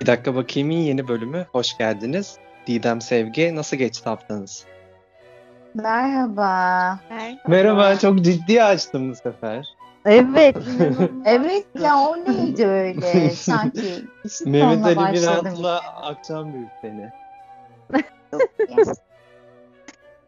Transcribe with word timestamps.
Bir 0.00 0.06
dakika 0.06 0.34
bakayımın 0.34 0.74
yeni 0.74 1.08
bölümü. 1.08 1.46
Hoş 1.52 1.78
geldiniz. 1.78 2.38
Didem 2.66 3.00
Sevgi 3.00 3.56
nasıl 3.56 3.76
geçti 3.76 4.04
haftanız? 4.04 4.64
Merhaba. 5.74 7.00
Merhaba, 7.48 7.98
çok 7.98 8.22
ciddi 8.22 8.62
açtım 8.62 9.10
bu 9.10 9.14
sefer. 9.14 9.66
Evet. 10.04 10.56
Evet 11.24 11.66
ya 11.80 11.96
o 11.96 12.16
neydi 12.16 12.66
öyle 12.66 13.30
sanki. 13.30 14.04
işin 14.24 14.50
Mehmet 14.50 14.74
sonuna 14.74 14.86
Ali 14.86 14.96
başladım. 14.96 15.44
Birant'la 15.44 15.78
akşam 16.02 16.52
bülteni. 16.54 17.10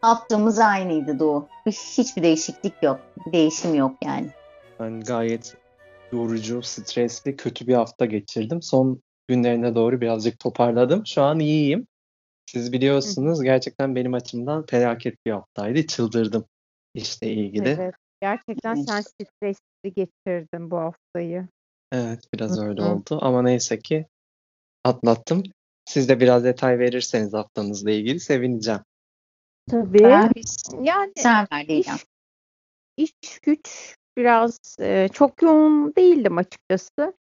Yaptığımız 0.04 0.58
aynıydı 0.58 1.18
Doğu. 1.18 1.48
Hiç- 1.66 1.98
Hiçbir 1.98 2.22
değişiklik 2.22 2.74
yok. 2.82 3.00
Bir 3.26 3.32
değişim 3.32 3.74
yok 3.74 3.92
yani. 4.04 4.30
Ben 4.80 5.00
gayet 5.00 5.56
yorucu, 6.12 6.62
stresli, 6.62 7.36
kötü 7.36 7.66
bir 7.66 7.74
hafta 7.74 8.04
geçirdim. 8.04 8.62
Son 8.62 9.02
günlerine 9.32 9.74
doğru 9.74 10.00
birazcık 10.00 10.38
toparladım. 10.38 11.06
Şu 11.06 11.22
an 11.22 11.40
iyiyim. 11.40 11.86
Siz 12.46 12.72
biliyorsunuz 12.72 13.42
gerçekten 13.42 13.96
benim 13.96 14.14
açımdan 14.14 14.66
felaket 14.66 15.26
bir 15.26 15.30
haftaydı. 15.30 15.86
Çıldırdım 15.86 16.44
işle 16.94 17.32
ilgili. 17.32 17.68
Evet, 17.68 17.78
evet. 17.78 17.94
Gerçekten 18.20 18.74
Evet. 18.74 18.88
sen 18.88 19.00
stresli 19.00 19.94
geçirdin 19.94 20.70
bu 20.70 20.76
haftayı. 20.76 21.48
biraz 22.34 22.58
Hı 22.58 22.64
öyle 22.64 22.82
oldu. 22.82 23.18
Ama 23.20 23.42
neyse 23.42 23.78
ki 23.78 24.06
atlattım. 24.84 25.42
Siz 25.84 26.08
de 26.08 26.20
biraz 26.20 26.44
detay 26.44 26.78
verirseniz 26.78 27.32
haftanızla 27.32 27.90
ilgili 27.90 28.20
sevineceğim. 28.20 28.80
Tabii. 29.70 30.02
Ben 30.02 30.32
Yani 30.82 31.12
sen 31.16 31.46
ver 31.52 31.68
Didem. 31.68 31.96
iş 32.96 33.12
güç 33.42 33.96
biraz 34.16 34.58
e, 34.80 35.08
çok 35.12 35.42
yoğun 35.42 35.94
değildim 35.96 36.38
açıkçası. 36.38 37.14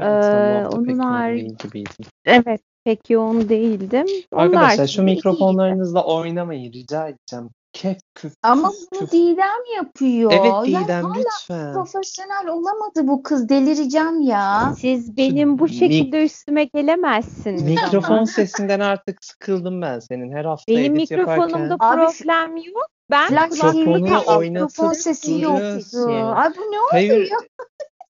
Evet, 0.00 0.24
Ee, 0.24 0.66
onun 0.76 0.98
harici-. 0.98 1.84
Evet. 2.24 2.60
Pek 2.84 3.10
yoğun 3.10 3.48
değildim. 3.48 4.06
Onun 4.32 4.42
Arkadaşlar 4.42 4.86
şu 4.86 5.02
mikrofonlarınızla 5.02 6.04
oynamayın 6.04 6.72
rica 6.72 7.08
edeceğim. 7.08 7.50
Kef 7.72 7.98
küf 8.14 8.32
Ama 8.42 8.70
küf 8.70 8.78
bunu 8.92 9.00
küf. 9.00 9.12
Didem 9.12 9.76
yapıyor. 9.76 10.32
Evet 10.34 10.52
Ya 10.68 10.80
Didem 10.84 11.04
hala 11.04 11.14
lütfen. 11.18 11.72
profesyonel 11.72 12.48
olamadı 12.48 13.08
bu 13.08 13.22
kız. 13.22 13.48
Delireceğim 13.48 14.20
ya. 14.20 14.74
Siz 14.78 15.16
benim 15.16 15.58
bu 15.58 15.64
mik- 15.66 15.78
şekilde 15.78 16.24
üstüme 16.24 16.64
gelemezsiniz. 16.64 17.62
Mikrofon 17.62 18.24
sesinden 18.24 18.80
artık 18.80 19.24
sıkıldım 19.24 19.82
ben 19.82 19.98
senin. 19.98 20.32
Her 20.32 20.44
hafta 20.44 20.72
Benim 20.72 20.96
edit 20.96 21.10
mikrofonumda 21.10 21.58
yaparken. 21.58 22.06
Problem 22.06 22.56
yok. 22.56 22.86
Ben 23.10 23.28
kulaklıkla 23.28 24.36
oynatıp 24.36 24.68
mikrofon 24.68 24.92
sesi 24.92 25.40
yoktu. 25.40 26.08
Ay 26.34 26.50
bu 26.56 26.60
ne 26.60 26.76
Hayır, 26.90 27.12
oluyor? 27.14 27.40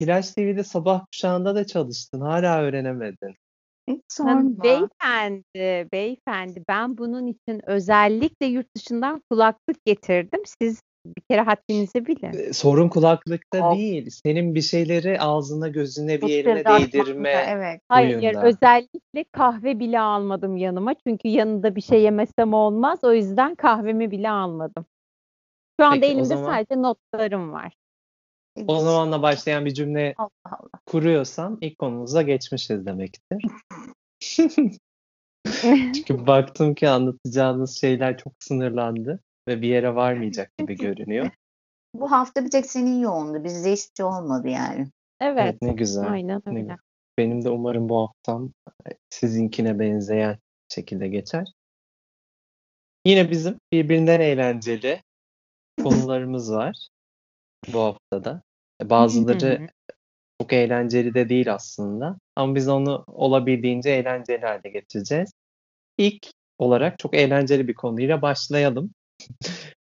Flash 0.03 0.31
TV'de 0.31 0.65
sabah 0.65 1.07
kuşağında 1.07 1.55
da 1.55 1.67
çalıştın. 1.67 2.21
Hala 2.21 2.63
öğrenemedin. 2.63 3.35
Hanım, 3.89 4.03
sorma. 4.09 4.63
Beyefendi, 4.65 5.89
beyefendi 5.93 6.63
ben 6.69 6.99
bunun 6.99 7.27
için 7.27 7.61
özellikle 7.67 8.47
yurt 8.47 8.67
dışından 8.77 9.23
kulaklık 9.31 9.85
getirdim. 9.87 10.41
Siz 10.61 10.81
bir 11.07 11.23
kere 11.31 11.41
haddinizi 11.41 12.07
bilin. 12.07 12.33
Ee, 12.33 12.53
Sorun 12.53 12.89
kulaklıkta 12.89 13.71
Of. 13.71 13.79
değil. 13.79 14.11
Senin 14.11 14.55
bir 14.55 14.61
şeyleri 14.61 15.21
ağzına, 15.21 15.69
gözüne, 15.69 16.21
bir 16.23 16.29
yerine 16.29 16.65
değdirme. 16.65 17.45
Evet. 17.49 17.81
Hayır, 17.89 18.17
huyunda. 18.17 18.43
özellikle 18.43 19.25
kahve 19.33 19.79
bile 19.79 20.01
almadım 20.01 20.57
yanıma. 20.57 20.95
Çünkü 21.07 21.29
yanında 21.29 21.77
bir 21.77 21.81
şey 21.81 22.03
yemesem 22.03 22.55
olmaz. 22.55 22.99
O 23.03 23.13
yüzden 23.13 23.55
kahvemi 23.55 24.11
bile 24.11 24.31
almadım. 24.31 24.87
Şu 25.81 25.87
anda 25.87 26.01
Peki, 26.01 26.07
elimde 26.07 26.25
zaman- 26.25 26.45
sadece 26.53 26.83
notlarım 26.83 27.53
var. 27.53 27.73
O 28.67 28.79
zamanla 28.81 29.23
başlayan 29.23 29.65
bir 29.65 29.75
cümle 29.75 30.15
Allah 30.19 30.31
Allah. 30.45 30.81
kuruyorsan 30.87 31.59
ilk 31.61 31.79
konumuza 31.79 32.23
geçmişiz 32.23 32.87
demektir. 32.87 33.43
Çünkü 35.95 36.27
baktım 36.27 36.75
ki 36.75 36.89
anlatacağınız 36.89 37.81
şeyler 37.81 38.19
çok 38.19 38.33
sınırlandı 38.41 39.21
ve 39.49 39.63
bir 39.63 39.69
yere 39.69 39.95
varmayacak 39.95 40.59
gibi 40.59 40.77
görünüyor. 40.77 41.31
Bu 41.95 42.11
hafta 42.11 42.45
bir 42.45 42.51
tek 42.51 42.67
senin 42.67 43.01
yoğundu. 43.01 43.45
Bizde 43.45 43.73
hiçbir 43.73 43.95
şey 43.97 44.07
olmadı 44.07 44.49
yani. 44.49 44.89
Evet, 45.21 45.39
Evet 45.43 45.63
ne 45.63 45.73
güzel. 45.73 46.11
aynen 46.13 46.43
Ne 46.47 46.53
öyle. 46.53 46.61
güzel. 46.61 46.77
Benim 47.19 47.45
de 47.45 47.51
umarım 47.51 47.89
bu 47.89 47.99
haftam 48.01 48.53
e, 48.89 48.91
sizinkine 49.11 49.79
benzeyen 49.79 50.39
şekilde 50.69 51.09
geçer. 51.09 51.53
Yine 53.07 53.31
bizim 53.31 53.59
birbirinden 53.73 54.21
eğlenceli 54.21 55.03
konularımız 55.83 56.53
var 56.53 56.89
bu 57.73 57.81
haftada. 57.81 58.43
E, 58.83 58.91
Bazıları 58.91 59.69
çok 60.41 60.53
eğlenceli 60.53 61.15
de 61.15 61.29
değil 61.29 61.55
aslında. 61.55 62.19
Ama 62.37 62.55
biz 62.55 62.69
onu 62.69 63.05
olabildiğince 63.07 63.91
eğlenceli 63.91 64.47
hale 64.47 64.69
getireceğiz. 64.69 65.33
İlk 65.99 66.27
olarak 66.59 66.99
çok 66.99 67.15
eğlenceli 67.15 67.69
bir 67.69 67.75
konuyla 67.75 68.23
başlayalım. 68.23 68.91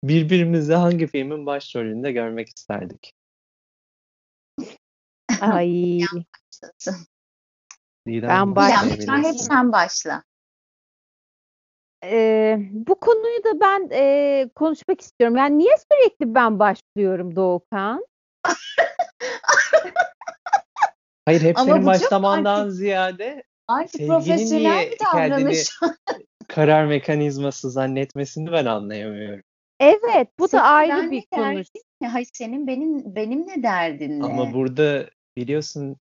Birbirimizi 0.04 0.74
hangi 0.74 1.06
filmin 1.06 1.46
başrolünde 1.46 2.12
görmek 2.12 2.48
isterdik? 2.48 3.12
Ay, 5.40 6.00
Ben 8.82 8.90
lütfen 8.90 9.24
hep 9.24 9.40
sen 9.40 9.72
başla. 9.72 10.22
E, 12.04 12.56
bu 12.70 12.94
konuyu 12.94 13.44
da 13.44 13.60
ben 13.60 13.88
e, 13.92 14.48
konuşmak 14.54 15.00
istiyorum. 15.00 15.36
Yani 15.36 15.58
niye 15.58 15.74
sürekli 15.92 16.34
ben 16.34 16.58
başlıyorum 16.58 17.36
Doğukan? 17.36 18.06
Hayır 21.26 21.40
hep 21.40 21.58
Ama 21.58 21.66
senin 21.66 21.86
bu 21.86 21.92
çok 21.92 21.94
başlamandan 22.02 22.60
artık- 22.60 22.72
ziyade 22.72 23.42
Artık 23.68 23.90
Sevginin 23.90 24.08
profesyonel 24.08 24.76
niye 24.76 24.90
bir 24.90 24.98
davranış. 25.14 25.70
karar 26.48 26.84
mekanizması 26.86 27.70
zannetmesini 27.70 28.52
ben 28.52 28.66
anlayamıyorum. 28.66 29.42
Evet, 29.80 30.28
bu 30.38 30.48
Senin 30.48 30.62
da 30.62 30.66
ayrı 30.66 31.10
bir 31.10 31.22
derdin 31.34 31.54
konu. 31.54 31.62
ne? 32.02 32.08
Hayır 32.08 32.28
senin 32.32 32.66
benim 32.66 33.14
benimle 33.14 33.62
derdin 33.62 34.20
ne? 34.20 34.24
Ama 34.24 34.52
burada 34.52 35.06
biliyorsun 35.36 35.96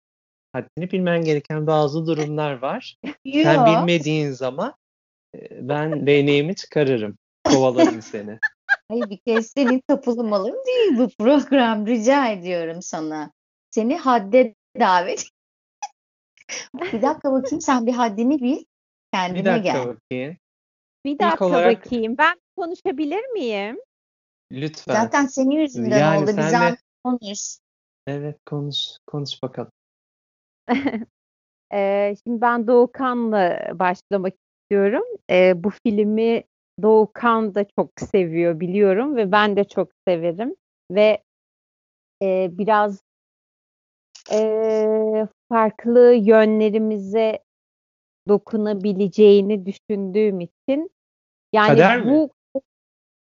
haddini 0.53 0.91
bilmen 0.91 1.23
gereken 1.23 1.67
bazı 1.67 2.07
durumlar 2.07 2.53
var. 2.61 2.97
Sen 3.33 3.65
bilmediğin 3.65 4.31
zaman 4.31 4.73
ben 5.61 6.07
değneğimi 6.07 6.55
çıkarırım. 6.55 7.17
Kovalarım 7.43 8.01
seni. 8.01 8.39
Hayır 8.89 9.09
bir 9.09 9.17
kez 9.17 9.51
senin 9.57 9.81
kapılı 9.87 10.23
malın 10.23 10.63
değil 10.67 10.97
bu 10.97 11.09
program. 11.23 11.87
Rica 11.87 12.27
ediyorum 12.31 12.81
sana. 12.81 13.31
Seni 13.71 13.97
hadde 13.97 14.55
davet. 14.79 15.29
bir 16.93 17.01
dakika 17.01 17.31
bakayım 17.31 17.61
sen 17.61 17.85
bir 17.85 17.93
haddini 17.93 18.41
bil. 18.41 18.57
Bir 18.57 18.65
Kendine 19.13 19.45
dakika 19.45 19.73
gel. 19.73 19.87
bakayım. 19.87 20.37
Bir 21.05 21.19
dakika 21.19 21.45
olarak- 21.45 21.85
bakayım. 21.85 22.17
Ben 22.17 22.39
konuşabilir 22.57 23.25
miyim? 23.27 23.79
Lütfen. 24.51 24.93
Zaten 24.93 25.25
senin 25.25 25.51
yüzünden 25.51 25.99
Yani 25.99 26.23
oldu. 26.23 26.37
de- 26.37 26.41
anlat- 26.41 26.79
konuş. 27.03 27.57
Evet 28.07 28.37
konuş. 28.45 28.77
Konuş 29.07 29.43
bakalım. 29.43 29.71
Ee, 31.73 32.15
şimdi 32.23 32.41
ben 32.41 32.67
Doğukan'la 32.67 33.69
başlamak 33.79 34.33
istiyorum. 34.65 35.03
Ee, 35.29 35.63
bu 35.63 35.69
filmi 35.69 36.43
Doğukan 36.81 37.55
da 37.55 37.65
çok 37.79 37.89
seviyor 37.97 38.59
biliyorum 38.59 39.15
ve 39.15 39.31
ben 39.31 39.55
de 39.55 39.63
çok 39.63 39.89
severim. 40.07 40.55
Ve 40.91 41.23
e, 42.21 42.49
biraz 42.51 43.03
e, 44.31 45.27
farklı 45.49 46.13
yönlerimize 46.13 47.39
dokunabileceğini 48.27 49.65
düşündüğüm 49.65 50.39
için 50.41 50.91
yani 51.53 51.77
Kader 51.77 52.01
mi? 52.01 52.11
bu 52.11 52.29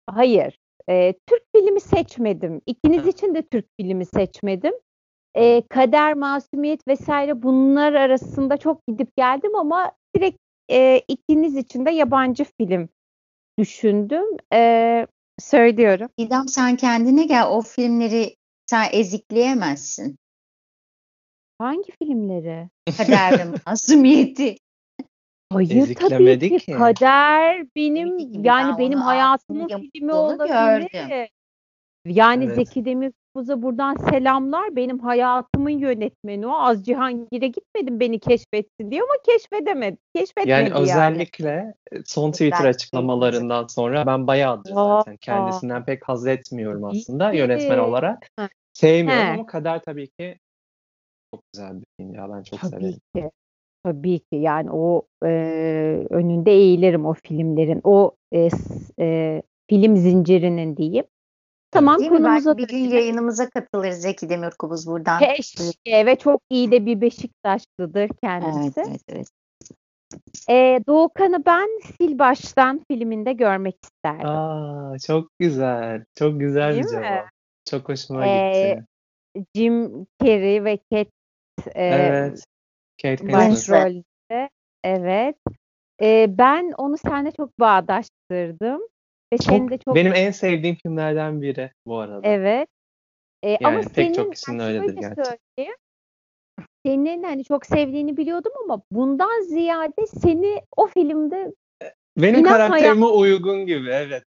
hayır 0.09 0.57
e, 0.89 1.13
Türk 1.27 1.43
filmi 1.55 1.79
seçmedim. 1.79 2.61
İkiniz 2.65 3.05
Ha. 3.05 3.09
için 3.09 3.35
de 3.35 3.41
Türk 3.41 3.65
filmi 3.79 4.05
seçmedim. 4.05 4.73
E, 5.35 5.67
kader, 5.67 6.13
masumiyet 6.13 6.87
vesaire 6.87 7.43
bunlar 7.43 7.93
arasında 7.93 8.57
çok 8.57 8.87
gidip 8.87 9.15
geldim 9.17 9.55
ama 9.55 9.91
direkt 10.15 10.46
e, 10.71 11.01
ikiniz 11.07 11.55
için 11.55 11.85
de 11.85 11.91
yabancı 11.91 12.43
film 12.43 12.89
düşündüm. 13.59 14.25
E, 14.53 15.07
söylüyorum. 15.39 16.09
İdam 16.17 16.47
sen 16.47 16.75
kendine 16.75 17.25
gel. 17.25 17.47
O 17.49 17.61
filmleri 17.61 18.35
sen 18.65 18.87
ezikleyemezsin. 18.91 20.17
Hangi 21.59 21.91
filmleri? 21.91 22.69
Kader 22.97 23.39
ve 23.39 23.43
masumiyeti. 23.65 24.55
Hayır 25.53 25.95
tabii 25.95 26.39
ki. 26.39 26.57
ki. 26.57 26.71
Kader 26.71 27.65
benim 27.75 28.09
Tabii 28.09 28.31
ki, 28.31 28.43
ben 28.43 28.43
yani 28.43 28.77
benim 28.77 28.99
onu 28.99 29.05
hayatımın 29.05 29.67
filmi 29.93 30.13
olabilir. 30.13 30.47
gördüm. 30.47 31.27
Yani 32.05 32.45
Evet. 32.45 32.55
Zeki 32.55 32.85
Demirkubuz'a 33.37 33.61
buradan 33.61 33.95
selamlar. 33.95 34.75
Benim 34.75 34.99
hayatımın 34.99 35.69
yönetmeni 35.69 36.47
o. 36.47 36.53
Az 36.53 36.85
Cihangir'e 36.85 37.47
gitmedim 37.47 37.99
beni 37.99 38.19
keşfetsin 38.19 38.91
diyor 38.91 39.07
ama 39.07 39.17
keşfedemedi. 39.25 39.97
Keşfetmedi 40.15 40.49
Yani 40.49 40.69
yani. 40.69 40.79
özellikle 40.79 41.73
son 42.05 42.31
Twitter 42.31 42.59
Belki 42.59 42.69
açıklamalarından 42.69 43.67
sonra 43.67 44.05
ben 44.05 44.27
bayağıdır 44.27 44.71
Aa, 44.71 44.97
zaten 44.97 45.17
kendisinden 45.17 45.85
pek 45.85 46.09
haz 46.09 46.27
etmiyorum 46.27 46.83
aslında 46.83 47.31
ki. 47.31 47.37
yönetmen 47.37 47.77
olarak. 47.77 48.29
Ha. 48.35 48.49
Sevmiyorum 48.73 49.25
He. 49.25 49.31
ama 49.33 49.45
Kader 49.45 49.81
tabii 49.81 50.07
ki 50.07 50.37
çok 51.33 51.41
güzel 51.53 51.77
bir 51.81 51.85
film 51.99 52.13
ya 52.13 52.29
ben 52.29 52.43
çok 52.43 52.59
Tabii 52.61 52.71
severim. 52.71 52.99
ki. 53.15 53.31
tabii 53.83 54.19
ki 54.19 54.35
yani 54.35 54.71
o 54.71 55.01
e, 55.25 55.27
önünde 56.09 56.51
eğilirim 56.51 57.05
o 57.05 57.13
filmlerin 57.13 57.81
o 57.83 58.11
e, 58.31 58.49
e, 58.99 59.41
film 59.69 59.95
zincirinin 59.97 60.77
diyeyim. 60.77 61.05
Tamam 61.71 61.99
Değil 61.99 62.11
mi? 62.11 62.17
konumuza 62.17 62.57
Belki 62.57 62.67
bir 62.67 62.77
gün 62.77 62.89
yayınımıza 62.89 63.49
katılır 63.49 63.91
Zeki 63.91 64.29
Demirkubuz 64.29 64.87
buradan. 64.87 65.19
Keşke 65.19 66.05
ve 66.05 66.15
çok 66.15 66.41
iyi 66.49 66.71
de 66.71 66.85
bir 66.85 67.01
Beşiktaşlıdır 67.01 67.99
Evet, 67.99 68.21
kendisi. 68.21 68.79
evet, 68.79 69.01
evet. 69.09 69.27
Ee, 70.49 70.79
Doğukan'ı 70.87 71.45
ben 71.45 71.67
Sil 71.95 72.13
Baştan 72.19 72.81
filminde 72.91 73.33
görmek 73.33 73.75
isterdim. 73.83 74.29
Aa, 74.29 74.95
çok 75.07 75.39
güzel. 75.39 76.03
Çok 76.15 76.39
güzel 76.39 76.73
Değil 76.73 76.83
bir 76.83 76.89
mi? 76.89 76.91
cevap. 76.91 77.29
Çok 77.69 77.89
hoşuma 77.89 78.27
Ee, 78.27 78.37
gitti. 78.37 78.85
Jim 79.55 80.05
Carrey 80.23 80.63
ve 80.63 80.77
Kate 80.77 81.11
e, 81.75 81.85
Evet. 81.95 82.43
Kate 83.01 83.33
başrolde. 83.33 84.49
Evet. 84.83 85.37
Ee, 86.01 86.25
ben 86.29 86.73
onu 86.77 86.97
seninle 86.97 87.31
çok 87.31 87.59
bağdaştırdım. 87.59 88.81
Ve 89.33 89.37
Çok, 89.37 89.71
de 89.71 89.77
çok 89.77 89.95
benim 89.95 90.13
en 90.15 90.31
sevdiğim 90.31 90.75
filmlerden 90.75 91.41
biri 91.41 91.71
bu 91.85 91.97
arada. 91.97 92.27
Evet. 92.27 92.69
Ee, 93.43 93.57
ama 93.63 93.71
Yani 93.71 93.83
pek 93.83 93.93
senin 93.93 94.13
çok 94.13 94.33
kişinin 94.33 94.59
öyledir 94.59 95.15
söyleyeyim. 95.15 95.75
Senin 96.85 97.23
hani 97.23 97.43
çok 97.43 97.65
sevdiğini 97.65 98.17
biliyordum 98.17 98.51
ama 98.63 98.81
bundan 98.91 99.41
ziyade 99.41 100.07
seni 100.07 100.61
o 100.77 100.87
filmde 100.87 101.53
Benim 102.17 102.39
İnan 102.39 102.49
karakterime 102.49 103.05
uygun 103.05 103.65
gibi. 103.65 103.89
Evet. 103.89 104.23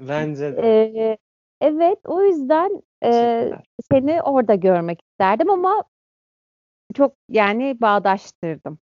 Bence 0.00 0.56
de. 0.56 0.60
e, 0.66 1.18
evet 1.60 1.98
o 2.04 2.22
yüzden 2.22 2.82
e, 3.04 3.50
seni 3.92 4.22
orada 4.22 4.54
görmek 4.54 5.02
isterdim 5.02 5.50
ama 5.50 5.84
çok 6.94 7.14
yani 7.28 7.80
bağdaştırdım 7.80 8.78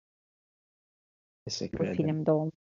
Teşekkür 1.45 1.79
bu 1.79 1.85
ederim. 1.85 1.97
filmde 1.97 2.33
olmasına. 2.33 2.64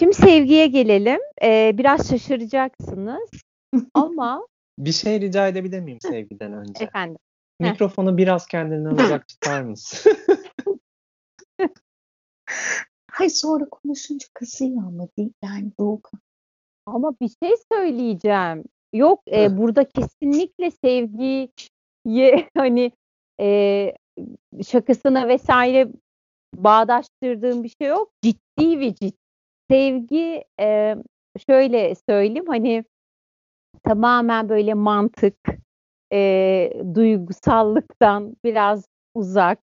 Şimdi 0.00 0.14
sevgiye 0.14 0.66
gelelim. 0.66 1.20
Ee, 1.42 1.72
biraz 1.78 2.08
şaşıracaksınız 2.10 3.30
ama 3.94 4.46
Bir 4.78 4.92
şey 4.92 5.20
rica 5.20 5.48
edebilir 5.48 5.80
miyim 5.80 5.98
sevgiden 6.00 6.52
önce? 6.52 6.84
efendim. 6.84 7.18
Mikrofonu 7.60 8.16
biraz 8.16 8.46
kendinden 8.46 9.04
uzak 9.04 9.28
tutar 9.28 9.62
mısın? 9.62 10.12
Hay 13.10 13.30
sonra 13.30 13.64
konuşunca 13.70 14.26
kızıyor 14.34 14.82
ama 14.86 15.08
değil 15.18 15.32
yani 15.44 15.72
Doğukan. 15.80 16.20
Ama 16.86 17.14
bir 17.20 17.30
şey 17.42 17.54
söyleyeceğim. 17.72 18.64
Yok 18.92 19.22
e, 19.32 19.58
burada 19.58 19.88
kesinlikle 19.88 20.70
sevgiyi 20.70 21.52
hani 22.56 22.92
e, 23.40 23.46
şakasına 24.66 25.28
vesaire 25.28 25.88
bağdaştırdığım 26.56 27.64
bir 27.64 27.74
şey 27.80 27.88
yok. 27.88 28.10
Ciddi 28.22 28.80
ve 28.80 28.94
ciddi. 28.94 29.19
Sevgi 29.70 30.44
e, 30.60 30.96
şöyle 31.48 31.94
söyleyeyim 32.08 32.46
hani 32.46 32.84
tamamen 33.82 34.48
böyle 34.48 34.74
mantık, 34.74 35.36
e, 36.12 36.72
duygusallıktan 36.94 38.36
biraz 38.44 38.84
uzak. 39.14 39.58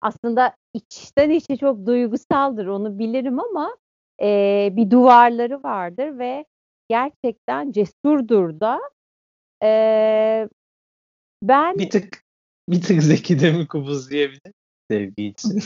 Aslında 0.00 0.56
içten 0.74 1.30
içe 1.30 1.56
çok 1.56 1.86
duygusaldır 1.86 2.66
onu 2.66 2.98
bilirim 2.98 3.40
ama 3.40 3.76
e, 4.22 4.68
bir 4.72 4.90
duvarları 4.90 5.62
vardır 5.62 6.18
ve 6.18 6.44
gerçekten 6.88 7.72
cesurdur 7.72 8.60
da. 8.60 8.80
E, 9.62 10.48
ben 11.42 11.78
bir 11.78 11.90
tık 11.90 12.22
bir 12.68 12.82
tık 12.82 13.02
Zeki 13.02 13.40
Demirkubuz 13.40 14.10
diyebilir 14.10 14.52
sevgi 14.90 15.26
için. 15.26 15.62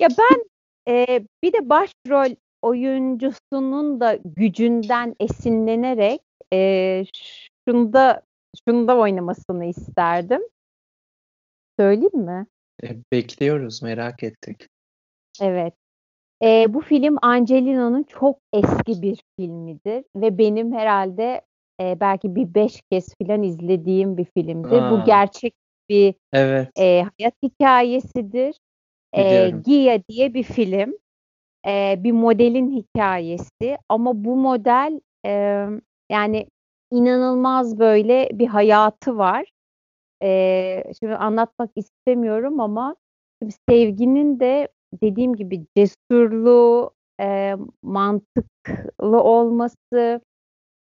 ya 0.00 0.08
ben 0.18 0.44
e, 0.90 1.24
bir 1.42 1.52
de 1.52 1.68
başrol 1.68 2.34
oyuncusunun 2.62 4.00
da 4.00 4.18
gücünden 4.24 5.14
esinlenerek 5.20 6.20
e, 6.52 7.04
şunda 7.68 8.22
şunda 8.68 8.96
oynamasını 8.96 9.64
isterdim. 9.64 10.42
Söyleyeyim 11.78 12.18
mi? 12.18 12.46
E, 12.82 12.88
Bekliyoruz, 13.12 13.82
merak 13.82 14.22
ettik. 14.22 14.66
Evet. 15.40 15.74
Ee, 16.42 16.66
bu 16.68 16.80
film 16.80 17.16
Angelina'nın 17.22 18.02
çok 18.02 18.38
eski 18.52 19.02
bir 19.02 19.18
filmidir 19.38 20.04
ve 20.16 20.38
benim 20.38 20.72
herhalde 20.72 21.40
e, 21.80 22.00
belki 22.00 22.34
bir 22.34 22.54
beş 22.54 22.82
kez 22.90 23.14
filan 23.14 23.42
izlediğim 23.42 24.16
bir 24.16 24.24
filmdir. 24.24 24.82
Aa. 24.82 24.90
Bu 24.90 25.04
gerçek 25.04 25.54
bir 25.88 26.14
Evet, 26.32 26.68
e, 26.78 26.84
hayat 27.18 27.34
hikayesidir. 27.42 28.56
E. 29.16 29.50
Gia 29.64 30.02
diye 30.08 30.34
bir 30.34 30.42
film. 30.42 30.94
E, 31.66 31.96
bir 31.98 32.12
modelin 32.12 32.70
hikayesi 32.70 33.78
ama 33.88 34.24
bu 34.24 34.36
model 34.36 35.00
e, 35.26 35.30
yani 36.10 36.46
inanılmaz 36.90 37.78
böyle 37.78 38.28
bir 38.32 38.46
hayatı 38.46 39.18
var. 39.18 39.50
E, 40.22 40.92
şimdi 41.00 41.14
anlatmak 41.14 41.70
istemiyorum 41.76 42.60
ama 42.60 42.96
sevginin 43.68 44.40
de 44.40 44.68
dediğim 45.02 45.36
gibi 45.36 45.66
cesurluğu, 45.76 46.90
e, 47.20 47.56
mantıklı 47.82 49.22
olması 49.22 50.20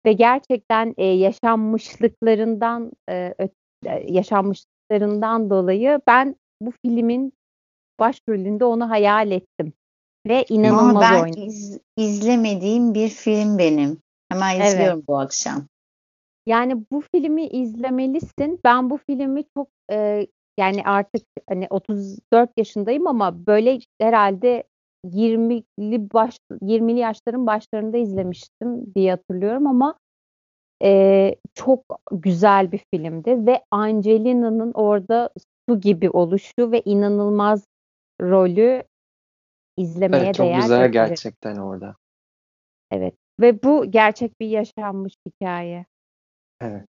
ve 0.05 0.13
gerçekten 0.13 0.93
e, 0.97 1.05
yaşanmışlıklarından 1.05 2.91
e, 3.09 3.33
yaşanmışlıklarından 4.07 5.49
dolayı 5.49 6.01
ben 6.07 6.35
bu 6.61 6.71
filmin 6.85 7.33
başrolünde 7.99 8.65
onu 8.65 8.89
hayal 8.89 9.31
ettim 9.31 9.73
ve 10.27 10.33
Ama 10.35 10.45
inanılmaz 10.49 11.01
ben 11.11 11.21
oynadı. 11.21 11.39
iz- 11.39 11.79
izlemediğim 11.97 12.93
bir 12.93 13.09
film 13.09 13.57
benim. 13.57 13.97
Hemen 14.31 14.55
Evet. 14.55 14.69
izliyorum 14.73 15.03
bu 15.07 15.19
akşam. 15.19 15.63
Yani 16.45 16.83
bu 16.91 17.01
filmi 17.15 17.47
izlemelisin. 17.47 18.59
Ben 18.63 18.89
bu 18.89 18.97
filmi 18.97 19.43
çok 19.57 19.67
e, 19.91 20.27
yani 20.59 20.83
artık 20.85 21.23
hani 21.49 21.67
34 21.69 22.49
yaşındayım 22.57 23.07
ama 23.07 23.45
böyle 23.47 23.79
herhalde 24.01 24.63
20'li 25.05 26.11
baş 26.13 26.37
20'li 26.61 26.99
yaşların 26.99 27.47
başlarında 27.47 27.97
izlemiştim 27.97 28.93
diye 28.95 29.11
hatırlıyorum 29.11 29.67
ama 29.67 29.95
e, 30.83 31.35
çok 31.53 31.83
güzel 32.11 32.71
bir 32.71 32.81
filmdi 32.93 33.45
ve 33.45 33.63
Angelina'nın 33.71 34.71
orada 34.73 35.29
su 35.69 35.79
gibi 35.81 36.09
oluşu 36.09 36.71
ve 36.71 36.81
inanılmaz 36.85 37.63
rolü 38.21 38.83
izlemeye 39.77 40.23
evet 40.23 40.35
çok 40.35 40.45
değer 40.45 40.61
güzel 40.61 40.79
bir 40.79 40.83
film. 40.83 40.93
gerçekten 40.93 41.55
orada. 41.55 41.95
Evet. 42.91 43.13
Ve 43.39 43.63
bu 43.63 43.91
gerçek 43.91 44.39
bir 44.39 44.47
yaşanmış 44.47 45.13
hikaye. 45.27 45.85
Evet. 46.61 46.85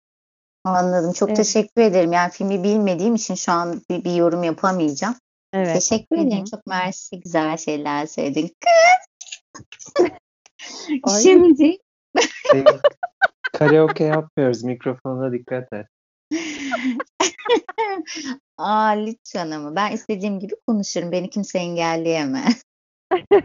Anladım. 0.64 1.14
Çok 1.14 1.30
Evet. 1.30 1.38
teşekkür 1.38 1.82
ederim. 1.82 2.12
Yani 2.12 2.32
filmi 2.32 2.64
bilmediğim 2.64 3.16
için 3.16 3.36
şu 3.36 3.52
an 3.52 3.82
bir, 3.90 4.04
bir 4.04 4.16
yorum 4.16 4.44
yapamayacağım. 4.44 5.16
Evet. 5.54 5.74
Teşekkür 5.74 6.18
ederim. 6.18 6.46
Çok 6.46 6.68
mersi. 6.68 7.20
Güzel 7.20 7.58
şeyler 7.58 8.06
söyledin. 8.06 8.52
Ay. 11.04 11.22
Şimdi 11.22 11.78
Şey, 12.52 12.64
karaoke 13.54 14.04
yapmıyoruz. 14.04 14.64
Mikrofona 14.64 15.32
dikkat 15.32 15.74
et. 15.74 15.88
Aa 18.58 18.90
lütfen 18.90 19.52
ama 19.52 19.76
ben 19.76 19.92
istediğim 19.92 20.40
gibi 20.40 20.54
konuşurum. 20.68 21.12
Beni 21.12 21.30
kimse 21.30 21.60
engelleyemez. 21.60 22.64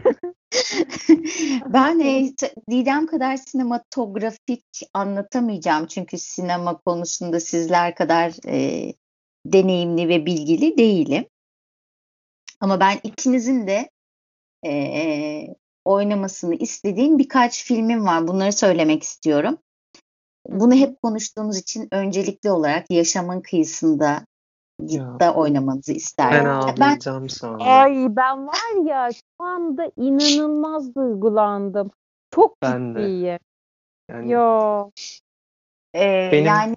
ben 1.73 1.99
e, 1.99 2.33
Didem 2.71 3.07
kadar 3.07 3.37
sinematografik 3.37 4.65
anlatamayacağım. 4.93 5.87
Çünkü 5.87 6.17
sinema 6.17 6.77
konusunda 6.77 7.39
sizler 7.39 7.95
kadar 7.95 8.33
e, 8.47 8.93
deneyimli 9.45 10.07
ve 10.07 10.25
bilgili 10.25 10.77
değilim. 10.77 11.25
Ama 12.59 12.79
ben 12.79 12.99
ikinizin 13.03 13.67
de 13.67 13.89
e, 14.65 15.55
oynamasını 15.85 16.55
istediğim 16.55 17.19
birkaç 17.19 17.63
filmim 17.63 18.05
var. 18.05 18.27
Bunları 18.27 18.53
söylemek 18.53 19.03
istiyorum. 19.03 19.57
Bunu 20.51 20.73
hep 20.73 21.01
konuştuğumuz 21.01 21.57
için 21.57 21.87
öncelikli 21.91 22.51
olarak 22.51 22.91
Yaşamın 22.91 23.41
Kıyısında 23.41 24.25
Ya. 24.81 25.19
da 25.19 25.33
oynamanızı 25.33 25.91
Ben 25.91 25.97
isterdim. 25.97 26.45
Ben 26.45 26.49
ağlayacağım 26.51 27.29
sonra. 27.29 27.63
Ay 27.63 28.07
ben 28.09 28.47
var 28.47 28.85
ya 28.85 29.09
şu 29.13 29.45
anda 29.45 29.91
inanılmaz 29.97 30.95
duygulandım. 30.95 31.91
Çok 32.31 32.61
Ben 32.61 32.93
ciddiyim. 32.93 33.39
Yani 34.09 34.31
Yo. 34.31 34.89
e, 35.93 36.29
Benim- 36.31 36.45
yani 36.45 36.75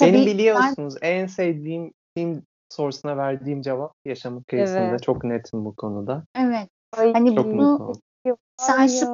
benim 0.00 0.12
tabii 0.12 0.12
ben 0.14 0.26
biliyorsunuz 0.26 0.94
en 1.02 1.26
sevdiğim 1.26 1.92
film 2.16 2.42
sorusuna 2.68 3.16
verdiğim 3.16 3.62
cevap 3.62 3.92
yaşamın 4.04 4.42
kıyısında. 4.42 4.80
Evet. 4.80 5.02
Çok 5.02 5.24
netim 5.24 5.64
bu 5.64 5.74
konuda. 5.74 6.24
evet 6.34 6.68
Ay, 6.96 7.12
hani 7.12 7.34
Çok 7.34 7.52
bunu 7.52 8.00
sen 8.60 8.86
şu 8.86 9.06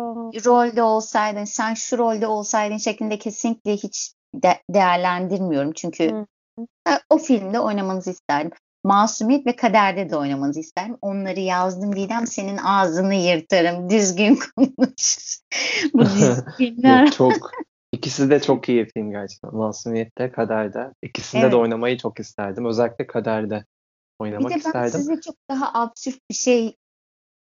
rolde 0.45 0.83
olsaydın, 0.83 1.45
sen 1.45 1.75
şu 1.75 1.99
rolde 1.99 2.27
olsaydın 2.27 2.77
şeklinde 2.77 3.19
kesinlikle 3.19 3.73
hiç 3.73 4.15
de- 4.35 4.63
değerlendirmiyorum. 4.71 5.73
Çünkü 5.73 6.11
Hı. 6.59 6.67
o 7.11 7.19
filmde 7.19 7.61
oynamanızı 7.61 8.11
isterdim. 8.11 8.51
Masumiyet 8.85 9.47
ve 9.47 9.57
Kader'de 9.57 10.11
de 10.11 10.17
oynamanızı 10.17 10.61
isterim. 10.61 10.97
Onları 11.03 11.41
yazdım 11.41 11.97
Didem 11.97 12.27
senin 12.27 12.57
ağzını 12.57 13.15
yırtarım. 13.15 13.91
Düzgün 13.91 14.39
konuş. 14.57 15.39
Bu. 15.95 16.03
Yok, 16.89 17.13
çok 17.13 17.51
ikisi 17.93 18.31
de 18.31 18.41
çok 18.41 18.69
iyi 18.69 18.87
film 18.95 19.11
gerçekten. 19.11 19.55
Masumiyet'te, 19.55 20.33
Kader'de. 20.33 20.93
İkisinde 21.03 21.43
Evet. 21.43 21.53
de 21.53 21.57
oynamayı 21.57 21.99
çok 21.99 22.21
isterdim. 22.21 22.65
Özellikle 22.67 23.07
Kader'de 23.07 23.55
Bir 23.55 23.65
oynamak 24.25 24.51
de 24.51 24.55
ben 24.55 24.59
isterdim. 24.59 24.91
size 25.01 25.21
çok 25.21 25.35
daha 25.51 25.73
absürt 25.83 26.19
bir 26.31 26.35
şey 26.35 26.77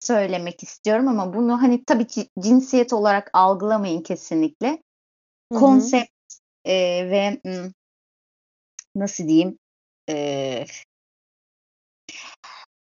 söylemek 0.00 0.62
istiyorum 0.62 1.08
ama 1.08 1.34
bunu 1.34 1.62
hani 1.62 1.84
tabii 1.84 2.06
ki 2.06 2.28
cinsiyet 2.40 2.92
olarak 2.92 3.30
algılamayın 3.32 4.02
kesinlikle. 4.02 4.82
Konsept 5.54 6.10
e, 6.64 6.74
ve 7.10 7.40
nasıl 8.96 9.28
diyeyim 9.28 9.58
e, 10.10 10.64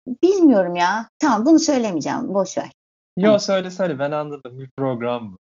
bilmiyorum 0.08 0.76
ya. 0.76 1.10
Tamam 1.20 1.46
bunu 1.46 1.60
söylemeyeceğim. 1.60 2.34
Boş 2.34 2.58
ver. 2.58 2.72
Yo 3.18 3.40
söyle 3.40 3.72
söyle 3.72 4.00
ben 4.00 4.12
anladım. 4.12 4.60
Bir 4.60 4.70
program 4.78 5.34
bu. 5.34 5.38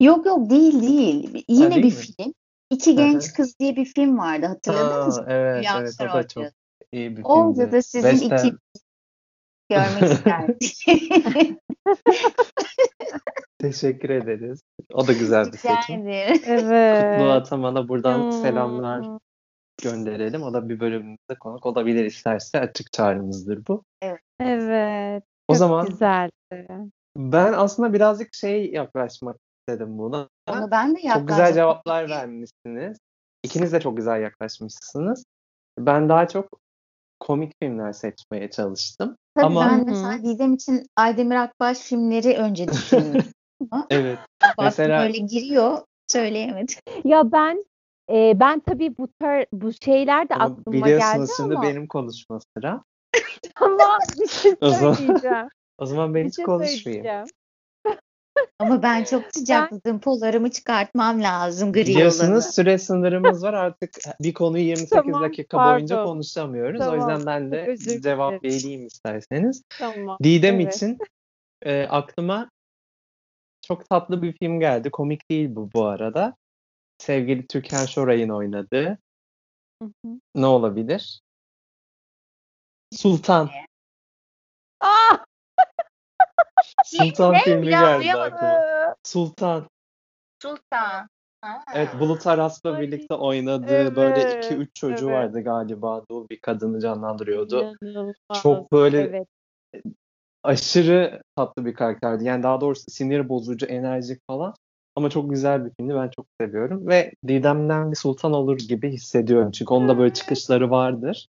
Yok 0.00 0.26
yok 0.26 0.50
değil 0.50 0.82
değil. 0.82 1.44
Yine 1.48 1.70
değil 1.70 1.82
bir 1.82 1.96
mi? 1.96 2.02
film. 2.02 2.34
İki 2.70 2.96
Genç. 2.96 3.32
Kız 3.32 3.58
diye 3.58 3.76
bir 3.76 3.84
film 3.84 4.18
vardı 4.18 4.46
hatırladınız 4.46 5.18
Aa, 5.18 5.22
mı? 5.22 5.26
evet 5.30 5.58
Hülya 5.60 5.78
evet 5.80 5.94
o 6.00 6.04
da 6.14 6.28
çok 6.28 6.44
iyi 6.92 7.16
bir 7.16 7.22
Orada 7.24 7.54
filmdi. 7.54 7.72
da 7.72 7.82
sizin 7.82 8.08
Beste- 8.08 8.26
iki 8.26 8.56
görmek 9.70 10.02
isterdim. 10.12 11.58
Teşekkür 13.58 14.10
ederiz. 14.10 14.60
O 14.94 15.06
da 15.06 15.12
güzel 15.12 15.52
bir 15.52 15.58
seçim. 15.58 16.08
ederim. 16.08 16.42
Evet. 16.46 17.18
Kutlu 17.18 17.30
Ataman'a 17.30 17.88
buradan 17.88 18.22
Hmm. 18.22 18.32
selamlar 18.32 19.18
gönderelim. 19.82 20.42
O 20.42 20.52
da 20.52 20.68
bir 20.68 20.80
bölümümüzde 20.80 21.34
konuk 21.40 21.66
olabilir 21.66 22.04
isterse 22.04 22.60
açık 22.60 22.92
çağrımızdır 22.92 23.66
bu. 23.68 23.84
Evet. 24.40 25.22
O 25.48 25.52
Çok 25.52 25.58
zaman 25.58 25.86
güzeldi. 25.86 26.30
ben 27.16 27.52
aslında 27.52 27.92
birazcık 27.92 28.34
şey 28.34 28.70
yaklaşmak 28.72 29.36
istedim 29.60 29.98
buna. 29.98 30.28
Onu 30.48 30.70
ben 30.70 30.96
de 30.96 31.00
Çok 31.00 31.02
güzel 31.02 31.38
yaklaştım. 31.38 31.54
cevaplar 31.54 32.08
vermişsiniz. 32.10 32.98
İkiniz 33.42 33.72
de 33.72 33.80
çok 33.80 33.96
güzel 33.96 34.22
yaklaşmışsınız. 34.22 35.24
Ben 35.78 36.08
daha 36.08 36.28
çok 36.28 36.48
komik 37.20 37.52
filmler 37.62 37.92
seçmeye 37.92 38.50
çalıştım. 38.50 39.16
Tabii 39.34 39.46
Ama 39.46 39.70
ben 39.70 39.86
mesela 39.86 40.18
Didem 40.22 40.54
için 40.54 40.86
Aydemir 40.96 41.36
Akbaş 41.36 41.78
filmleri 41.78 42.36
önce 42.36 42.68
düşündüm. 42.68 43.24
evet 43.90 44.18
Baktım 44.42 44.64
Mesela- 44.64 45.02
öyle 45.02 45.18
giriyor 45.18 45.78
söyleyemedim. 46.08 46.76
Ya 47.04 47.32
ben 47.32 47.64
e, 48.10 48.40
ben 48.40 48.60
tabii 48.60 48.98
bu 48.98 49.08
tar 49.20 49.46
bu 49.52 49.72
şeyler 49.84 50.28
de 50.28 50.34
ama 50.34 50.44
aklıma 50.44 50.72
biliyorsunuz 50.86 51.14
geldi 51.28 51.30
şimdi 51.36 51.54
ama 51.54 51.62
benim 51.62 51.86
konuşma 51.86 52.38
sıra. 52.56 52.82
ama 53.60 53.98
bir 54.20 54.28
şey 54.28 54.54
O 54.60 54.70
zaman- 54.70 54.94
söyleyeceğim. 54.94 55.48
O 55.78 55.86
zaman 55.86 56.14
ben 56.14 56.22
Bir 56.24 56.28
hiç 56.28 56.36
şey 56.36 56.44
konuşmayayım. 56.44 57.26
Ama 58.64 58.82
ben 58.82 59.04
çok 59.04 59.24
sıcakladım. 59.34 60.00
Polarımı 60.00 60.50
çıkartmam 60.50 61.22
lazım 61.22 61.72
gri 61.72 61.80
olanı. 61.80 61.88
Biliyorsunuz 61.88 62.44
süre 62.44 62.78
sınırımız 62.78 63.42
var 63.42 63.54
artık 63.54 63.90
bir 64.20 64.34
konuyu 64.34 64.64
28 64.64 64.90
Tamam, 64.90 65.22
dakika 65.22 65.56
pardon. 65.56 65.74
boyunca 65.74 66.04
konuşamıyoruz. 66.04 66.80
O 66.80 66.84
Tamam, 66.84 66.96
yüzden 66.96 67.26
ben 67.26 67.52
de 67.52 67.66
özür 67.66 68.00
cevap 68.00 68.44
vereyim 68.44 68.86
isterseniz. 68.86 69.62
Tamam. 69.78 70.18
Didem 70.22 70.60
Evet. 70.60 70.74
için 70.74 70.98
e, 71.62 71.82
aklıma 71.82 72.50
çok 73.66 73.88
tatlı 73.88 74.22
bir 74.22 74.32
film 74.38 74.60
geldi. 74.60 74.90
Komik 74.90 75.30
değil 75.30 75.54
bu 75.54 75.70
bu 75.74 75.84
arada. 75.84 76.36
Sevgili 76.98 77.46
Türkan 77.46 77.86
Şoray'ın 77.86 78.28
oynadığı 78.28 78.98
Hı 79.82 79.88
hı. 80.04 80.20
ne 80.34 80.46
olabilir? 80.46 81.20
Sultan. 82.92 83.50
Sultan 86.84 87.32
Ne? 87.32 87.38
filmi 87.38 87.68
geldi 87.68 88.12
aklıma. 88.14 88.94
Sultan. 89.02 89.68
Sultan. 90.42 91.08
Ha. 91.40 91.64
Evet 91.74 91.88
Bulut 92.00 92.26
Aras'la 92.26 92.80
birlikte 92.80 93.14
oynadığı 93.14 93.96
böyle 93.96 94.20
evet, 94.20 94.50
2-3 94.50 94.68
çocuğu 94.74 95.10
evet. 95.10 95.16
vardı 95.16 95.40
galiba. 95.40 96.02
Dul 96.10 96.28
bir 96.28 96.40
kadını 96.40 96.80
canlandırıyordu. 96.80 97.76
İnanılmaz. 97.82 98.42
Çok 98.42 98.72
böyle 98.72 99.00
Evet. 99.00 99.26
aşırı 100.42 101.22
tatlı 101.36 101.66
bir 101.66 101.74
karakterdi. 101.74 102.24
Yani 102.24 102.42
daha 102.42 102.60
doğrusu 102.60 102.90
sinir 102.90 103.28
bozucu, 103.28 103.66
enerjik 103.66 104.20
falan. 104.26 104.54
Ama 104.96 105.10
çok 105.10 105.30
güzel 105.30 105.64
bir 105.64 105.70
filmdi. 105.70 105.94
Ben 105.94 106.10
çok 106.16 106.26
seviyorum. 106.40 106.88
Ve 106.88 107.12
Didem'den 107.28 107.90
bir 107.90 107.96
sultan 107.96 108.32
olur 108.32 108.58
gibi 108.58 108.90
hissediyorum. 108.90 109.50
Çünkü 109.50 109.74
onun 109.74 109.88
da 109.88 109.98
böyle 109.98 110.14
çıkışları 110.14 110.70
vardır. 110.70 111.28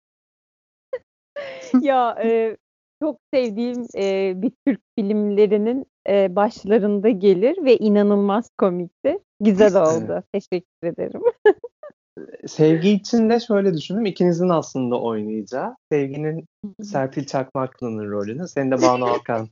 ya 1.81 2.17
e, 2.23 2.57
çok 3.01 3.19
sevdiğim 3.33 3.87
e, 3.97 4.33
bir 4.41 4.51
Türk 4.67 4.81
filmlerinin 4.97 5.85
e, 6.09 6.35
başlarında 6.35 7.09
gelir 7.09 7.65
ve 7.65 7.77
inanılmaz 7.77 8.49
komikti. 8.57 9.19
Güzel 9.39 9.81
oldu. 9.81 10.23
Teşekkür 10.33 10.87
ederim. 10.87 11.21
Sevgi 12.47 12.89
için 12.89 13.29
de 13.29 13.39
şöyle 13.39 13.73
düşündüm. 13.73 14.05
İkinizin 14.05 14.49
aslında 14.49 15.01
oynayacağı. 15.01 15.75
Sevgi'nin 15.91 16.45
Serpil 16.83 17.25
Çakmaklı'nın 17.25 18.11
rolünü. 18.11 18.47
Senin 18.47 18.71
de 18.71 18.81
Banu 18.81 19.05
Alkan 19.05 19.49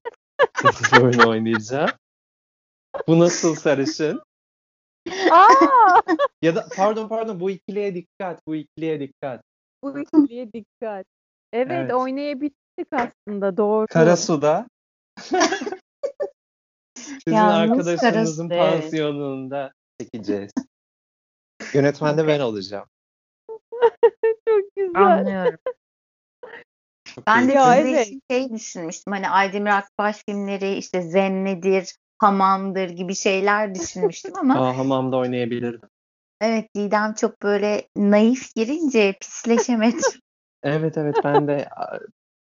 rolünü 0.95 1.25
oynayacağı. 1.25 1.87
Bu 3.07 3.19
nasıl 3.19 3.55
sarışın? 3.55 4.21
Aa! 5.31 6.01
Ya 6.41 6.55
da 6.55 6.65
pardon 6.75 7.07
pardon 7.07 7.39
bu 7.39 7.51
ikiliye 7.51 7.95
dikkat. 7.95 8.47
Bu 8.47 8.55
ikiliye 8.55 8.99
dikkat. 8.99 9.41
Bu 9.83 9.99
ikiliye 9.99 10.53
dikkat. 10.53 11.05
Evet, 11.53 11.71
Evet. 11.71 11.93
oynayabildik 11.93 12.64
aslında 12.91 13.57
doğru. 13.57 13.87
Karasu'da 13.87 14.67
sizin 16.97 17.35
Yalnız 17.37 17.87
arkadaşınızın 17.87 18.49
pansiyonunda 18.49 19.71
çekeceğiz. 19.99 20.51
Yönetmen 21.73 22.17
de 22.17 22.27
ben 22.27 22.39
olacağım. 22.39 22.87
Çok 24.47 24.75
güzel. 24.75 25.01
Anlıyorum. 25.01 25.59
Çok 27.05 27.27
Ben 27.27 27.47
de. 27.47 27.53
Ya, 27.53 27.75
evet. 27.75 28.07
için 28.07 28.21
şey 28.31 28.49
düşünmüştüm. 28.49 29.13
Hani 29.13 29.29
Aydemir 29.29 29.77
Akbaş 29.77 30.23
filmleri 30.25 30.73
işte 30.75 31.01
Zennedir, 31.01 31.95
Hamamdır 32.17 32.89
gibi 32.89 33.15
şeyler 33.15 33.75
düşünmüştüm 33.75 34.31
ama 34.37 34.53
Aa, 34.59 34.77
hamamda 34.77 35.17
oynayabilirdim. 35.17 35.89
evet 36.41 36.75
Didem 36.75 37.13
çok 37.13 37.41
böyle 37.41 37.87
naif 37.97 38.55
girince 38.55 39.13
pisleşemedim. 39.21 40.19
Evet 40.63 40.97
evet 40.97 41.15
ben 41.23 41.47
de 41.47 41.69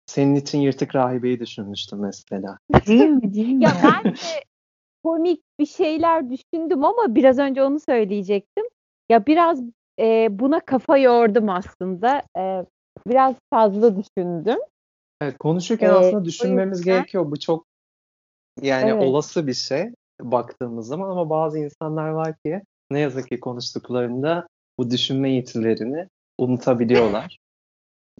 senin 0.06 0.34
için 0.34 0.58
yırtık 0.58 0.94
rahibeyi 0.94 1.40
düşünmüştüm 1.40 1.98
mesela. 2.00 2.58
Değil 2.86 3.04
mi? 3.08 3.34
Değil 3.34 3.48
mi? 3.54 3.64
Ya 3.64 3.70
ben 3.84 4.12
de 4.12 4.44
komik 5.04 5.42
bir 5.60 5.66
şeyler 5.66 6.30
düşündüm 6.30 6.84
ama 6.84 7.14
biraz 7.14 7.38
önce 7.38 7.62
onu 7.62 7.80
söyleyecektim. 7.80 8.64
Ya 9.08 9.26
biraz 9.26 9.60
e, 9.98 10.28
buna 10.38 10.60
kafa 10.60 10.98
yordum 10.98 11.48
aslında. 11.48 12.22
E, 12.38 12.64
biraz 13.06 13.34
fazla 13.50 13.96
düşündüm. 13.96 14.58
Evet, 15.20 15.38
konuşurken 15.38 15.90
Ee, 15.90 15.92
aslında 15.92 16.24
düşünmemiz 16.24 16.78
yüzden- 16.78 16.94
gerekiyor. 16.94 17.30
Bu 17.30 17.38
çok 17.38 17.66
yani 18.62 18.90
Evet. 18.90 19.02
olası 19.02 19.46
bir 19.46 19.54
şey 19.54 19.90
baktığımız 20.20 20.86
zaman 20.86 21.10
ama 21.10 21.30
bazı 21.30 21.58
insanlar 21.58 22.08
var 22.08 22.34
ki 22.46 22.62
ne 22.90 23.00
yazık 23.00 23.28
ki 23.28 23.40
konuştuklarında 23.40 24.46
bu 24.78 24.90
düşünme 24.90 25.30
yetilerini 25.30 26.08
unutabiliyorlar. 26.38 27.38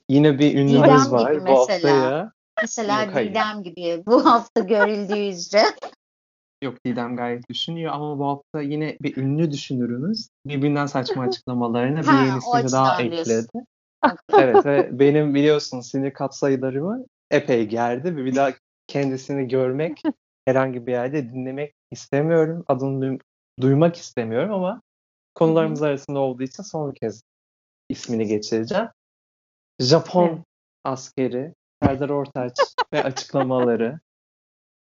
Yine 0.08 0.38
bir 0.38 0.58
ünlümüz 0.58 1.12
var 1.12 1.32
gibi 1.32 1.40
bu 1.40 1.44
mesela. 1.44 1.58
haftaya. 1.58 2.32
Mesela 2.62 3.02
Yok, 3.02 3.14
hayır. 3.14 3.30
Didem 3.30 3.62
gibi 3.62 4.02
bu 4.06 4.25
hafta 4.25 4.61
görüldüğü 4.61 5.28
üzere. 5.28 5.64
Yok 6.62 6.84
Didem 6.87 7.16
gayet 7.16 7.49
düşünüyor 7.49 7.92
ama 7.92 8.18
bu 8.18 8.26
hafta 8.26 8.61
yine 8.61 8.96
bir 9.02 9.16
ünlü 9.16 9.50
düşünürümüz 9.50 10.28
birbirinden 10.46 10.87
saçma 10.87 11.23
açıklamalarına 11.23 12.02
bir 12.02 12.06
Ha, 12.06 12.25
yenisini 12.25 12.73
daha 12.73 13.02
ekledi. 13.02 13.64
Evet 14.32 14.66
ve 14.66 14.99
benim 14.99 15.34
biliyorsun 15.34 15.80
sinir 15.80 16.12
katsayılarımı 16.12 17.04
epey 17.30 17.66
gerdi 17.66 18.16
ve 18.16 18.25
bir 18.25 18.37
daha 18.37 18.50
kendisini 18.87 19.49
görmek, 19.49 20.02
herhangi 20.46 20.87
bir 20.87 20.92
yerde 20.92 21.30
dinlemek 21.30 21.75
istemiyorum. 21.90 22.64
Adını 22.68 23.04
duy- 23.04 23.20
duymak 23.61 23.96
istemiyorum 23.96 24.52
ama 24.52 24.82
konularımız 25.34 25.82
arasında 25.82 26.18
olduğu 26.18 26.42
için 26.42 26.62
son 26.62 26.92
kez 26.92 27.23
ismini 27.88 28.26
geçireceğim. 28.26 28.87
Japon 29.81 30.28
Evet. 30.28 30.38
askeri 30.85 31.54
Serdar 31.83 32.09
Ortaç 32.09 32.52
ve 32.93 33.02
açıklamaları 33.04 34.00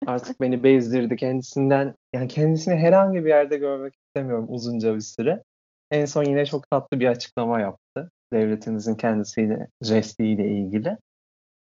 artık 0.07 0.41
beni 0.41 0.63
bezdirdi. 0.63 1.17
Kendisinden 1.17 1.95
yani 2.13 2.29
kendisini 2.29 2.75
herhangi 2.75 3.25
bir 3.25 3.29
yerde 3.29 3.57
görmek 3.57 3.95
istemiyorum 3.95 4.47
uzunca 4.49 4.95
bir 4.95 5.01
süre. 5.01 5.43
En 5.91 6.05
son 6.05 6.25
yine 6.25 6.47
çok 6.47 6.71
tatlı 6.71 7.01
bir 7.01 7.07
açıklama 7.07 7.61
yaptı. 7.61 8.11
Devletimizin 8.33 8.95
kendisiyle, 8.95 9.69
jestiyle 9.83 10.49
ilgili. 10.49 10.97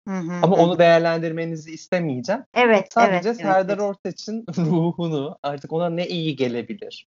Hı 0.09 0.15
hı 0.15 0.33
Ama 0.43 0.57
hı. 0.57 0.61
onu 0.61 0.79
değerlendirmenizi 0.79 1.73
istemeyeceğim. 1.73 2.45
evet, 2.55 2.93
Sadece 2.93 3.29
evet, 3.29 3.41
Serdar 3.41 3.79
evet. 3.79 3.81
Ortaç'ın 3.81 4.47
ruhunu 4.59 5.39
artık 5.43 5.73
ona 5.73 5.91
ne 5.91 6.09
iyi 6.09 6.37
gelebilir? 6.37 7.07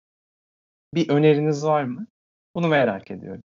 Bir 0.93 1.09
öneriniz 1.09 1.65
var 1.65 1.83
mı? 1.83 2.07
Bunu 2.55 2.67
merak 2.67 3.11
ediyorum. 3.11 3.41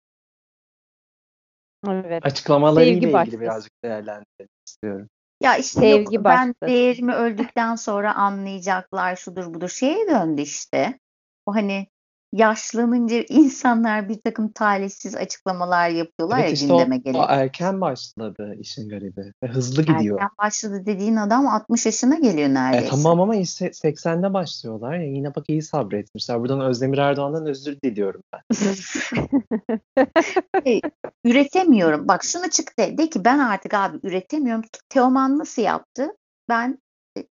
Evet. 1.88 2.26
Açıklamalarıyla 2.26 2.92
Sevgi 2.92 3.06
ilgili 3.06 3.12
başlasın. 3.12 3.40
birazcık 3.40 3.72
değerlendirelim 3.84 4.49
istiyorum. 4.66 5.08
Ya 5.42 5.56
işte 5.56 5.80
Sevgi 5.80 6.14
yok 6.14 6.25
ben 6.25 6.54
değerimi 6.62 7.14
öldükten 7.14 7.75
sonra 7.75 8.14
anlayacaklar 8.14 9.16
şudur 9.16 9.54
budur 9.54 9.68
şeye 9.68 10.08
döndü 10.08 10.42
işte. 10.42 10.99
O 11.46 11.54
hani 11.54 11.87
yaşlanınca 12.32 13.25
insanlar 13.28 14.08
bir 14.08 14.20
takım 14.25 14.52
talihsiz 14.52 15.16
açıklamalar 15.16 15.88
yapıyorlar 15.88 16.38
ya 16.38 16.44
Evet 16.44 16.52
işte 16.52 16.72
o, 16.72 16.76
gündeme 16.78 16.99
gelip. 16.99 17.20
erken 17.28 17.80
başladı 17.80 18.54
işin 18.60 18.88
garibi 18.88 19.32
ve 19.42 19.49
hızlı 19.49 19.82
gidiyor. 19.82 20.16
Erken 20.20 20.30
başladı 20.38 20.82
dediğin 20.87 21.16
adam 21.16 21.46
60 21.46 21.87
yaşına 21.87 22.14
geliyor 22.14 22.49
E 22.49 22.54
neredeyse. 22.54 22.88
tamam 22.88 23.20
ama 23.20 23.37
işte 23.37 23.66
80'de 23.66 24.34
başlıyorlar 24.34 24.94
ya 24.94 25.06
yine 25.06 25.34
bak 25.34 25.44
iyi 25.49 25.62
sabretmişler. 25.62 26.40
Buradan 26.40 26.60
Özdemir 26.60 26.99
Erdoğan'dan 26.99 27.46
özür 27.46 27.76
diliyorum 27.84 28.22
ben. 28.32 28.40
Üretemiyorum. 31.25 32.08
Bak 32.08 32.25
şunu 32.25 32.50
çık 32.50 32.78
de, 32.78 32.99
de 32.99 33.10
ki 33.10 33.25
ben 33.25 33.38
artık 33.38 33.75
abi 33.75 33.99
üretemiyorum. 34.02 34.62
Teoman 34.88 35.38
nasıl 35.38 35.62
yaptı? 35.62 36.08
Ben 36.49 36.78
e, 37.18 37.25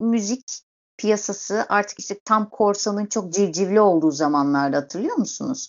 müzik 0.00 0.42
piyasası 0.98 1.66
artık 1.68 1.98
işte 1.98 2.18
tam 2.24 2.50
korsanın 2.50 3.06
çok 3.06 3.32
civcivli 3.32 3.80
olduğu 3.80 4.10
zamanlarda 4.10 4.76
hatırlıyor 4.76 5.16
musunuz? 5.16 5.68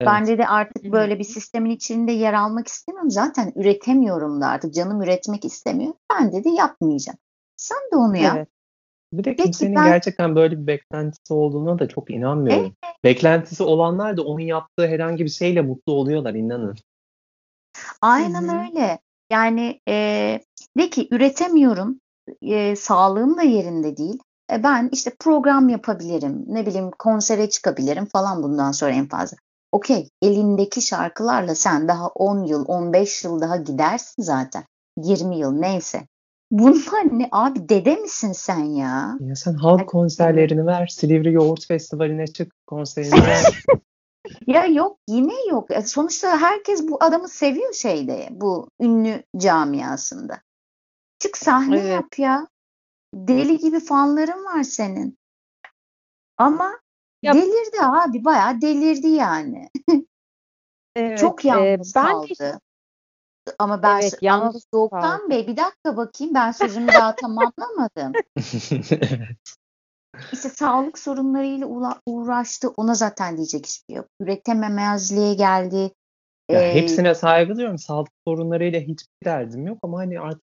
Evet. 0.00 0.12
Ben 0.12 0.26
dedi 0.26 0.44
artık 0.44 0.84
böyle 0.84 1.18
bir 1.18 1.24
sistemin 1.24 1.70
içinde 1.70 2.12
yer 2.12 2.32
almak 2.32 2.68
istemiyorum. 2.68 3.10
Zaten 3.10 3.52
üretemiyorum 3.56 4.40
da 4.40 4.46
artık 4.46 4.74
canım 4.74 5.02
üretmek 5.02 5.44
istemiyor. 5.44 5.94
Ben 6.12 6.32
dedi 6.32 6.48
yapmayacağım. 6.48 7.18
Sen 7.56 7.78
de 7.92 7.96
onu 7.96 8.16
yap. 8.16 8.36
Evet. 8.36 8.48
Bir 9.12 9.24
de 9.24 9.30
Peki 9.30 9.42
kimsenin 9.42 9.76
ben- 9.76 9.84
gerçekten 9.84 10.36
böyle 10.36 10.60
bir 10.62 10.66
beklentisi 10.66 11.34
olduğuna 11.34 11.78
da 11.78 11.88
çok 11.88 12.10
inanmıyorum. 12.10 12.76
Beklentisi 13.04 13.62
olanlar 13.62 14.16
da 14.16 14.22
onun 14.22 14.40
yaptığı 14.40 14.86
herhangi 14.86 15.24
bir 15.24 15.30
şeyle 15.30 15.60
mutlu 15.60 15.92
oluyorlar 15.92 16.34
inanın. 16.34 16.76
Aynen 18.02 18.48
Hı 18.48 18.52
hı. 18.52 18.64
öyle. 18.64 18.98
Yani 19.30 19.80
e, 19.88 19.94
de 20.78 20.90
ki 20.90 21.08
üretemiyorum, 21.10 22.00
e, 22.42 22.76
sağlığım 22.76 23.36
da 23.36 23.42
yerinde 23.42 23.96
değil. 23.96 24.18
E, 24.52 24.62
ben 24.62 24.88
işte 24.92 25.12
program 25.18 25.68
yapabilirim, 25.68 26.44
ne 26.46 26.66
bileyim 26.66 26.90
konsere 26.98 27.50
çıkabilirim 27.50 28.06
falan 28.06 28.42
bundan 28.42 28.72
sonra 28.72 28.90
en 28.90 29.08
fazla. 29.08 29.36
Okey, 29.72 30.10
elindeki 30.22 30.82
şarkılarla 30.82 31.54
sen 31.54 31.88
daha 31.88 32.08
10 32.08 32.44
yıl, 32.44 32.64
15 32.68 33.24
yıl 33.24 33.40
daha 33.40 33.56
gidersin 33.56 34.22
zaten. 34.22 34.64
20 34.96 35.38
yıl 35.38 35.52
neyse. 35.52 36.06
Bunlar 36.50 37.18
ne 37.18 37.28
abi 37.32 37.68
dede 37.68 37.96
misin 37.96 38.32
sen 38.32 38.64
ya? 38.64 39.18
Ya 39.20 39.36
sen 39.36 39.54
halk 39.54 39.80
Hadi 39.80 39.86
konserlerini 39.86 40.66
ver, 40.66 40.86
Silivri 40.86 41.32
Yoğurt 41.32 41.66
Festivali'ne 41.66 42.26
çık, 42.26 42.52
konserini 42.66 43.26
ver. 43.26 43.44
Ya 44.46 44.66
yok 44.66 44.98
yine 45.08 45.46
yok. 45.50 45.70
E, 45.70 45.82
Sonuçta 45.82 46.40
herkes 46.40 46.88
bu 46.88 46.96
adamı 47.00 47.28
seviyor 47.28 47.72
şeyde, 47.72 48.28
bu 48.30 48.70
ünlü 48.80 49.22
camiasında. 49.36 50.40
Çık 51.18 51.36
sahne 51.36 51.78
Evet. 51.78 51.90
yap 51.90 52.18
ya. 52.18 52.46
Deli 53.14 53.58
gibi 53.58 53.80
fanların 53.80 54.44
var 54.44 54.62
senin. 54.62 55.18
Ama 56.38 56.80
Ya- 57.22 57.34
delirdi 57.34 57.82
abi, 57.82 58.24
bayağı 58.24 58.60
delirdi 58.60 59.08
yani. 59.08 59.70
Evet, 60.96 61.18
Çok 61.18 61.44
e, 61.44 61.48
yalnız 61.48 61.94
ben 61.94 62.06
de 62.06 62.10
kaldı. 62.12 62.26
işte- 62.30 62.58
Ama 63.58 63.82
ben 63.82 64.00
Evet, 64.00 64.18
yalnız 64.22 64.66
Doğukan. 64.74 65.30
Bey 65.30 65.46
bir 65.46 65.56
dakika 65.56 65.96
bakayım 65.96 66.34
ben 66.34 66.52
sözümü 66.52 66.88
daha 66.88 67.14
tamamlamadım. 67.16 68.12
İşte 70.32 70.48
sağlık 70.48 70.98
sorunlarıyla 70.98 71.66
uğraştı. 72.06 72.68
Ona 72.76 72.94
zaten 72.94 73.36
diyecek 73.36 73.66
hiçbir 73.66 73.84
şey 73.94 73.96
yok. 73.96 74.06
Üretememezliğe 74.20 75.34
geldi. 75.34 75.92
Ya 76.50 76.62
Ee, 76.62 76.74
hepsine 76.74 77.14
saygı 77.14 77.54
duyuyorum. 77.54 77.78
Sağlık 77.78 78.10
sorunlarıyla 78.26 78.80
hiçbir 78.80 79.24
derdim 79.24 79.66
yok 79.66 79.78
ama 79.82 79.98
hani 79.98 80.20
artık 80.20 80.42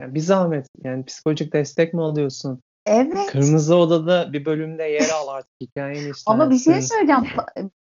yani 0.00 0.14
bir 0.14 0.20
zahmet 0.20 0.66
yani 0.84 1.04
psikolojik 1.04 1.52
destek 1.52 1.94
mi 1.94 2.02
alıyorsun? 2.02 2.60
evet. 2.86 3.26
Kırmızı 3.26 3.76
Oda'da 3.76 4.32
bir 4.32 4.44
bölümde 4.44 4.82
yer 4.82 5.08
al 5.10 5.28
artık 5.28 5.50
hikayeni 5.60 6.12
Ama 6.26 6.50
bir 6.50 6.58
şey 6.58 6.82
söyleyeceğim. 6.82 7.24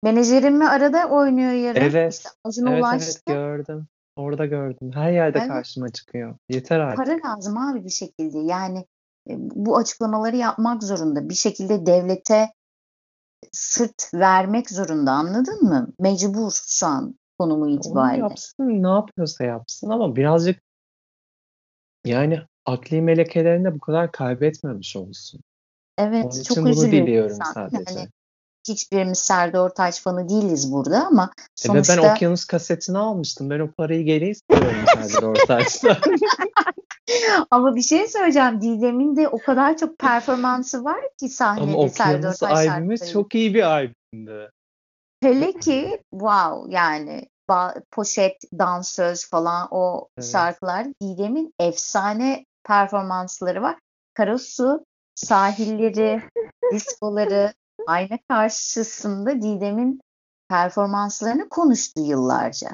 Menajerimi 0.03 0.67
arada 0.67 1.07
oynuyor 1.09 1.51
yarın. 1.51 1.81
Evet. 1.81 2.13
İşte 2.13 2.61
Evet 2.67 2.79
ulaştı. 2.79 3.21
evet 3.27 3.37
gördüm. 3.37 3.87
Orada 4.15 4.45
gördüm. 4.45 4.91
Her 4.93 5.11
yerde 5.11 5.37
Evet. 5.39 5.47
karşıma 5.47 5.89
çıkıyor. 5.89 6.35
Yeter 6.49 6.79
artık. 6.79 7.05
Para 7.05 7.17
lazım 7.25 7.57
abi 7.57 7.83
bir 7.83 7.89
şekilde. 7.89 8.37
Yani 8.39 8.79
e, 9.29 9.33
bu 9.37 9.77
açıklamaları 9.77 10.35
yapmak 10.35 10.83
zorunda. 10.83 11.29
Bir 11.29 11.33
şekilde 11.35 11.85
devlete 11.85 12.49
sırt 13.51 14.13
vermek 14.13 14.69
zorunda. 14.69 15.11
Anladın 15.11 15.63
mı? 15.63 15.87
Mecbur 15.99 16.51
şu 16.67 16.85
an 16.85 17.15
konumu 17.39 17.63
Onu 17.63 17.71
itibariyle. 17.75 18.23
yapsın, 18.23 18.83
ne 18.83 18.87
yapıyorsa 18.87 19.43
yapsın 19.43 19.89
ama 19.89 20.15
birazcık 20.15 20.61
yani 22.07 22.41
akli 22.65 23.01
melekelerini 23.01 23.65
de 23.65 23.75
bu 23.75 23.79
kadar 23.79 24.11
kaybetmemiş 24.11 24.95
olsun. 24.95 25.41
Evet, 25.97 26.25
Onun 26.25 26.43
çok 26.43 26.51
için 26.51 26.63
bunu 26.63 26.71
üzülüyor 26.71 27.07
diliyorum 27.07 27.31
insan. 27.31 27.53
sadece. 27.53 27.99
Yani 27.99 28.09
hiçbirimiz 28.67 29.19
Serdar 29.19 29.59
Ortaç 29.59 30.01
fanı 30.01 30.29
değiliz 30.29 30.71
burada 30.71 31.07
ama 31.07 31.23
E 31.23 31.69
ve 31.69 31.83
sonuçta 31.83 31.97
ben 32.03 32.15
Okyanus 32.15 32.45
kasetini 32.45 32.97
almıştım. 32.97 33.49
Ben 33.49 33.59
o 33.59 33.71
parayı 33.71 34.03
geri 34.03 34.29
istiyorum 34.29 34.75
Serdar 34.93 35.23
Ortaç'tan. 35.23 35.97
ama 37.51 37.75
bir 37.75 37.81
şey 37.81 38.07
söyleyeceğim. 38.07 38.61
Didem'in 38.61 39.15
de 39.15 39.27
o 39.27 39.37
kadar 39.37 39.77
çok 39.77 39.99
performansı 39.99 40.83
var 40.83 41.01
ki 41.19 41.29
sahnede 41.29 41.73
Ama 41.73 41.89
Serdar 41.89 42.17
Okyanus 42.17 42.43
Ortaç 42.43 42.67
albümü 42.67 42.97
çok 42.97 43.35
iyi 43.35 43.53
bir 43.53 43.63
albümdü. 43.63 44.51
Hele 45.21 45.53
ki 45.53 46.01
wow 46.11 46.75
yani 46.75 47.27
poşet, 47.91 48.43
dansöz 48.59 49.29
falan 49.29 49.67
o 49.71 50.07
Evet. 50.17 50.29
şarkılar 50.31 50.87
Didem'in 51.01 51.53
efsane 51.59 52.45
performansları 52.63 53.61
var. 53.61 53.79
Karasu 54.13 54.85
sahilleri, 55.15 56.21
diskoları 56.73 57.53
ayna 57.87 58.17
karşısında 58.29 59.41
Didem'in 59.41 60.01
performanslarını 60.49 61.49
konuştu 61.49 62.01
yıllarca. 62.01 62.69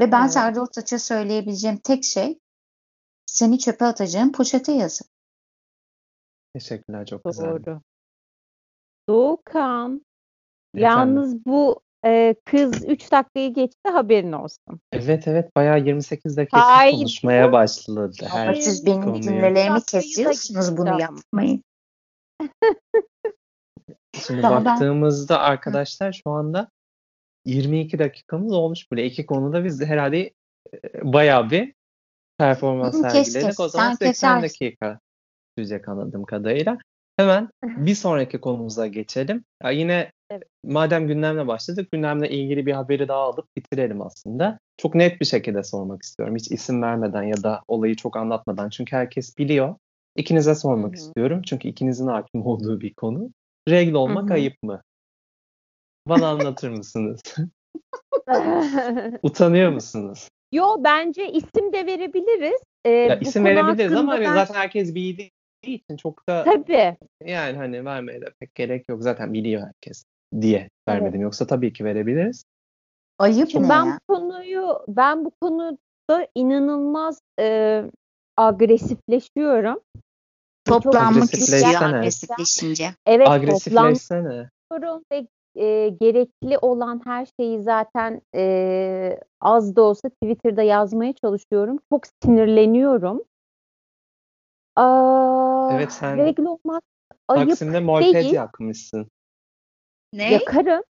Ve 0.00 0.12
ben 0.12 0.22
Evet. 0.22 0.32
Serdar 0.32 0.60
Ortaç'a 0.60 0.98
söyleyebileceğim 0.98 1.76
tek 1.76 2.04
şey 2.04 2.38
seni 3.26 3.58
çöpe 3.58 3.84
atacağım 3.84 4.32
poşete 4.32 4.72
yazın. 4.72 5.06
Teşekkürler 6.54 7.06
çok 7.06 7.24
güzel. 7.24 7.46
Doğru. 7.46 7.80
Doğukan. 9.08 9.90
Efendim? 10.74 10.82
Yalnız 10.82 11.44
bu 11.46 11.80
e, 12.04 12.34
kız 12.44 12.84
3 12.88 13.12
dakikayı 13.12 13.54
geçti 13.54 13.88
haberin 13.92 14.32
olsun. 14.32 14.80
Evet 14.92 15.28
evet 15.28 15.56
bayağı 15.56 15.80
28 15.80 16.36
dakika 16.36 16.60
Haydi. 16.60 16.96
konuşmaya 16.96 17.52
başladı. 17.52 18.16
Ama 18.30 18.38
Her 18.40 18.54
siz 18.54 18.86
benim 18.86 19.02
konuyu. 19.02 19.22
cümlelerimi 19.22 19.80
kesiyorsunuz 19.82 20.76
bunu 20.76 21.00
yapmayın. 21.00 21.62
Şimdi 24.26 24.42
Daha 24.42 24.56
ben- 24.56 24.64
baktığımızda 24.64 25.40
arkadaşlar 25.40 26.12
şu 26.24 26.30
anda 26.30 26.68
22 27.44 27.98
dakikamız 27.98 28.52
olmuş 28.52 28.92
bile. 28.92 29.04
İki 29.06 29.26
konuda 29.26 29.64
biz 29.64 29.80
herhalde 29.82 30.18
e, 30.74 31.12
bayağı 31.12 31.50
bir 31.50 31.74
performans 32.38 33.00
sergiledik. 33.00 33.60
O 33.60 33.68
zaman 33.68 33.86
Sen 33.94 33.94
80 34.06 34.40
kesersin. 34.40 34.42
dakika 34.64 35.00
sürecek 35.58 35.88
anladığım 35.88 36.24
kadarıyla. 36.24 36.78
Hemen 37.18 37.48
bir 37.64 37.94
sonraki 37.94 38.40
konumuza 38.40 38.86
geçelim. 38.86 39.44
Ya 39.62 39.70
yine 39.70 40.12
Evet. 40.30 40.42
madem 40.64 41.06
gündemle 41.08 41.46
başladık, 41.46 41.88
gündemle 41.92 42.30
ilgili 42.30 42.66
bir 42.66 42.72
haberi 42.72 43.08
daha 43.08 43.18
alıp 43.20 43.56
bitirelim 43.56 44.02
aslında. 44.02 44.58
Çok 44.76 44.94
net 44.94 45.20
bir 45.20 45.26
şekilde 45.26 45.62
sormak 45.62 46.02
istiyorum. 46.02 46.36
Hiç 46.36 46.50
isim 46.50 46.82
vermeden 46.82 47.22
ya 47.22 47.42
da 47.42 47.62
olayı 47.68 47.96
çok 47.96 48.16
anlatmadan. 48.16 48.68
Çünkü 48.68 48.96
herkes 48.96 49.38
biliyor. 49.38 49.74
İkinize 50.16 50.54
sormak 50.54 50.86
Hı 50.86 50.90
hı. 50.90 50.94
istiyorum. 50.94 51.42
Çünkü 51.46 51.68
ikinizin 51.68 52.06
hakim 52.06 52.46
olduğu 52.46 52.80
bir 52.80 52.94
konu. 52.94 53.30
Regl 53.68 53.92
olmak 53.94 54.24
Hı 54.24 54.28
hı. 54.28 54.34
ayıp 54.34 54.62
mı? 54.62 54.82
Bana 56.08 56.28
anlatır 56.28 56.70
mısınız? 56.70 57.20
Utanıyor 59.22 59.70
musunuz? 59.72 60.28
Yo 60.52 60.76
bence 60.84 61.32
isim 61.32 61.72
de 61.72 61.86
verebiliriz. 61.86 62.60
E, 62.84 62.90
Ya 62.90 63.18
isim 63.20 63.44
verebiliriz 63.44 63.92
ama 63.92 64.12
hakkında 64.12 64.28
ben- 64.30 64.34
zaten 64.34 64.54
herkes 64.54 64.94
bildiği 64.94 65.30
için 65.62 65.96
çok 65.96 66.28
da 66.28 66.44
Tabii. 66.44 66.96
yani 67.24 67.56
hani 67.56 67.84
vermeye 67.84 68.20
de 68.20 68.26
pek 68.40 68.54
gerek 68.54 68.88
yok. 68.88 69.02
Zaten 69.02 69.32
biliyor 69.32 69.62
herkes 69.62 70.04
diye 70.40 70.68
vermedim. 70.88 71.20
Yoksa 71.20 71.46
tabii 71.46 71.72
ki 71.72 71.84
verebiliriz. 71.84 72.44
Ayıp 73.18 73.50
Şimdi 73.50 73.64
ne 73.64 73.70
ben 73.70 73.84
ya? 73.84 73.98
bu 74.08 74.14
konuyu 74.14 74.78
ben 74.88 75.24
bu 75.24 75.32
konuda 75.40 76.26
inanılmaz 76.34 77.20
e, 77.40 77.82
agresifleşiyorum. 78.36 79.80
Toplanmak 80.64 81.34
istiyor 81.34 81.82
agresifleşince. 81.82 82.90
Evet 83.06 83.28
Agresifleşsene. 83.28 84.50
ve 85.12 85.26
e, 85.56 85.88
gerekli 85.88 86.58
olan 86.58 87.00
her 87.04 87.28
şeyi 87.40 87.62
zaten 87.62 88.22
e, 88.34 89.20
az 89.40 89.76
da 89.76 89.82
olsa 89.82 90.08
Twitter'da 90.08 90.62
yazmaya 90.62 91.12
çalışıyorum. 91.12 91.78
Çok 91.92 92.02
sinirleniyorum. 92.22 93.22
Aa, 94.78 95.68
Evet, 95.72 95.92
sen 95.92 96.18
regl 96.18 96.42
olmak 96.42 96.82
ayıp 97.28 97.48
Taksim'de 97.48 97.80
morped 97.80 98.14
değil. 98.14 98.32
yakmışsın. 98.32 99.08
Ne? 100.12 100.32
yakarım. 100.32 100.82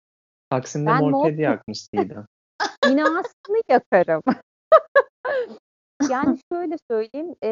Taksim'de 0.51 0.91
Ben 0.91 1.01
morped 1.01 1.39
morped- 1.39 1.41
yakmış 1.43 1.93
Didem. 1.93 2.27
binasını 2.85 3.61
yakarım. 3.69 4.23
yani 6.11 6.39
şöyle 6.53 6.77
söyleyeyim, 6.91 7.35
e, 7.43 7.49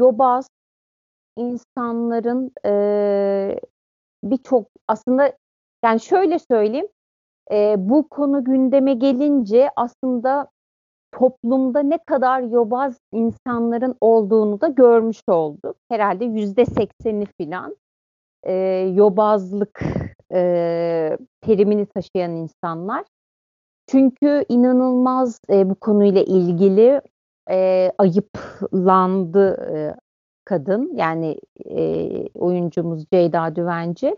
yobaz 0.00 0.48
insanların 1.36 2.52
e, 2.66 2.72
birçok 4.24 4.68
aslında 4.88 5.36
yani 5.84 6.00
şöyle 6.00 6.38
söyleyeyim, 6.38 6.88
e, 7.52 7.74
bu 7.78 8.08
konu 8.08 8.44
gündeme 8.44 8.94
gelince 8.94 9.70
aslında 9.76 10.48
toplumda 11.18 11.82
ne 11.82 11.98
kadar 11.98 12.40
yobaz 12.42 12.98
insanların 13.12 13.96
olduğunu 14.00 14.60
da 14.60 14.68
görmüş 14.68 15.20
olduk. 15.28 15.76
Herhalde 15.90 16.24
yüzde 16.24 16.64
sekseni 16.64 17.26
filan 17.40 17.76
e, 18.42 18.52
yobazlık 18.94 19.80
e, 20.32 21.18
terimini 21.40 21.86
taşıyan 21.86 22.30
insanlar. 22.30 23.04
Çünkü 23.86 24.44
inanılmaz 24.48 25.40
e, 25.50 25.70
bu 25.70 25.74
konuyla 25.74 26.22
ilgili 26.22 27.00
e, 27.50 27.92
ayıplandı 27.98 29.70
e, 29.74 29.94
kadın 30.44 30.92
yani 30.94 31.38
e, 31.70 32.08
oyuncumuz 32.34 33.04
Ceyda 33.12 33.56
Düvenci 33.56 34.16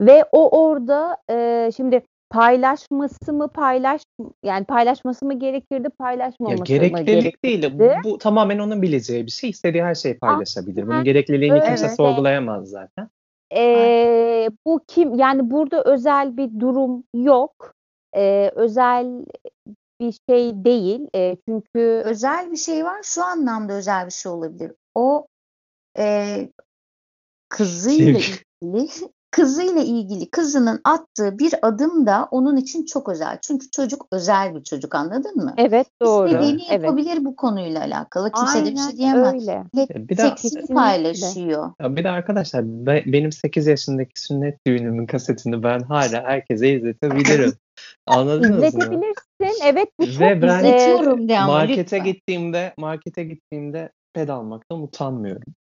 ve 0.00 0.24
o 0.32 0.62
orada 0.62 1.16
e, 1.30 1.70
şimdi 1.76 2.02
paylaşması 2.32 3.32
mı 3.32 3.48
paylaş 3.48 4.02
yani 4.42 4.64
paylaşması 4.64 5.26
mı 5.26 5.38
gerekirdi 5.38 5.88
paylaşmaması 5.88 6.72
ya 6.72 6.78
gereklilik 6.78 7.44
mı 7.44 7.50
değil. 7.50 7.72
Bu, 7.72 7.90
bu 8.04 8.18
tamamen 8.18 8.58
onun 8.58 8.82
bileceği 8.82 9.26
bir 9.26 9.30
şey. 9.30 9.50
İstediği 9.50 9.84
her 9.84 9.94
şeyi 9.94 10.18
paylaşabilir. 10.18 10.86
Bunun 10.86 11.04
gerekliliğini 11.04 11.56
evet. 11.56 11.66
kimse 11.66 11.88
sorgulayamaz 11.88 12.68
zaten. 12.68 13.08
Ee, 13.56 14.50
bu 14.66 14.80
kim 14.88 15.14
yani 15.14 15.50
burada 15.50 15.82
özel 15.84 16.36
bir 16.36 16.60
durum 16.60 17.04
yok. 17.14 17.74
Ee, 18.16 18.52
özel 18.54 19.24
bir 20.00 20.18
şey 20.28 20.64
değil. 20.64 21.08
E, 21.14 21.36
çünkü 21.48 22.02
özel 22.04 22.52
bir 22.52 22.56
şey 22.56 22.84
var. 22.84 23.02
Şu 23.02 23.24
anlamda 23.24 23.72
özel 23.72 24.06
bir 24.06 24.10
şey 24.10 24.32
olabilir. 24.32 24.72
O 24.94 25.26
e, 25.98 26.48
kızıyla 27.48 28.20
ilgili 28.62 28.88
kızıyla 29.32 29.82
ilgili 29.82 30.30
kızının 30.30 30.80
attığı 30.84 31.38
bir 31.38 31.54
adım 31.62 32.06
da 32.06 32.28
onun 32.30 32.56
için 32.56 32.84
çok 32.84 33.08
özel. 33.08 33.38
Çünkü 33.42 33.70
çocuk 33.70 34.06
özel 34.12 34.54
bir 34.54 34.62
çocuk 34.64 34.94
anladın 34.94 35.36
mı? 35.36 35.54
Evet 35.56 35.86
doğru. 36.02 36.28
İstediğini 36.28 36.62
evet. 36.70 36.84
yapabilir 36.84 37.24
bu 37.24 37.36
konuyla 37.36 37.80
alakalı. 37.80 38.32
Kimse 38.32 38.58
Aynen 38.58 38.66
de 38.66 38.72
bir 38.76 38.80
şey 38.88 38.96
diyemez. 38.96 39.34
öyle. 39.34 39.64
Ve 39.76 40.08
Bir 40.08 40.16
de- 40.16 40.22
seksini 40.22 40.50
Kesinlikle. 40.50 40.74
paylaşıyor. 40.74 41.70
Ya 41.80 41.96
bir 41.96 42.04
de 42.04 42.10
arkadaşlar 42.10 42.64
be- 42.64 43.04
benim 43.06 43.32
8 43.32 43.66
yaşındaki 43.66 44.20
sünnet 44.20 44.66
düğünümün 44.66 45.06
kasetini 45.06 45.62
ben 45.62 45.80
hala 45.80 46.22
herkese 46.24 46.68
izletebilirim. 46.72 47.52
Anladınız 48.06 48.50
mı? 48.50 48.66
İzletebilirsin. 48.66 49.62
Evet 49.64 49.88
bu 50.00 50.06
çok 50.06 50.20
Ve 50.20 50.42
ben- 50.42 50.64
de 51.28 51.38
ama 51.38 51.52
Markete 51.52 51.80
lütfen. 51.82 52.04
gittiğimde 52.04 52.74
markete 52.78 53.24
gittiğimde 53.24 53.90
ped 54.14 54.28
almaktan 54.28 54.82
utanmıyorum. 54.82 55.54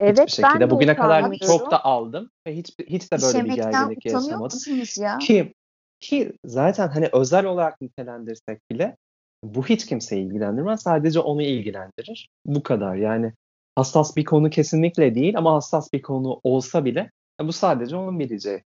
Evet 0.00 0.18
Hiçbir 0.18 0.30
şekilde. 0.30 0.60
ben 0.60 0.60
de 0.60 0.70
Bugüne 0.70 0.96
kadar 0.96 1.34
çok 1.46 1.70
da 1.70 1.84
aldım 1.84 2.30
ve 2.46 2.56
hiç 2.56 2.74
hiç 2.78 3.12
de 3.12 3.16
böyle 3.22 3.44
bir 3.44 3.54
gerginlik 3.54 4.06
yaşamadım. 4.06 4.58
ya? 4.98 5.18
Ki 5.18 5.52
ki 6.00 6.32
zaten 6.44 6.88
hani 6.88 7.08
özel 7.12 7.44
olarak 7.44 7.80
nitelendirsek 7.80 8.70
bile 8.70 8.96
bu 9.44 9.66
hiç 9.66 9.86
kimseyi 9.86 10.26
ilgilendirmez. 10.26 10.82
Sadece 10.82 11.20
onu 11.20 11.42
ilgilendirir. 11.42 12.28
Bu 12.46 12.62
kadar. 12.62 12.96
Yani 12.96 13.32
hassas 13.76 14.16
bir 14.16 14.24
konu 14.24 14.50
kesinlikle 14.50 15.14
değil 15.14 15.38
ama 15.38 15.54
hassas 15.54 15.92
bir 15.92 16.02
konu 16.02 16.40
olsa 16.42 16.84
bile 16.84 17.10
bu 17.40 17.52
sadece 17.52 17.96
onun 17.96 18.18
bileceği 18.18 18.62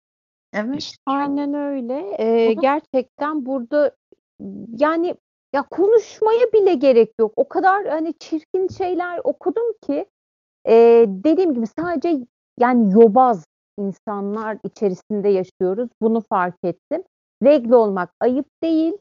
Evet. 0.52 0.78
iş. 0.78 0.96
Aynen 1.06 1.54
öyle. 1.54 2.16
Ee, 2.18 2.52
gerçekten 2.52 3.46
burada 3.46 3.96
yani 4.78 5.14
ya 5.52 5.62
konuşmaya 5.62 6.52
bile 6.52 6.74
gerek 6.74 7.12
yok. 7.20 7.32
O 7.36 7.48
kadar 7.48 7.86
hani 7.86 8.14
çirkin 8.18 8.68
şeyler 8.68 9.20
okudum 9.24 9.72
ki 9.86 10.06
e, 10.66 11.04
dediğim 11.08 11.54
gibi 11.54 11.66
sadece 11.66 12.26
yani 12.60 12.92
yobaz 12.92 13.44
insanlar 13.78 14.58
içerisinde 14.64 15.28
yaşıyoruz. 15.28 15.88
Bunu 16.02 16.20
fark 16.20 16.56
ettim. 16.64 17.02
Regl 17.42 17.72
olmak 17.72 18.10
ayıp 18.20 18.46
değil. 18.62 18.92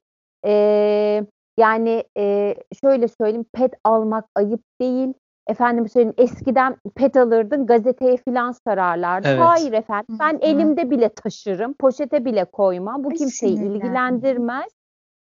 Ee, 0.46 1.26
yani 1.58 2.04
e, 2.18 2.56
şöyle 2.82 3.08
söyleyeyim 3.08 3.46
pet 3.54 3.74
almak 3.84 4.26
ayıp 4.36 4.62
değil. 4.82 5.14
Efendim 5.48 5.90
söyleyeyim 5.90 6.16
eskiden 6.18 6.76
pet 6.96 7.18
alırdın 7.18 7.66
gazeteye 7.66 8.18
filan 8.18 8.52
sararlardı. 8.52 9.28
Evet. 9.28 9.42
Hayır 9.42 9.74
efendim 9.74 10.18
ben 10.20 10.34
hı. 10.34 10.40
elimde 10.42 10.90
bile 10.90 11.10
taşırım. 11.10 11.74
Poşete 11.74 12.26
bile 12.26 12.46
koymam. 12.46 13.04
Bu 13.04 13.10
kimseyi 13.10 13.60
ilgilendirmez. 13.60 14.72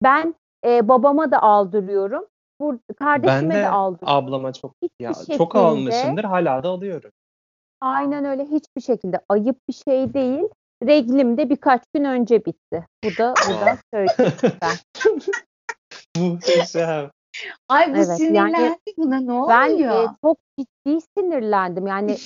Ben 0.02 0.34
e, 0.66 0.88
babama 0.88 1.30
da 1.30 1.42
aldırıyorum. 1.42 2.26
Bu 2.60 2.78
kardeşime 2.98 3.40
Ben 3.42 3.50
de 3.50 3.54
de 3.62 3.68
aldırıyorum. 3.68 4.24
ablama 4.28 4.52
çok 4.52 4.74
Hiçbir 4.82 5.04
ya 5.04 5.14
şekilde, 5.14 5.36
çok 5.38 5.56
almışımdır 5.56 6.24
hala 6.24 6.62
da 6.62 6.68
alıyorum. 6.68 7.10
Aynen 7.80 8.24
öyle 8.24 8.44
hiçbir 8.44 8.80
şekilde 8.80 9.20
ayıp 9.28 9.56
bir 9.68 9.72
şey 9.72 10.14
değil. 10.14 10.44
Reglim 10.86 11.36
de 11.36 11.50
birkaç 11.50 11.82
gün 11.94 12.04
önce 12.04 12.44
bitti. 12.44 12.86
Bu 13.04 13.08
da 13.18 13.34
bu 13.48 13.50
da 13.50 13.78
söyleyeyim 13.94 14.32
ben. 14.62 14.76
Muhteşem. 16.22 17.10
Ay 17.68 17.92
bu 17.94 17.96
Evet, 17.96 18.08
yani 18.08 18.16
sinirlendi 18.16 18.76
buna 18.98 19.20
ne 19.20 19.32
Ben 19.48 19.70
oluyor? 19.74 20.04
e, 20.04 20.08
çok 20.24 20.38
ciddi 20.58 20.98
sinirlendim. 21.16 21.86
Yani 21.86 22.16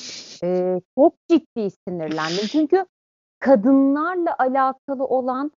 e, 0.45 0.81
çok 0.99 1.15
ciddi 1.29 1.71
sinirlendim. 1.89 2.47
Çünkü 2.47 2.87
kadınlarla 3.39 4.37
alakalı 4.39 5.05
olan 5.05 5.53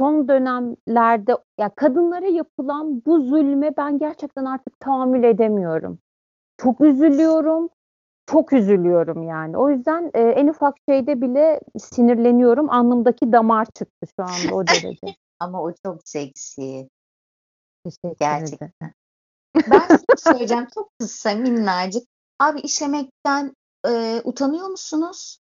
son 0.00 0.28
dönemlerde 0.28 1.36
ya 1.58 1.70
kadınlara 1.76 2.26
yapılan 2.26 3.04
bu 3.06 3.22
zulme 3.22 3.76
ben 3.76 3.98
gerçekten 3.98 4.44
artık 4.44 4.80
tahammül 4.80 5.24
edemiyorum. 5.24 5.98
Çok 6.58 6.80
üzülüyorum. 6.80 7.68
Çok 8.26 8.52
üzülüyorum 8.52 9.22
yani. 9.22 9.56
O 9.56 9.70
yüzden 9.70 10.10
e, 10.14 10.20
en 10.20 10.48
ufak 10.48 10.74
şeyde 10.88 11.20
bile 11.20 11.60
sinirleniyorum. 11.78 12.70
Alnımdaki 12.70 13.32
damar 13.32 13.64
çıktı 13.64 14.06
şu 14.16 14.22
anda 14.22 14.54
o 14.54 14.66
derece. 14.66 15.16
Ama 15.40 15.62
o 15.62 15.72
çok 15.86 16.08
seksi. 16.08 16.88
Teşekkür 17.84 18.08
ederim. 18.08 18.16
Gerçekten. 18.20 18.92
Ben 19.70 19.98
söyleyeceğim 20.16 20.66
çok 20.74 20.90
kısa 20.98 21.34
minnacık. 21.34 22.02
Abi 22.38 22.60
işemekten 22.60 23.54
e, 23.86 24.20
utanıyor 24.24 24.68
musunuz? 24.68 25.38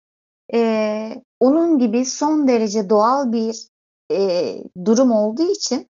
E, 0.55 1.23
onun 1.40 1.79
gibi 1.79 2.05
son 2.05 2.49
derece 2.49 2.90
doğal 2.90 3.33
bir 3.33 3.69
e, 4.12 4.57
durum 4.85 5.12
olduğu 5.12 5.51
için 5.53 5.88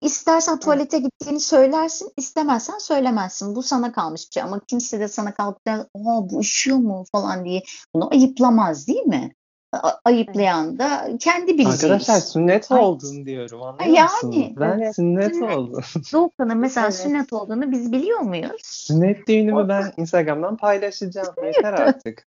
istersen 0.00 0.58
tuvalete 0.60 0.98
gittiğini 0.98 1.40
söylersin, 1.40 2.12
istemezsen 2.16 2.78
söylemezsin. 2.78 3.54
Bu 3.56 3.62
sana 3.62 3.92
kalmış 3.92 4.28
bir 4.28 4.32
şey 4.34 4.42
ama 4.42 4.60
kimse 4.60 5.00
de 5.00 5.08
sana 5.08 5.34
kalkıp 5.34 5.66
da 5.66 5.72
"Aa, 5.72 6.30
bu 6.30 6.40
üşüyor 6.40 6.76
mu 6.78 7.04
falan 7.12 7.44
diye 7.44 7.62
bunu 7.94 8.10
ayıplamaz 8.12 8.88
değil 8.88 9.02
mi? 9.06 9.34
Ayıplayan 10.04 10.78
da 10.78 11.10
kendi 11.20 11.58
bileceği 11.58 11.92
Arkadaşlar 11.92 12.20
sünnet 12.20 12.72
Ay. 12.72 12.80
oldum 12.80 13.26
diyorum 13.26 13.62
anlıyor 13.62 13.90
Yani, 13.96 14.08
musunuz? 14.12 14.52
Ben 14.56 14.78
evet. 14.78 14.96
sünnet 14.96 15.34
Sünnet. 15.34 15.56
oldum. 15.56 15.82
Doğukan'ın 16.12 16.56
mesela 16.56 16.86
Evet. 16.86 16.96
sünnet 16.96 17.32
olduğunu 17.32 17.70
biz 17.72 17.92
biliyor 17.92 18.20
muyuz? 18.20 18.60
Sünnet 18.62 19.28
düğünümü 19.28 19.60
O- 19.60 19.68
ben 19.68 19.92
Instagram'dan 19.96 20.56
paylaşacağım. 20.56 21.34
Yeter 21.44 21.72
artık. 21.72 22.26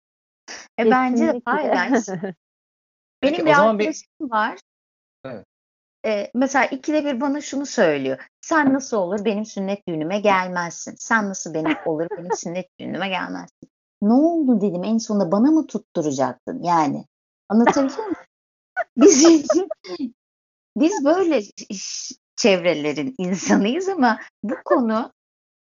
E 0.78 0.90
bence 0.90 1.26
de 1.26 1.40
paylaş. 1.40 2.06
Peki, 3.22 3.35
Benim 3.35 3.46
o 3.46 3.50
bir 3.50 3.54
zaman 3.54 3.78
bir- 3.78 3.85
arkadaşım 3.85 4.30
var. 4.30 4.58
Evet. 5.24 5.46
E, 6.06 6.30
mesela 6.35 6.66
ikide 6.66 7.04
bir 7.04 7.20
bana 7.20 7.40
şunu 7.40 7.66
söylüyor. 7.66 8.18
Sen 8.40 8.74
nasıl 8.74 8.96
olur 8.96 9.24
benim 9.24 9.44
sünnet 9.44 9.88
düğünüme 9.88 10.20
gelmezsin. 10.20 10.94
Sen 10.98 11.28
nasıl 11.28 11.54
benim 11.54 11.76
olur 11.87 12.06
benim 12.18 12.37
sünnet 12.37 12.66
düğünüme 12.80 13.08
gelmezsin. 13.08 13.68
Ne 14.02 14.12
oldu 14.12 14.61
dedim 14.61 14.85
en 14.85 14.98
sonunda 14.98 15.32
bana 15.32 15.50
mı 15.50 15.66
tutturacaktın 15.66 16.62
yani? 16.62 17.04
Anlatabiliyor 17.48 17.98
muyum? 17.98 18.16
Biz, 18.96 19.26
biz 20.76 21.04
böyle 21.04 21.42
çevrelerin 22.37 23.14
insanıyız 23.18 23.88
ama 23.88 24.20
bu 24.42 24.54
konu 24.64 25.12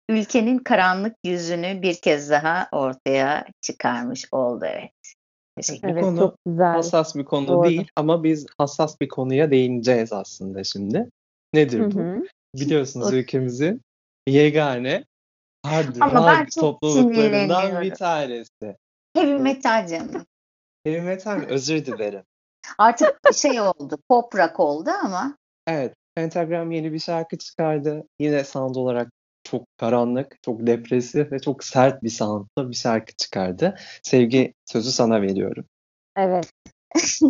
ülkenin 0.10 0.58
karanlık 0.60 1.16
yüzünü 1.24 1.82
bir 1.82 2.02
kez 2.02 2.30
daha 2.30 2.68
ortaya 2.72 3.46
çıkarmış 3.62 4.26
oldu 4.32 4.66
evet. 4.66 5.12
Bu 5.58 5.62
evet 5.84 6.04
konu 6.04 6.20
çok 6.20 6.36
güzel. 6.46 6.74
Hassas 6.74 7.16
bir 7.16 7.26
konu 7.26 7.48
Doğru. 7.48 7.70
değil 7.70 7.88
ama 7.96 8.24
biz 8.24 8.46
hassas 8.58 9.02
bir 9.02 9.08
konuya 9.08 9.52
değineceğiz 9.52 10.13
aslında 10.13 10.63
şimdi. 10.63 11.10
Nedir 11.54 11.94
bu? 11.94 12.26
Biliyorsunuz 12.56 13.13
ülkemizin 13.13 13.82
yegane 14.28 15.04
hard 15.66 15.96
rock 15.96 16.52
topluluklarından 16.60 17.82
bir 17.82 17.94
tanesi. 17.94 18.76
Heavy 19.13 19.38
metal 19.38 19.88
canım. 19.88 20.26
Heavy 20.84 21.02
metal 21.02 21.38
mi? 21.38 21.46
Özür 21.46 21.86
dilerim. 21.86 22.24
Artık 22.78 23.20
şey 23.36 23.62
oldu, 23.62 23.98
pop 24.10 24.36
rock 24.36 24.60
oldu 24.60 24.89
ama 25.04 25.38
Evet, 25.68 25.94
Pentagram 26.16 26.72
yeni 26.72 26.94
bir 26.94 27.00
şarkı 27.00 27.38
çıkardı. 27.38 28.04
Yine 28.20 28.44
sound 28.44 28.76
olarak 28.76 29.12
çok 29.54 29.78
karanlık, 29.78 30.44
çok 30.44 30.68
depresif 30.68 31.32
ve 31.32 31.39
çok 31.39 31.63
sert 31.63 32.04
bir 32.04 32.10
soundla 32.10 32.70
bir 32.70 32.76
şarkı 32.76 33.13
çıkardı. 33.18 33.76
Sevgi 34.04 34.54
sözü 34.66 34.92
sana 34.92 35.22
veriyorum. 35.22 35.66
Evet. 36.18 36.52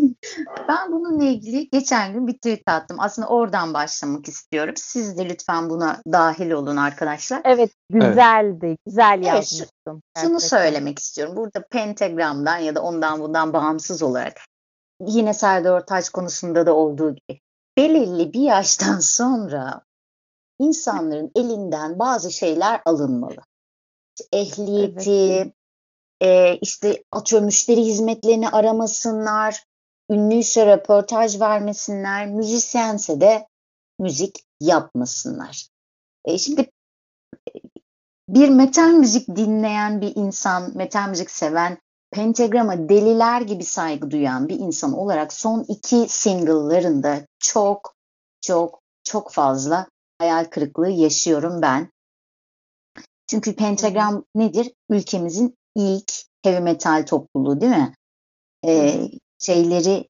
ben 0.67 0.91
bununla 0.91 1.23
ilgili 1.23 1.69
geçen 1.69 2.13
gün 2.13 2.27
bir 2.27 2.33
tweet 2.33 2.61
attım. 2.67 2.97
Aslında 2.99 3.27
oradan 3.27 3.73
başlamak 3.73 4.27
istiyorum. 4.27 4.73
Siz 4.77 5.17
de 5.17 5.29
lütfen 5.29 5.69
buna 5.69 6.01
dahil 6.11 6.51
olun 6.51 6.77
arkadaşlar. 6.77 7.41
Evet 7.45 7.71
güzeldi. 7.89 8.77
Güzel 8.85 9.13
Evet, 9.17 9.25
yazmışsın. 9.25 9.67
Şunu 9.87 10.01
gerçekten. 10.15 10.37
söylemek 10.37 10.99
istiyorum. 10.99 11.35
Burada 11.35 11.67
pentagramdan 11.71 12.57
ya 12.57 12.75
da 12.75 12.81
ondan 12.81 13.19
bundan 13.19 13.53
bağımsız 13.53 14.03
olarak 14.03 14.41
yine 15.01 15.33
Serdar 15.33 15.71
Ortaç 15.71 16.09
konusunda 16.09 16.65
da 16.65 16.73
olduğu 16.73 17.15
gibi 17.15 17.39
belirli 17.77 18.33
bir 18.33 18.41
yaştan 18.41 18.99
sonra 18.99 19.81
insanların 20.63 21.31
elinden 21.35 21.99
bazı 21.99 22.31
şeyler 22.31 22.81
alınmalı. 22.85 23.41
Ehliyeti, 24.33 25.53
e, 26.21 26.57
işte 26.57 27.03
atıyorum 27.11 27.45
müşteri 27.45 27.81
hizmetlerini 27.81 28.49
aramasınlar, 28.49 29.63
ünlüyse 30.09 30.65
röportaj 30.65 31.39
vermesinler, 31.39 32.27
müzisyense 32.27 33.21
de 33.21 33.47
müzik 33.99 34.43
yapmasınlar. 34.61 35.67
E, 36.25 36.37
şimdi 36.37 36.61
e, 36.61 37.51
bir 38.29 38.49
metal 38.49 38.89
müzik 38.89 39.27
dinleyen 39.27 40.01
bir 40.01 40.15
insan, 40.15 40.77
metal 40.77 41.09
müzik 41.09 41.31
seven, 41.31 41.77
pentagrama 42.11 42.89
deliler 42.89 43.41
gibi 43.41 43.63
saygı 43.63 44.11
duyan 44.11 44.49
bir 44.49 44.59
insan 44.59 44.93
olarak 44.93 45.33
son 45.33 45.65
iki 45.67 46.05
single'larında 46.09 47.27
çok 47.39 47.95
çok 48.41 48.81
çok 49.03 49.31
fazla 49.31 49.87
hayal 50.23 50.45
kırıklığı 50.45 50.89
yaşıyorum 50.89 51.61
ben. 51.61 51.89
Çünkü 53.27 53.55
pentagram 53.55 54.25
nedir? 54.35 54.71
Ülkemizin 54.89 55.55
ilk 55.75 56.11
heavy 56.43 56.59
metal 56.59 57.05
topluluğu 57.05 57.61
değil 57.61 57.71
mi? 57.71 57.93
Ee, 58.65 59.09
şeyleri 59.39 60.07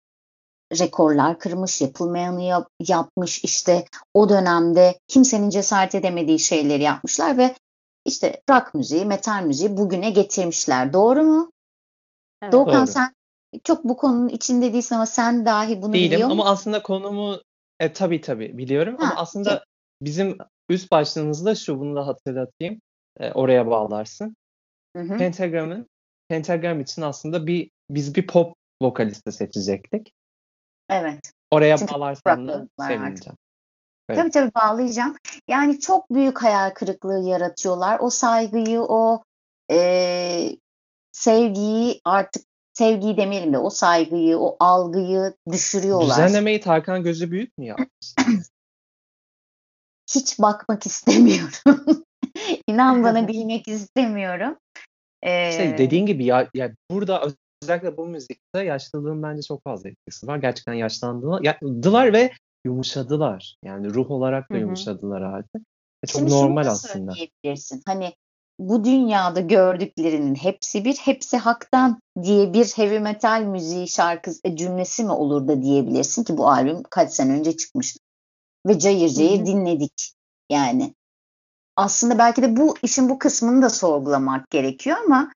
rekorlar 0.80 1.40
kırmış, 1.40 1.82
yapılmayanı 1.82 2.44
yap- 2.44 2.70
yapmış 2.88 3.44
işte 3.44 3.86
o 4.14 4.30
dönemde 4.30 5.00
kimsenin 5.08 5.50
cesaret 5.50 5.96
edemediği 5.96 6.40
şeyleri 6.40 6.84
yapmışlar 6.84 7.38
ve 7.38 7.56
işte 8.06 8.42
rock 8.50 8.74
müziği, 8.74 9.06
metal 9.06 9.44
müziği 9.44 9.78
bugüne 9.78 10.10
getirmişler. 10.10 10.94
Doğru 10.94 11.24
mu? 11.24 11.52
Evet. 12.42 12.54
Doğukan 12.54 12.86
Doğru. 12.86 12.94
sen 12.94 13.14
çok 13.64 13.84
bu 13.84 13.98
konunun 13.98 14.30
içinde 14.30 14.74
değilsin 14.74 14.96
ama 14.96 15.06
sen 15.06 15.46
dahi 15.46 15.82
bunu 15.82 15.94
Değilim 15.94 16.12
biliyor 16.12 16.30
ama 16.30 16.44
musun? 16.44 16.52
aslında 16.52 16.84
konumu 16.84 17.42
e, 17.80 17.94
tabii 17.94 18.22
tabii 18.22 18.58
biliyorum 18.58 18.96
Ha, 19.00 19.06
ama 19.06 19.16
aslında 19.22 19.64
bizim 20.06 20.38
üst 20.70 20.92
başlığımız 20.92 21.46
da 21.46 21.56
şu 21.56 21.80
bunu 21.80 21.96
da 21.96 22.08
hatırlatayım. 22.08 22.82
E, 23.20 23.32
oraya 23.32 23.68
bağlarsın. 23.68 24.36
Hı 24.96 25.04
hı. 25.04 25.18
Pentagram'ın 25.18 25.88
Pentagram 26.30 26.82
için 26.82 27.02
aslında 27.02 27.48
bir 27.48 27.72
biz 27.90 28.16
bir 28.16 28.28
pop 28.28 28.56
vokaliste 28.82 29.32
seçecektik. 29.32 30.14
Evet. 30.90 31.32
Oraya 31.52 31.78
Çünkü 31.78 31.94
bağlarsan 31.94 32.48
da 32.48 32.68
sevineceğim. 32.80 33.38
Evet. 34.10 34.20
Tabii 34.20 34.32
tabii 34.32 34.52
bağlayacağım. 34.56 35.16
Yani 35.48 35.80
çok 35.80 36.10
büyük 36.10 36.44
hayal 36.44 36.70
kırıklığı 36.70 37.30
yaratıyorlar. 37.30 38.00
O 38.00 38.10
saygıyı, 38.10 38.82
o 38.82 39.24
e, 39.72 40.50
sevgiyi 41.12 42.02
artık 42.06 42.44
sevgiyi 42.74 43.18
demeyelim 43.18 43.54
de 43.54 43.58
o 43.58 43.70
saygıyı, 43.70 44.38
o 44.38 44.58
algıyı 44.60 45.34
düşürüyorlar. 45.52 46.18
Düzenlemeyi 46.18 46.62
Tarkan 46.62 47.04
gözü 47.04 47.32
büyük 47.32 47.58
mü 47.58 47.66
yapmış? 47.66 48.14
Hiç 50.16 50.40
bakmak 50.40 50.86
istemiyorum. 50.86 51.86
İnan 52.68 53.04
bana 53.04 53.28
bilmek 53.28 53.68
istemiyorum. 53.68 54.58
Ee, 55.24 55.50
İşte 55.50 55.76
dediğin 55.78 56.06
gibi 56.06 56.26
ya, 56.26 56.50
ya 56.54 56.72
burada 56.92 57.30
özellikle 57.64 57.98
bu 57.98 58.06
müzikte 58.06 58.64
yaşlılığın 58.64 59.24
bence 59.24 59.42
çok 59.42 59.64
fazla 59.64 59.90
etkisi 59.90 60.28
var. 60.28 60.38
Gerçekten 60.38 60.74
yaşlandılar 60.74 62.14
ve 62.14 62.32
yumuşadılar. 62.66 63.56
Yani 63.66 63.94
ruh 63.94 64.12
olarak 64.12 64.52
da 64.52 64.58
yumuşadılar 64.58 65.22
artık. 65.22 65.62
Ve 66.04 66.08
çok 66.08 66.20
Şimdi 66.20 66.32
normal 66.32 66.64
da 66.66 66.70
aslında. 66.70 67.14
Hani 67.86 68.14
bu 68.60 68.84
dünyada 68.84 69.40
gördüklerinin 69.40 70.36
hepsi 70.36 70.86
bir, 70.86 70.96
hepsi 70.96 71.38
haktan 71.38 72.00
diye 72.24 72.54
bir 72.54 72.66
heavy 72.66 73.00
metal 73.00 73.42
müziği 73.42 73.88
şarkı 73.88 74.32
e, 74.44 74.56
cümlesi 74.56 75.04
mi 75.04 75.12
olur 75.12 75.48
da 75.48 75.62
diyebilirsin 75.62 76.24
ki 76.24 76.38
bu 76.38 76.50
albüm 76.50 76.84
kaç 76.90 77.14
sene 77.14 77.34
önce 77.34 77.58
çıkmış. 77.58 77.98
Ve 78.66 78.80
cayır 78.80 79.10
cayır 79.10 79.40
Hı 79.40 79.42
hı. 79.42 79.46
dinledik 79.46 80.14
yani. 80.50 80.96
Aslında 81.76 82.18
belki 82.18 82.42
de 82.42 82.58
bu 82.58 82.76
işin 82.84 83.10
bu 83.10 83.20
kısmını 83.20 83.62
da 83.62 83.70
sorgulamak 83.70 84.50
gerekiyor 84.50 84.98
ama 85.06 85.32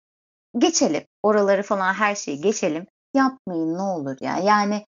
geçelim. 0.58 1.04
Oraları 1.24 1.64
falan 1.64 1.94
her 1.94 2.16
şeyi 2.16 2.42
geçelim. 2.42 2.86
Yapmayın 3.14 3.74
ne 3.74 3.82
olur 3.82 4.18
ya. 4.22 4.38
Yani 4.38 4.86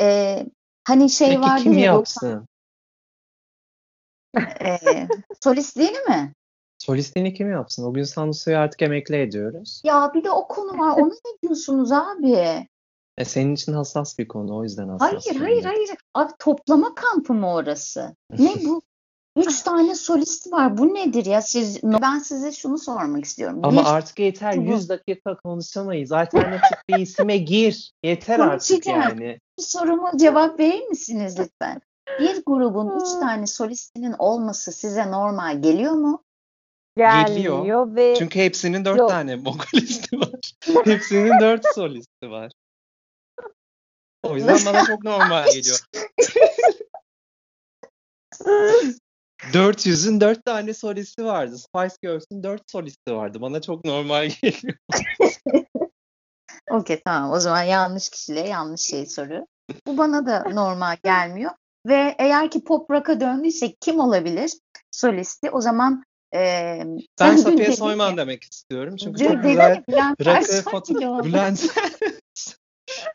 e, 0.00 0.38
hani 0.84 1.10
şey 1.10 1.28
Peki 1.28 1.40
vardır 1.40 1.62
kim 1.62 1.72
ya 1.72 1.84
yapsın? 1.84 2.46
e, 4.36 5.08
solistliğini 5.40 5.98
mi? 5.98 6.32
Solistliğini 6.78 7.34
kim 7.34 7.50
yapsın? 7.50 7.84
O 7.84 7.92
gün 7.94 8.04
Sanusu'yu 8.04 8.58
artık 8.58 8.82
emekli 8.82 9.16
ediyoruz. 9.16 9.82
Ya 9.84 10.10
bir 10.14 10.24
de 10.24 10.30
o 10.30 10.48
konu 10.48 10.78
var. 10.78 10.96
Ona 10.96 11.14
ne 11.14 11.38
diyorsunuz 11.42 11.92
abi? 11.92 12.68
E, 13.18 13.24
senin 13.24 13.54
için 13.54 13.72
hassas 13.72 14.18
bir 14.18 14.28
konu. 14.28 14.56
O 14.56 14.62
yüzden 14.62 14.88
hassas. 14.88 15.26
Hayır, 15.26 15.40
hayır, 15.40 15.64
hayır. 15.64 15.90
Abi 16.14 16.32
toplama 16.38 16.94
kampı 16.94 17.34
mı 17.34 17.54
orası? 17.54 18.16
Ne 18.38 18.52
bu? 18.64 18.82
Üç 19.36 19.62
tane 19.62 19.94
solist 19.94 20.52
var. 20.52 20.78
Bu 20.78 20.94
nedir 20.94 21.26
ya? 21.26 21.42
Siz, 21.42 21.82
ben 21.82 22.18
size 22.18 22.52
şunu 22.52 22.78
sormak 22.78 23.24
istiyorum. 23.24 23.60
Ama 23.62 23.80
Bir, 23.80 23.86
artık 23.94 24.18
yeter. 24.18 24.56
Bu- 24.56 24.70
100 24.70 24.88
dakika 24.88 25.36
konuşamayız. 25.36 26.12
Alternatif 26.12 26.78
bir 26.88 26.98
isime 26.98 27.36
gir. 27.36 27.92
Yeter 28.02 28.38
artık 28.38 28.86
yani. 28.86 29.38
soruma 29.58 30.12
cevap 30.16 30.60
verir 30.60 30.88
misiniz 30.88 31.38
lütfen? 31.38 31.80
Bir 32.20 32.42
grubun 32.46 33.00
üç 33.00 33.08
tane 33.20 33.46
solistinin 33.46 34.14
olması 34.18 34.72
size 34.72 35.10
normal 35.10 35.62
geliyor 35.62 35.92
mu? 35.92 36.24
Geliyor. 36.96 37.96
Ve 37.96 38.14
Çünkü 38.18 38.38
hepsinin 38.38 38.84
dört 38.84 38.98
Yok. 38.98 39.10
tane 39.10 39.44
vokalisti 39.44 40.20
var. 40.20 40.52
hepsinin 40.84 41.40
dört 41.40 41.74
solisti 41.74 42.30
var. 42.30 42.52
O 44.24 44.36
yüzden 44.36 44.58
bana 44.66 44.86
çok 44.86 45.04
normal 45.04 45.46
geliyor. 45.46 45.78
400'ün 49.52 50.20
dört 50.20 50.44
tane 50.44 50.74
solisti 50.74 51.24
vardı. 51.24 51.58
Spice 51.58 51.96
Girls'ün 52.02 52.42
dört 52.42 52.70
solisti 52.70 53.14
vardı. 53.14 53.40
Bana 53.40 53.60
çok 53.60 53.84
normal 53.84 54.30
geliyor. 54.42 54.78
Okey 56.70 57.00
tamam 57.04 57.30
o 57.30 57.40
zaman 57.40 57.62
yanlış 57.62 58.08
kişilere 58.08 58.48
yanlış 58.48 58.80
şey 58.80 59.06
soruyor. 59.06 59.46
Bu 59.86 59.98
bana 59.98 60.26
da 60.26 60.44
normal 60.52 60.96
gelmiyor. 61.04 61.50
Ve 61.86 62.14
eğer 62.18 62.50
ki 62.50 62.64
pop 62.64 62.90
rock'a 62.90 63.20
döndüysek 63.20 63.76
kim 63.80 64.00
olabilir 64.00 64.52
solisti? 64.90 65.50
O 65.50 65.60
zaman 65.60 66.04
e, 66.34 66.80
Ben 67.20 67.36
Safiye 67.36 67.76
Soyman 67.76 68.16
demek 68.16 68.42
istiyorum. 68.42 68.96
Çünkü 68.96 69.24
çok 69.24 69.42
güzel 69.42 69.82
rakı 69.90 70.30
Ersoy 70.30 70.60
foto... 70.60 70.94
gibi 70.94 71.08
oldu. 71.08 71.24
Bülent 71.24 71.66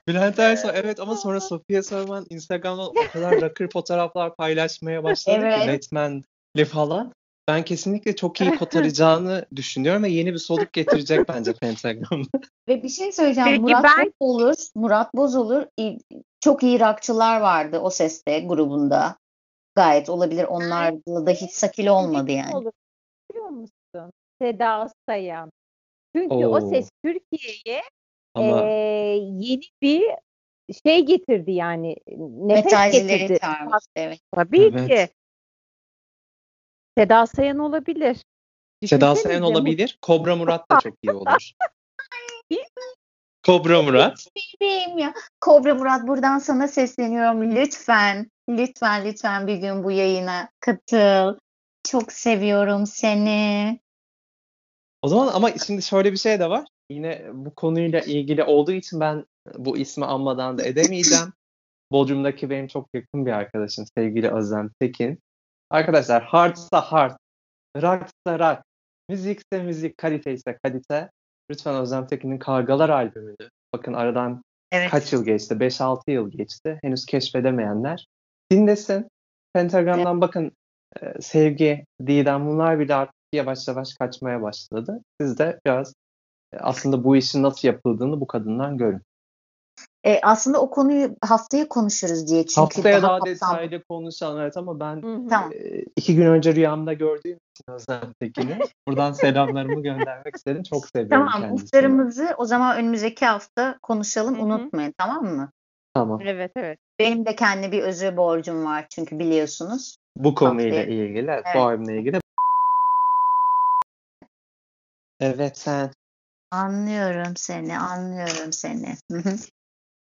Bülent 0.07 0.39
Ersoy 0.39 0.71
evet 0.75 0.99
ama 0.99 1.15
sonra 1.15 1.39
Safiye 1.39 1.83
Soyman 1.83 2.25
Instagram'da 2.29 2.89
o 2.89 2.93
kadar 3.13 3.31
rakır 3.41 3.69
fotoğraflar 3.69 4.35
paylaşmaya 4.35 5.03
başladı 5.03 5.37
Evet. 5.41 5.61
ki 5.61 5.67
Batman'le 5.95 6.65
falan. 6.65 7.13
Ben 7.47 7.63
kesinlikle 7.65 8.15
çok 8.15 8.41
iyi 8.41 8.51
kotaracağını 8.59 9.45
düşünüyorum 9.55 10.03
ve 10.03 10.09
yeni 10.09 10.33
bir 10.33 10.37
soluk 10.37 10.73
getirecek 10.73 11.29
bence 11.29 11.53
Pentagram'da. 11.53 12.39
Ve 12.67 12.83
bir 12.83 12.89
şey 12.89 13.11
söyleyeceğim. 13.11 13.49
Peki 13.49 13.61
Murat 13.61 13.83
ben- 13.83 14.05
Boz 14.05 14.13
olur. 14.19 14.55
Murat 14.75 15.13
Boz 15.15 15.35
olur. 15.35 15.65
İyi- 15.77 15.99
Çok 16.41 16.63
iyi 16.63 16.79
rockçılar 16.79 17.41
vardı 17.41 17.79
o 17.79 17.89
seste 17.89 18.39
grubunda. 18.39 19.17
Gayet 19.75 20.09
olabilir. 20.09 20.43
Onlarla 20.43 21.25
da 21.25 21.31
hiç 21.31 21.51
sakil 21.51 21.87
olmadı 21.87 22.31
yani. 22.31 22.55
olur 22.55 22.71
biliyor 23.31 23.49
musun? 23.49 24.11
Seda 24.41 24.89
Sayan. 25.09 25.51
Çünkü 26.15 26.35
Oo. 26.35 26.55
o 26.57 26.69
ses 26.69 26.89
Türkiye'ye 27.05 27.81
Ama 28.33 28.63
eee, 28.63 29.19
yeni 29.39 29.61
bir 29.81 30.03
şey 30.85 31.05
getirdi 31.05 31.51
yani. 31.51 31.95
Nefes 32.07 32.65
Metalcileri 32.65 33.19
getirdi. 33.19 33.39
çağırmış. 33.39 33.83
Evet. 33.95 34.19
Tabii 34.31 34.61
Evet. 34.61 34.87
ki. 34.89 35.13
Seda 36.97 37.27
Sayan 37.27 37.59
olabilir. 37.59 38.17
Seda 38.85 39.11
Düşünsenize, 39.11 39.21
Sayan 39.21 39.41
mu- 39.41 39.47
olabilir. 39.47 39.99
Kobra 40.01 40.35
Murat 40.35 40.71
da 40.71 40.79
çok 40.79 40.93
iyi 41.03 41.11
olur. 41.11 41.51
Kobra 43.45 43.81
Murat. 43.81 44.25
Bebeğim 44.61 44.97
ya. 44.97 45.13
Kobra 45.41 45.75
Murat 45.75 46.07
buradan 46.07 46.39
sana 46.39 46.67
sesleniyorum. 46.67 47.55
Lütfen, 47.55 48.31
lütfen, 48.49 49.05
lütfen 49.05 49.47
bir 49.47 49.55
gün 49.55 49.83
bu 49.83 49.91
yayına 49.91 50.49
katıl. 50.59 51.37
Çok 51.83 52.11
seviyorum 52.11 52.85
seni. 52.85 53.79
O 55.01 55.07
zaman 55.07 55.27
ama 55.27 55.51
şimdi 55.65 55.81
şöyle 55.81 56.11
bir 56.11 56.17
şey 56.17 56.39
de 56.39 56.49
var. 56.49 56.65
Yine 56.89 57.25
bu 57.33 57.55
konuyla 57.55 57.99
ilgili 57.99 58.43
olduğu 58.43 58.71
için 58.71 58.99
ben 58.99 59.25
bu 59.57 59.77
ismi 59.77 60.05
anmadan 60.05 60.57
da 60.57 60.63
edemeyeceğim. 60.63 61.33
Bodrum'daki 61.91 62.49
benim 62.49 62.67
çok 62.67 62.87
yakın 62.93 63.25
bir 63.25 63.31
arkadaşım 63.31 63.85
sevgili 63.97 64.31
Özlem 64.31 64.69
Tekin. 64.79 65.19
Arkadaşlar 65.69 66.23
hardsa 66.23 66.81
hard, 66.81 67.17
rocksa 67.77 68.39
rock, 68.39 68.63
müzikse 69.09 69.63
müzik, 69.63 69.97
kalite 69.97 70.33
ise 70.33 70.57
kalite. 70.63 71.09
Lütfen 71.51 71.75
Özlem 71.75 72.07
Tekin'in 72.07 72.39
Kargalar 72.39 72.89
albümünü. 72.89 73.49
Bakın 73.73 73.93
aradan 73.93 74.41
Evet. 74.71 74.91
Kaç 74.91 75.13
yıl 75.13 75.25
geçti? 75.25 75.53
5-6 75.53 76.11
yıl 76.11 76.31
geçti. 76.31 76.79
Henüz 76.83 77.05
keşfedemeyenler 77.05 78.07
dinlesin. 78.51 79.07
Pentagram'dan 79.53 80.21
bakın 80.21 80.51
e, 81.01 81.21
sevgi, 81.21 81.85
didem 82.07 82.47
bunlar 82.47 82.79
bile 82.79 82.95
artık 82.95 83.15
yavaş 83.33 83.67
yavaş 83.67 83.93
kaçmaya 83.93 84.41
başladı. 84.41 85.01
Siz 85.21 85.39
de 85.39 85.59
biraz 85.65 85.93
aslında 86.59 87.03
bu 87.03 87.15
işin 87.15 87.43
nasıl 87.43 87.67
yapıldığını 87.67 88.21
bu 88.21 88.27
kadından 88.27 88.77
görün. 88.77 89.01
E, 90.03 90.19
aslında 90.21 90.61
o 90.61 90.69
konuyu 90.69 91.15
haftaya 91.21 91.67
konuşuruz 91.67 92.27
diye 92.27 92.45
çünkü 92.45 92.61
Haftaya 92.61 93.01
daha, 93.01 93.19
kapsamlı. 93.19 93.35
detaylı 93.35 93.83
konuşalım 93.83 94.41
evet 94.41 94.57
ama 94.57 94.79
ben 94.79 95.01
Hı 95.01 95.15
hı. 95.15 95.27
Tamam. 95.29 95.51
e, 95.51 95.83
iki 95.95 96.15
gün 96.15 96.25
önce 96.25 96.55
rüyamda 96.55 96.93
gördüğüm 96.93 97.37
için 97.55 97.73
Özlem 97.73 98.13
Tekin'i 98.19 98.59
buradan 98.87 99.11
selamlarımı 99.11 99.83
göndermek 99.83 100.35
istedim. 100.35 100.63
Çok 100.63 100.87
seviyorum 100.87 101.09
Tamam, 101.09 101.41
kendisini. 101.41 101.67
uçlarımızı 101.67 102.33
o 102.37 102.45
zaman 102.45 102.77
önümüzdeki 102.77 103.25
hafta 103.25 103.77
konuşalım. 103.81 104.35
Hı 104.35 104.39
hı. 104.39 104.43
Unutmayın 104.43 104.93
tamam 104.97 105.25
mı? 105.25 105.51
Tamam. 105.93 106.21
Evet 106.21 106.51
evet. 106.55 106.79
Benim 106.99 107.25
de 107.25 107.35
kendi 107.35 107.71
bir 107.71 107.83
özür 107.83 108.17
borcum 108.17 108.65
var 108.65 108.85
çünkü 108.89 109.19
biliyorsunuz. 109.19 109.95
Bu 110.17 110.35
konuyla 110.35 110.79
Haftaya. 110.79 111.05
ilgili, 111.05 111.31
evet, 111.31 111.45
bu 111.87 111.91
ilgili. 111.91 112.19
Evet 115.19 115.57
sen. 115.57 115.91
Anlıyorum 116.51 117.35
seni, 117.35 117.77
anlıyorum 117.79 118.53
seni. 118.53 118.95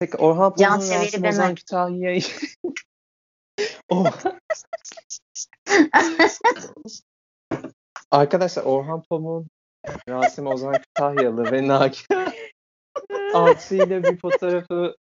Peki 0.01 0.17
Orhan 0.17 0.55
Can 0.59 0.71
Pamuk'un 0.71 0.95
Rasim 0.95 1.23
ben- 1.23 1.29
Ozan 1.29 1.55
Kütahya'yı... 1.55 2.23
Oh. 3.89 4.13
Arkadaşlar 8.11 8.63
Orhan 8.65 9.03
Pamuk'un 9.03 9.49
Rasim 10.09 10.47
Ozan 10.47 10.73
Kütahyalı 10.73 11.53
ve 11.53 11.69
Nagihan 11.69 12.33
Alçı 13.35 13.75
ile 13.75 14.05
bir 14.05 14.21
fotoğrafı 14.21 14.97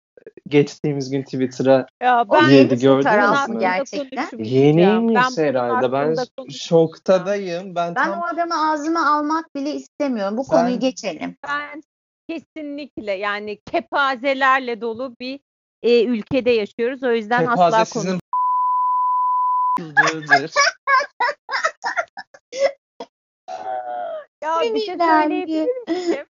geçtiğimiz 0.49 1.11
gün 1.11 1.23
Twitter'a 1.23 1.87
Ya 2.03 2.25
ben 2.33 2.49
Yedi 2.49 2.79
gördünüz 2.79 3.49
mü? 3.49 3.61
gerçekten? 3.61 4.29
yeniymiş 4.39 5.39
Ben 5.39 5.45
herhalde. 5.45 5.93
Ben 5.93 6.17
şoktadayım. 6.51 7.75
Ben, 7.75 7.95
Ben 7.95 8.05
tam 8.05 8.21
o 8.21 8.25
adamı 8.25 8.71
ağzıma 8.71 9.17
almak 9.17 9.55
bile 9.57 9.71
istemiyorum. 9.73 10.37
Bu 10.37 10.45
konuyu 10.45 10.75
Ben- 10.75 10.81
geçelim. 10.81 11.37
Ben 11.49 11.83
kesinlikle 12.29 13.13
yani 13.13 13.59
kepazelerle 13.73 14.81
dolu 14.81 15.15
bir 15.21 15.41
e, 15.83 16.05
ülkede 16.05 16.51
yaşıyoruz. 16.51 17.03
O 17.03 17.13
yüzden 17.13 17.47
asla 17.47 17.67
kepaze 17.71 17.93
konu. 17.93 18.03
sizin 18.03 18.21
Dır. 19.97 20.51
Ya 24.43 24.61
bir 24.61 24.81
şey 24.81 24.99
söyleyebilir 24.99 25.69
miyim? 25.89 26.27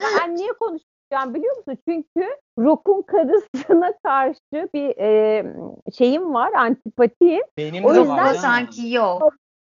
Ben 0.00 0.36
niye 0.36 0.52
konuşacağım 1.10 1.34
biliyor 1.34 1.56
musun? 1.56 1.78
Çünkü 1.88 2.28
Rock'un 2.58 3.02
karısına 3.02 3.92
karşı 4.04 4.68
bir 4.74 4.98
e, 4.98 5.44
şeyim 5.98 6.34
var, 6.34 6.52
antipatiyim. 6.52 7.44
Benim 7.56 7.84
O 7.84 7.94
de 7.94 7.98
yüzden 7.98 8.16
var. 8.18 8.34
sanki 8.34 8.88
yok. 8.88 9.34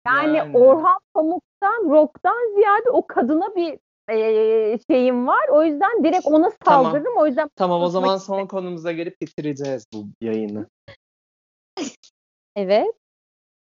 Yani, 0.07 0.37
Yani. 0.37 0.57
Orhan 0.57 0.99
Pamuk'tan, 1.13 1.89
Rock'tan 1.89 2.55
ziyade 2.55 2.89
o 2.89 3.07
kadına 3.07 3.55
bir 3.55 3.79
e, 4.09 4.79
şeyim 4.89 5.27
var. 5.27 5.47
O 5.49 5.63
yüzden 5.63 6.03
direkt 6.03 6.25
ona 6.25 6.51
Tamam. 6.65 6.85
saldırdım. 6.85 7.13
O 7.17 7.27
yüzden 7.27 7.49
Tamam 7.55 7.81
o 7.81 7.87
zaman 7.87 8.17
son 8.17 8.47
konumuza 8.47 8.91
gelip 8.91 9.21
bitireceğiz 9.21 9.85
bu 9.93 10.05
yayını. 10.21 10.67
evet. 12.55 12.95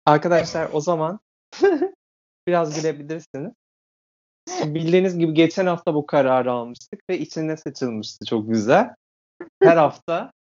Arkadaşlar 0.05 0.69
o 0.73 0.81
zaman 0.81 1.19
biraz 2.47 2.81
gülebilirsiniz. 2.81 3.53
Bildiğiniz 4.65 5.17
gibi 5.17 5.33
geçen 5.33 5.65
hafta 5.65 5.93
bu 5.93 6.05
kararı 6.05 6.51
almıştık 6.51 6.99
ve 7.09 7.19
içine 7.19 7.57
seçilmişti 7.57 8.25
çok 8.25 8.49
güzel. 8.49 8.89
Her 9.63 9.77
hafta 9.77 10.31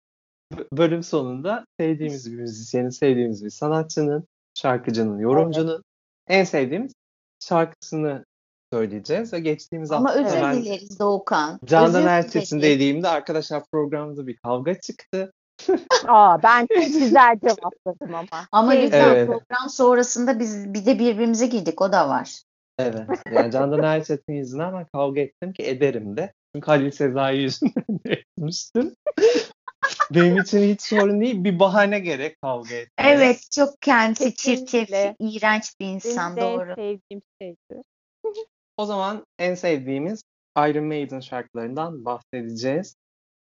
bölüm 0.72 1.02
sonunda 1.02 1.64
sevdiğimiz 1.80 2.32
bir 2.32 2.38
müzisyenin, 2.38 2.90
sevdiğimiz 2.90 3.44
bir 3.44 3.50
sanatçının, 3.50 4.24
şarkıcının, 4.54 5.18
yorumcunun 5.18 5.82
en 6.28 6.44
sevdiğimiz 6.44 6.92
şarkısını 7.40 8.24
söyleyeceğiz 8.72 9.32
ve 9.32 9.40
geçtiğimiz 9.40 9.92
Ama 9.92 10.08
hafta 10.08 10.24
özür 10.24 10.42
ben 10.42 10.62
dileriz 10.62 10.98
Doğukan. 10.98 11.60
Candan 11.64 12.06
Erçetin 12.06 12.62
dediğimde 12.62 13.08
arkadaşlar 13.08 13.62
programda 13.72 14.26
bir 14.26 14.36
kavga 14.36 14.80
çıktı. 14.80 15.32
Aa, 16.06 16.42
ben 16.42 16.66
çok 16.74 16.84
güzel 16.86 17.38
cevapladım 17.40 18.14
ama. 18.14 18.46
Ama 18.52 18.70
lütfen 18.70 19.14
Evet. 19.14 19.26
program 19.26 19.68
sonrasında 19.68 20.38
biz 20.38 20.74
bir 20.74 20.86
de 20.86 20.98
birbirimize 20.98 21.46
girdik. 21.46 21.82
O 21.82 21.92
da 21.92 22.08
var. 22.08 22.42
Evet. 22.78 23.08
Yani 23.32 23.52
Candan 23.52 23.82
Erçetin 23.82 24.32
yüzünden 24.32 24.72
ben 24.72 24.86
kavga 24.92 25.20
ettim 25.20 25.52
ki 25.52 25.62
ederim 25.62 26.16
de. 26.16 26.32
Çünkü 26.54 26.66
Halil 26.66 26.90
Sezai 26.90 27.36
yüzünden 27.36 27.84
de 28.06 28.12
etmiştim. 28.12 28.94
Benim 30.10 30.38
için 30.38 30.62
hiç 30.62 30.82
sorun 30.82 31.20
değil. 31.20 31.44
Bir 31.44 31.58
bahane 31.58 31.98
gerek 31.98 32.40
kavga 32.42 32.74
etmeye. 32.74 33.14
Evet 33.14 33.40
çok 33.52 33.82
kendisi 33.82 34.34
çirkef, 34.34 34.88
Kesinlikle. 34.88 35.16
iğrenç 35.20 35.72
bir 35.80 35.86
insan 35.86 36.36
Benim 36.36 36.48
de 36.48 36.52
en 36.52 36.58
doğru. 36.58 36.74
sevdiğim 36.74 37.22
şeydir. 37.42 37.84
O 38.76 38.84
zaman 38.86 39.24
en 39.38 39.54
sevdiğimiz 39.54 40.22
Iron 40.58 40.84
Maiden 40.84 41.20
şarkılarından 41.20 42.04
bahsedeceğiz. 42.04 42.96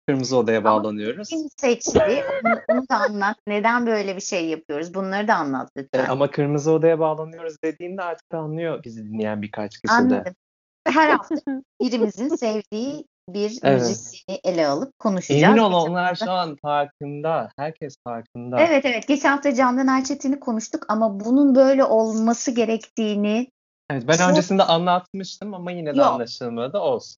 Kırmızı 0.07 0.37
Oda'ya 0.37 0.57
Ama 0.59 0.69
bağlanıyoruz. 0.69 1.29
Kim 1.29 1.39
seçti? 1.57 1.99
Onu, 2.45 2.53
onu 2.67 2.85
da 2.91 2.95
anlat. 2.95 3.37
Neden 3.47 3.85
böyle 3.85 4.15
bir 4.15 4.21
şey 4.21 4.45
yapıyoruz? 4.49 4.93
Bunları 4.93 5.27
da 5.27 5.35
anlat 5.35 5.69
E, 5.75 5.81
lütfen. 5.81 6.05
ama 6.09 6.31
Kırmızı 6.31 6.71
Oda'ya 6.71 6.99
bağlanıyoruz 6.99 7.55
dediğimde 7.63 8.01
artık 8.01 8.33
anlıyor 8.33 8.83
bizi 8.83 9.05
dinleyen 9.05 9.41
birkaç 9.41 9.71
kişi 9.73 9.87
de. 9.87 9.91
Anladım. 9.93 10.33
Her 10.87 11.09
hafta 11.09 11.35
birimizin 11.81 12.35
sevdiği 12.35 13.05
bir 13.29 13.59
Evet. 13.63 13.81
müzisyeni 13.81 14.39
ele 14.43 14.67
alıp 14.67 14.99
konuşacağız. 14.99 15.43
Emin 15.43 15.57
ol 15.57 15.73
onlar 15.73 16.05
hafta- 16.05 16.25
şu 16.25 16.31
an 16.31 16.55
farkında. 16.61 17.49
Herkes 17.57 17.95
farkında. 18.03 18.59
Evet 18.59 18.85
evet. 18.85 19.07
Geçen 19.07 19.29
hafta 19.29 19.55
Candan 19.55 19.87
Erçetin'i 19.87 20.39
konuştuk 20.39 20.85
ama 20.89 21.19
bunun 21.19 21.55
böyle 21.55 21.83
olması 21.83 22.51
gerektiğini 22.51 23.47
Evet, 23.89 24.03
ben 24.07 24.17
Çok- 24.17 24.29
öncesinde 24.29 24.63
anlatmıştım 24.63 25.53
ama 25.53 25.71
yine 25.71 25.93
de 25.95 25.97
Yok. 25.97 26.07
anlaşılmadı. 26.07 26.77
Olsun. 26.77 27.17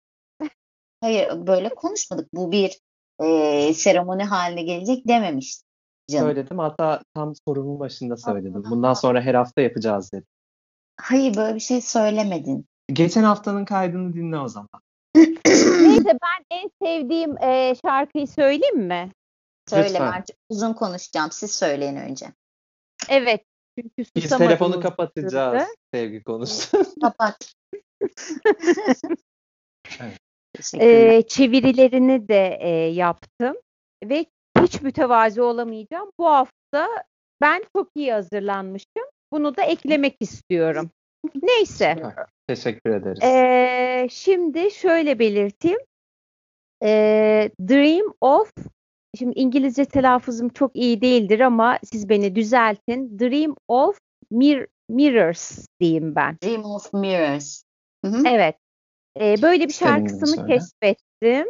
Hayır 1.01 1.47
böyle 1.47 1.69
konuşmadık. 1.69 2.33
Bu 2.33 2.51
bir 2.51 2.79
e, 3.23 3.73
seremoni 3.73 4.23
haline 4.23 4.63
gelecek 4.63 5.07
dememiştim. 5.07 5.67
Canım. 6.11 6.25
Söyledim. 6.25 6.59
Hatta 6.59 7.01
tam 7.15 7.33
sorunun 7.47 7.79
başında 7.79 8.17
söyledim. 8.17 8.63
Bundan 8.69 8.93
sonra 8.93 9.21
her 9.21 9.33
hafta 9.33 9.61
yapacağız 9.61 10.11
dedim. 10.13 10.27
Hayır 11.01 11.35
böyle 11.35 11.55
bir 11.55 11.59
şey 11.59 11.81
söylemedin. 11.81 12.65
Geçen 12.93 13.23
haftanın 13.23 13.65
kaydını 13.65 14.13
dinle 14.13 14.39
o 14.39 14.47
zaman. 14.47 14.81
Neyse 15.15 16.17
ben 16.23 16.45
en 16.51 16.69
sevdiğim 16.81 17.37
e, 17.43 17.75
şarkıyı 17.81 18.27
söyleyeyim 18.27 18.79
mi? 18.79 19.11
Söyle 19.69 19.89
Lütfen. 19.89 20.11
ben 20.11 20.23
uzun 20.49 20.73
konuşacağım. 20.73 21.31
Siz 21.31 21.55
söyleyin 21.55 21.95
önce. 21.95 22.25
Evet. 23.09 23.43
Çünkü 23.79 24.05
Biz 24.15 24.29
telefonu 24.29 24.81
kapatacağız. 24.81 25.63
Sevgi 25.93 26.23
konuştu. 26.23 26.77
Kapat. 27.01 27.53
Teşekkürler. 29.83 30.26
E, 30.79 31.21
çevirilerini 31.27 32.27
de 32.27 32.57
e, 32.61 32.69
yaptım 32.69 33.55
ve 34.03 34.25
hiç 34.61 34.81
mütevazi 34.81 35.41
olamayacağım. 35.41 36.11
Bu 36.19 36.25
hafta 36.25 36.87
ben 37.41 37.63
çok 37.75 37.89
iyi 37.95 38.13
hazırlanmışım. 38.13 39.03
Bunu 39.31 39.57
da 39.57 39.63
eklemek 39.63 40.17
istiyorum. 40.19 40.91
Neyse. 41.41 41.95
Teşekkür 42.47 42.89
ederiz. 42.89 43.23
Ee, 43.23 44.07
şimdi 44.11 44.71
şöyle 44.71 45.19
belirteyim. 45.19 45.79
Ee, 46.83 47.51
Dream 47.69 48.13
of 48.21 48.51
Şimdi 49.17 49.39
İngilizce 49.39 49.85
telaffuzum 49.85 50.49
çok 50.49 50.75
iyi 50.75 51.01
değildir 51.01 51.39
ama 51.39 51.79
siz 51.83 52.09
beni 52.09 52.35
düzeltin. 52.35 53.19
Dream 53.19 53.55
of 53.67 53.99
Mir- 54.31 54.67
Mirrors 54.89 55.67
diyeyim 55.79 56.15
ben. 56.15 56.37
Dream 56.43 56.65
of 56.65 56.93
Mirrors. 56.93 57.63
Hı 58.05 58.11
hı. 58.11 58.27
Evet. 58.27 58.55
Ee, 59.21 59.41
böyle 59.41 59.67
bir 59.67 59.73
şarkısını 59.73 60.35
söyle. 60.35 60.47
keşfettim. 60.59 61.47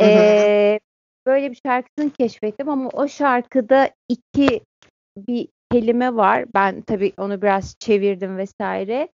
Hı 0.00 0.06
hı. 0.06 0.08
Ee, 0.08 0.80
böyle 1.26 1.50
bir 1.50 1.60
şarkısını 1.66 2.10
keşfettim 2.10 2.68
ama 2.68 2.88
o 2.92 3.08
şarkıda 3.08 3.90
iki 4.08 4.60
bir 5.16 5.48
kelime 5.72 6.16
var. 6.16 6.44
Ben 6.54 6.82
tabii 6.82 7.12
onu 7.18 7.42
biraz 7.42 7.76
çevirdim 7.78 8.36
vesaire. 8.36 9.08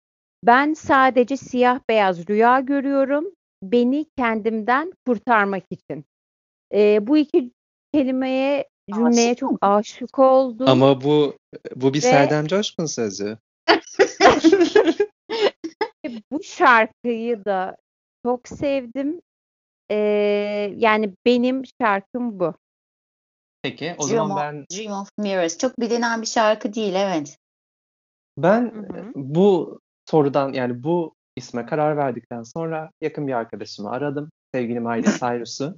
Ben 0.45 0.75
sadece 0.75 1.37
siyah 1.37 1.81
beyaz 1.89 2.29
rüya 2.29 2.61
görüyorum. 2.61 3.25
Beni 3.63 4.07
kendimden 4.17 4.93
kurtarmak 5.07 5.65
için. 5.71 6.05
Ee, 6.75 7.07
bu 7.07 7.19
iki 7.19 7.51
kelimeye 7.95 8.69
cümleye 8.95 9.29
Aşık 9.31 9.39
çok 9.39 9.53
mı? 9.53 9.59
aşık 9.61 10.19
oldum. 10.19 10.69
Ama 10.69 11.01
bu 11.01 11.35
bu 11.77 11.95
bir 11.95 11.99
Ve- 11.99 12.01
Serdem 12.01 12.47
Coşkun 12.47 12.87
sözü. 12.87 13.39
Bu 16.33 16.43
şarkıyı 16.43 17.45
da 17.45 17.77
çok 18.27 18.49
sevdim. 18.49 19.21
Ee, 19.91 19.97
yani 20.77 21.15
benim 21.27 21.63
şarkım 21.81 22.41
bu. 22.41 22.55
Peki 23.63 23.95
o 23.99 24.09
Dream 24.09 24.29
zaman 24.29 24.31
of, 24.31 24.43
ben 24.43 24.67
Dream 24.77 25.01
of 25.01 25.09
Mirrors. 25.19 25.59
Çok 25.59 25.81
bilinen 25.81 26.23
bir 26.23 26.27
şarkı 26.27 26.75
değil 26.75 26.95
evet. 26.95 27.39
ben 28.37 28.63
Hı 28.63 28.79
hı. 28.79 29.13
bu 29.15 29.81
sorudan 30.11 30.53
yani 30.53 30.83
bu 30.83 31.15
isme 31.37 31.67
karar 31.67 31.97
verdikten 31.97 32.43
sonra 32.43 32.91
yakın 33.01 33.27
bir 33.27 33.33
arkadaşımı 33.33 33.91
aradım. 33.91 34.31
Sevgili 34.55 34.81
Miley 34.81 35.03
Cyrus'u. 35.21 35.77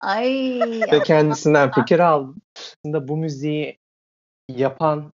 Ay 0.00 0.60
Ve 0.92 1.02
kendisinden 1.02 1.70
fikir 1.70 1.98
aldım. 1.98 2.36
Aslında 2.56 3.08
bu 3.08 3.16
müziği 3.16 3.78
yapan 4.48 5.12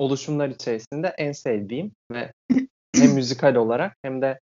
oluşumlar 0.00 0.48
içerisinde 0.48 1.14
en 1.18 1.32
sevdiğim 1.32 1.92
ve 2.12 2.32
hem 2.96 3.14
müzikal 3.14 3.54
olarak 3.54 3.96
hem 4.02 4.22
de 4.22 4.40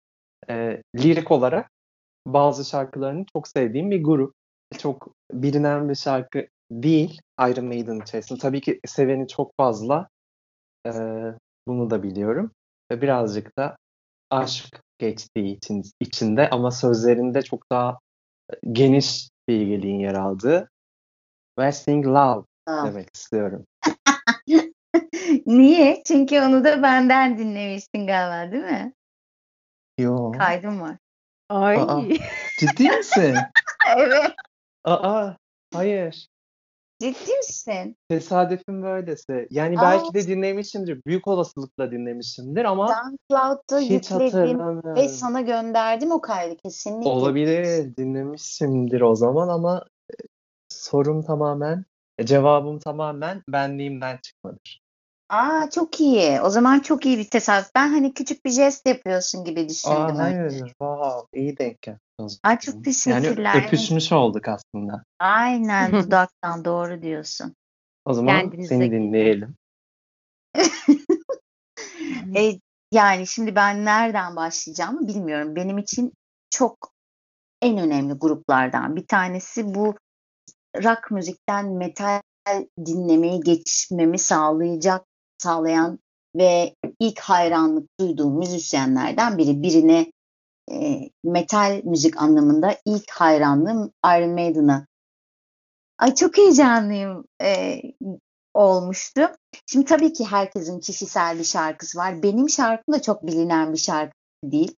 e, 0.50 0.82
lirik 0.96 1.30
olarak 1.30 1.70
bazı 2.26 2.64
şarkılarını 2.64 3.24
çok 3.36 3.48
sevdiğim 3.48 3.90
bir 3.90 4.04
grup. 4.04 4.34
Çok 4.78 5.12
bilinen 5.32 5.88
bir 5.88 5.94
şarkı 5.94 6.46
değil 6.70 7.20
Iron 7.40 7.64
Maiden 7.64 8.00
içerisinde. 8.00 8.40
Tabii 8.40 8.60
ki 8.60 8.80
seveni 8.86 9.28
çok 9.28 9.50
fazla. 9.60 10.08
E, 10.86 10.90
bunu 11.68 11.90
da 11.90 12.02
biliyorum. 12.02 12.50
Ve 12.92 13.02
birazcık 13.02 13.58
da 13.58 13.76
aşk 14.30 14.80
geçtiği 14.98 15.56
için 15.56 15.82
içinde 16.00 16.50
ama 16.50 16.70
sözlerinde 16.70 17.42
çok 17.42 17.70
daha 17.70 17.98
geniş 18.72 19.28
bilgeliğin 19.48 19.98
yer 19.98 20.14
aldığı 20.14 20.68
Wasting 21.58 22.06
Love 22.06 22.44
demek 22.68 23.08
istiyorum. 23.16 23.64
Niye? 25.46 26.02
Çünkü 26.06 26.40
onu 26.40 26.64
da 26.64 26.82
benden 26.82 27.38
dinlemiştin 27.38 28.06
galiba 28.06 28.52
değil 28.52 28.64
mi? 28.64 28.92
Yo. 29.98 30.32
Kaydım 30.32 30.80
var. 30.80 30.96
Ay. 31.48 31.76
Aa. 31.76 32.00
Ciddi 32.58 32.90
misin? 32.90 33.34
Evet. 33.96 34.34
Aa, 34.84 35.30
hayır. 35.74 36.28
Ciddi 37.00 37.36
misin? 37.36 37.96
Tesadüfün 38.08 38.82
böylesi. 38.82 39.48
Yani 39.50 39.78
Aa. 39.78 39.82
belki 39.82 40.14
de 40.14 40.26
dinlemişimdir. 40.26 41.00
Büyük 41.06 41.28
olasılıkla 41.28 41.90
dinlemişimdir 41.90 42.64
ama 42.64 42.88
SoundCloud'da 42.88 43.78
hiç 43.78 43.90
yükledim 44.10 44.24
hatırlamıyorum. 44.24 44.96
ve 44.96 45.08
sana 45.08 45.40
gönderdim 45.40 46.10
o 46.10 46.20
kaydı 46.20 46.56
kesinlikle. 46.56 47.10
Olabilir. 47.10 47.96
Dinlemişimdir 47.96 49.00
o 49.00 49.14
zaman 49.14 49.48
ama 49.48 49.84
e, 50.10 50.14
sorum 50.68 51.22
tamamen, 51.22 51.84
e, 52.18 52.26
cevabım 52.26 52.78
tamamen 52.78 53.42
benliğimden 53.48 54.18
çıkmadır. 54.22 54.83
Aa 55.28 55.70
çok 55.70 56.00
iyi. 56.00 56.40
O 56.40 56.50
zaman 56.50 56.80
çok 56.80 57.06
iyi 57.06 57.18
bir 57.18 57.30
tesadüf. 57.30 57.70
Ben 57.74 57.88
hani 57.88 58.14
küçük 58.14 58.44
bir 58.44 58.50
jest 58.50 58.88
yapıyorsun 58.88 59.44
gibi 59.44 59.68
düşündüm. 59.68 59.96
Aa, 59.96 60.18
hayır. 60.18 60.68
Wow, 60.68 61.40
iyi 61.40 61.58
denk 61.58 61.82
geldin 61.82 62.00
o 62.18 62.28
zaman. 62.28 62.40
Ay 62.42 62.58
çok 62.58 62.84
teşekkürler. 62.84 63.54
Yani 63.54 63.66
öpüşmüş 63.66 64.12
olduk 64.12 64.48
aslında. 64.48 65.04
Aynen 65.18 65.92
dudaktan 66.02 66.64
doğru 66.64 67.02
diyorsun. 67.02 67.54
O 68.04 68.14
zaman 68.14 68.40
Kendinize 68.40 68.68
seni 68.68 68.90
dinleyelim. 68.90 69.54
E, 72.36 72.58
yani 72.92 73.26
şimdi 73.26 73.54
ben 73.54 73.84
nereden 73.84 74.36
başlayacağımı 74.36 75.08
bilmiyorum. 75.08 75.56
Benim 75.56 75.78
için 75.78 76.12
çok 76.50 76.92
en 77.62 77.78
önemli 77.78 78.12
gruplardan 78.14 78.96
bir 78.96 79.06
tanesi 79.06 79.74
bu 79.74 79.94
rock 80.76 81.10
müzikten 81.10 81.72
metal 81.72 82.20
dinlemeyi 82.86 83.40
geçmemi 83.40 84.18
sağlayacak 84.18 85.04
sağlayan 85.44 85.98
ve 86.36 86.74
ilk 87.00 87.20
hayranlık 87.20 88.00
duyduğum 88.00 88.38
müzisyenlerden 88.38 89.38
biri. 89.38 89.62
Birine 89.62 90.12
e, 90.72 91.10
metal 91.24 91.80
müzik 91.84 92.22
anlamında 92.22 92.76
ilk 92.86 93.10
hayranlığım 93.10 93.92
Iron 94.06 94.30
Maiden'a. 94.30 94.86
Ay 95.98 96.14
çok 96.14 96.38
heyecanlıyım 96.38 97.24
e, 97.42 97.80
olmuştu. 98.54 99.20
Şimdi 99.66 99.86
tabii 99.86 100.12
ki 100.12 100.24
herkesin 100.24 100.80
kişisel 100.80 101.38
bir 101.38 101.44
şarkısı 101.44 101.98
var. 101.98 102.22
Benim 102.22 102.48
şarkım 102.48 102.94
da 102.94 103.02
çok 103.02 103.26
bilinen 103.26 103.72
bir 103.72 103.78
şarkı 103.78 104.14
değil. 104.44 104.76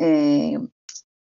Ee, 0.00 0.54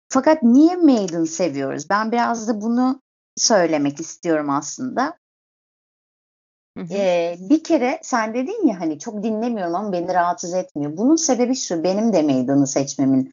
fakat 0.09 0.43
niye 0.43 0.75
Maiden 0.75 1.23
seviyoruz? 1.23 1.89
Ben 1.89 2.11
biraz 2.11 2.47
da 2.47 2.61
bunu 2.61 3.01
söylemek 3.37 3.99
istiyorum 3.99 4.49
aslında. 4.49 5.17
Hı 6.77 6.83
hı. 6.83 6.93
Ee, 6.93 7.37
bir 7.39 7.63
kere 7.63 7.99
sen 8.03 8.33
dedin 8.33 8.67
ya 8.67 8.79
hani 8.79 8.99
çok 8.99 9.23
dinlemiyorum 9.23 9.75
ama 9.75 9.91
beni 9.91 10.13
rahatsız 10.13 10.53
etmiyor. 10.53 10.97
Bunun 10.97 11.15
sebebi 11.15 11.55
şu, 11.55 11.83
benim 11.83 12.13
de 12.13 12.21
Maiden'ı 12.21 12.67
seçmemin 12.67 13.31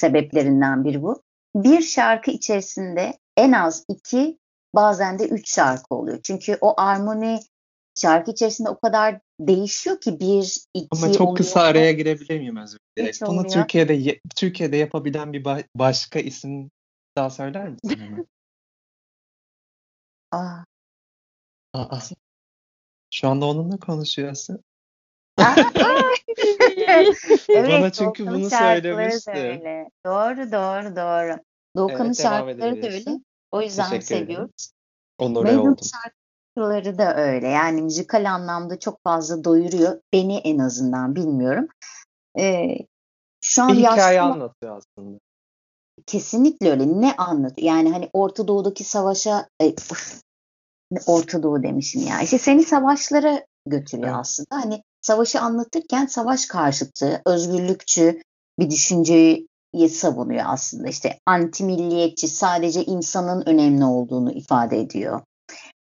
sebeplerinden 0.00 0.84
biri 0.84 1.02
bu. 1.02 1.22
Bir 1.54 1.82
şarkı 1.82 2.30
içerisinde 2.30 3.18
en 3.36 3.52
az 3.52 3.84
iki, 3.88 4.38
bazen 4.74 5.18
de 5.18 5.28
üç 5.28 5.54
şarkı 5.54 5.94
oluyor. 5.94 6.20
Çünkü 6.22 6.58
o 6.60 6.80
armoni 6.80 7.40
şarkı 7.98 8.30
içerisinde 8.30 8.68
o 8.68 8.78
kadar 8.78 9.20
değişiyor 9.40 10.00
ki 10.00 10.20
bir, 10.20 10.58
iki 10.74 10.88
Ama 10.90 11.12
çok 11.12 11.36
kısa 11.36 11.60
oluyor. 11.60 11.70
araya 11.70 11.92
girebilir 11.92 12.38
miyim? 12.38 12.56
Hiç 12.96 13.22
Bunu 13.22 13.30
olmuyor. 13.30 13.52
Türkiye'de 13.52 13.92
ye- 13.92 14.20
Türkiye'de 14.36 14.76
yapabilen 14.76 15.32
bir 15.32 15.44
ba- 15.44 15.68
başka 15.74 16.18
isim 16.18 16.70
daha 17.16 17.30
söyler 17.30 17.68
misin 17.68 18.00
hemen? 18.00 18.26
Aa. 20.32 20.64
Aa, 21.74 22.00
şu 23.22 23.28
anda 23.28 23.46
onunla 23.46 23.76
konuşuyorsun. 23.76 24.60
evet, 27.48 27.68
Bana 27.68 27.92
çünkü 27.92 28.26
bunu 28.26 28.50
söylemişti. 28.50 29.30
öyle. 29.30 29.90
Doğru, 30.06 30.52
doğru, 30.52 30.96
doğru. 30.96 31.38
Doğukan'ın 31.76 32.04
Evet, 32.04 32.22
şarkıları 32.22 32.82
da 32.82 32.86
öyle. 32.86 33.20
O 33.52 33.62
yüzden 33.62 33.84
Teşekkür 33.90 34.06
seviyoruz. 34.06 34.72
Onore 35.18 35.58
oldum. 35.58 35.76
şarkıları 35.92 36.98
da 36.98 37.16
öyle. 37.16 37.48
Yani 37.48 37.82
müzikal 37.82 38.32
anlamda 38.32 38.78
çok 38.78 39.02
fazla 39.04 39.44
doyuruyor. 39.44 40.00
Beni 40.12 40.36
en 40.36 40.58
azından 40.58 41.16
bilmiyorum. 41.16 41.68
Ee, 42.38 42.76
şu 43.40 43.62
an 43.62 43.68
Bir 43.68 43.76
hikaye 43.76 44.16
yaşlı 44.16 44.32
anlatıyor 44.32 44.76
aslında. 44.76 45.18
kesinlikle 46.06 46.70
öyle. 46.70 47.00
Ne 47.00 47.16
anlatıyor? 47.16 47.68
Yani 47.68 47.92
hani 47.92 48.10
Orta 48.12 48.48
Doğu'daki 48.48 48.84
savaşa 48.84 49.48
e, 49.60 49.74
Orta 51.06 51.42
Doğu 51.42 51.62
demişim 51.62 52.06
ya. 52.06 52.20
İşte 52.20 52.38
seni 52.38 52.62
savaşlara 52.62 53.42
götürüyor 53.66 54.08
Evet. 54.08 54.18
aslında. 54.20 54.48
Hani 54.50 54.82
savaşı 55.00 55.40
anlatırken 55.40 56.06
savaş 56.06 56.46
karşıtı, 56.46 57.22
özgürlükçü 57.26 58.22
bir 58.58 58.70
düşünceyi 58.70 59.48
savunuyor 59.90 60.44
aslında. 60.46 60.88
İşte 60.88 61.18
anti 61.26 61.64
milliyetçi, 61.64 62.28
sadece 62.28 62.84
insanın 62.84 63.42
önemli 63.46 63.84
olduğunu 63.84 64.32
ifade 64.32 64.80
ediyor. 64.80 65.20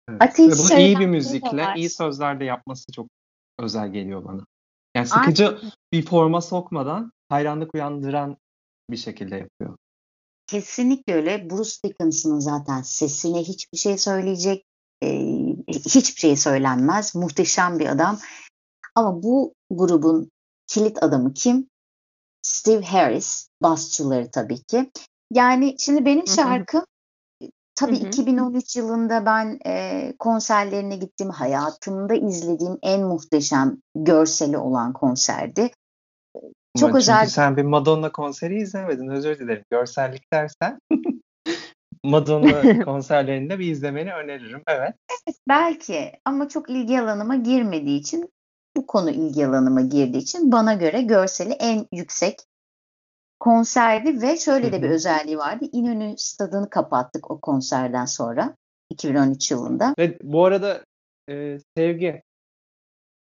Evet. 0.09 0.21
Ateş 0.21 0.47
Ve 0.47 0.57
bunu 0.57 0.79
iyi 0.79 0.99
bir 0.99 1.07
müzikle, 1.07 1.65
iyi 1.75 1.89
sözlerle 1.89 2.45
yapması 2.45 2.91
çok 2.91 3.07
özel 3.59 3.89
geliyor 3.89 4.25
bana. 4.25 4.45
Yani 4.95 5.07
Aynen. 5.11 5.23
sıkıcı 5.23 5.57
bir 5.93 6.05
forma 6.05 6.41
sokmadan 6.41 7.11
hayranlık 7.29 7.75
uyandıran 7.75 8.37
bir 8.89 8.97
şekilde 8.97 9.35
yapıyor. 9.35 9.77
Kesinlikle 10.47 11.13
öyle. 11.13 11.49
Bruce 11.49 11.71
Dickinson'ın 11.85 12.39
zaten 12.39 12.81
sesine 12.81 13.39
hiçbir 13.39 13.77
şey 13.77 13.97
söyleyecek, 13.97 14.63
hiçbir 15.67 16.19
şey 16.19 16.35
söylenmez. 16.35 17.15
Muhteşem 17.15 17.79
bir 17.79 17.87
adam. 17.87 18.19
Ama 18.95 19.23
bu 19.23 19.53
grubun 19.69 20.29
kilit 20.67 21.03
adamı 21.03 21.33
kim? 21.33 21.67
Steve 22.41 22.85
Harris, 22.85 23.47
basçıları 23.61 24.31
tabii 24.31 24.63
ki. 24.63 24.91
Yani 25.31 25.75
şimdi 25.79 26.05
benim 26.05 26.27
şarkım 26.27 26.85
tabii 27.75 27.99
Hı 27.99 28.03
hı. 28.03 28.07
2013 28.07 28.75
yılında 28.75 29.25
ben 29.25 29.59
e, 29.65 30.13
konserlerine 30.19 30.95
gittim. 30.95 31.29
Hayatımda 31.29 32.13
izlediğim 32.13 32.77
en 32.83 33.03
muhteşem 33.03 33.77
görseli 33.95 34.57
olan 34.57 34.93
konserdi. 34.93 35.71
Çok 36.79 36.89
Ama 36.89 36.97
özel. 36.97 37.25
Sen 37.25 37.57
bir 37.57 37.63
Madonna 37.63 38.11
konseri 38.11 38.61
izlemedin. 38.61 39.07
Özür 39.07 39.39
dilerim. 39.39 39.63
Görsellik 39.71 40.33
dersen 40.33 40.79
Madonna 42.03 42.83
konserlerini 42.85 43.49
de 43.49 43.59
bir 43.59 43.71
izlemeni 43.71 44.13
öneririm. 44.13 44.61
Evet. 44.67 44.95
Belki 45.47 46.11
ama 46.25 46.49
çok 46.49 46.69
ilgi 46.69 47.01
alanıma 47.01 47.35
girmediği 47.35 47.99
için 47.99 48.29
bu 48.77 48.87
konu 48.87 49.09
ilgi 49.09 49.47
alanıma 49.47 49.81
girdiği 49.81 50.17
için 50.17 50.51
bana 50.51 50.73
göre 50.73 51.01
görseli 51.01 51.53
en 51.53 51.87
yüksek 51.91 52.39
konserdi 53.39 54.21
ve 54.21 54.37
şöyle 54.37 54.71
de 54.71 54.83
bir 54.83 54.89
özelliği 54.89 55.37
vardı. 55.37 55.65
İnönü 55.71 56.17
stadını 56.17 56.69
kapattık 56.69 57.31
o 57.31 57.41
konserden 57.41 58.05
sonra 58.05 58.55
2013 58.89 59.51
yılında. 59.51 59.95
Ve 59.99 60.17
bu 60.23 60.45
arada 60.45 60.85
e, 61.29 61.59
Sevgi 61.77 62.23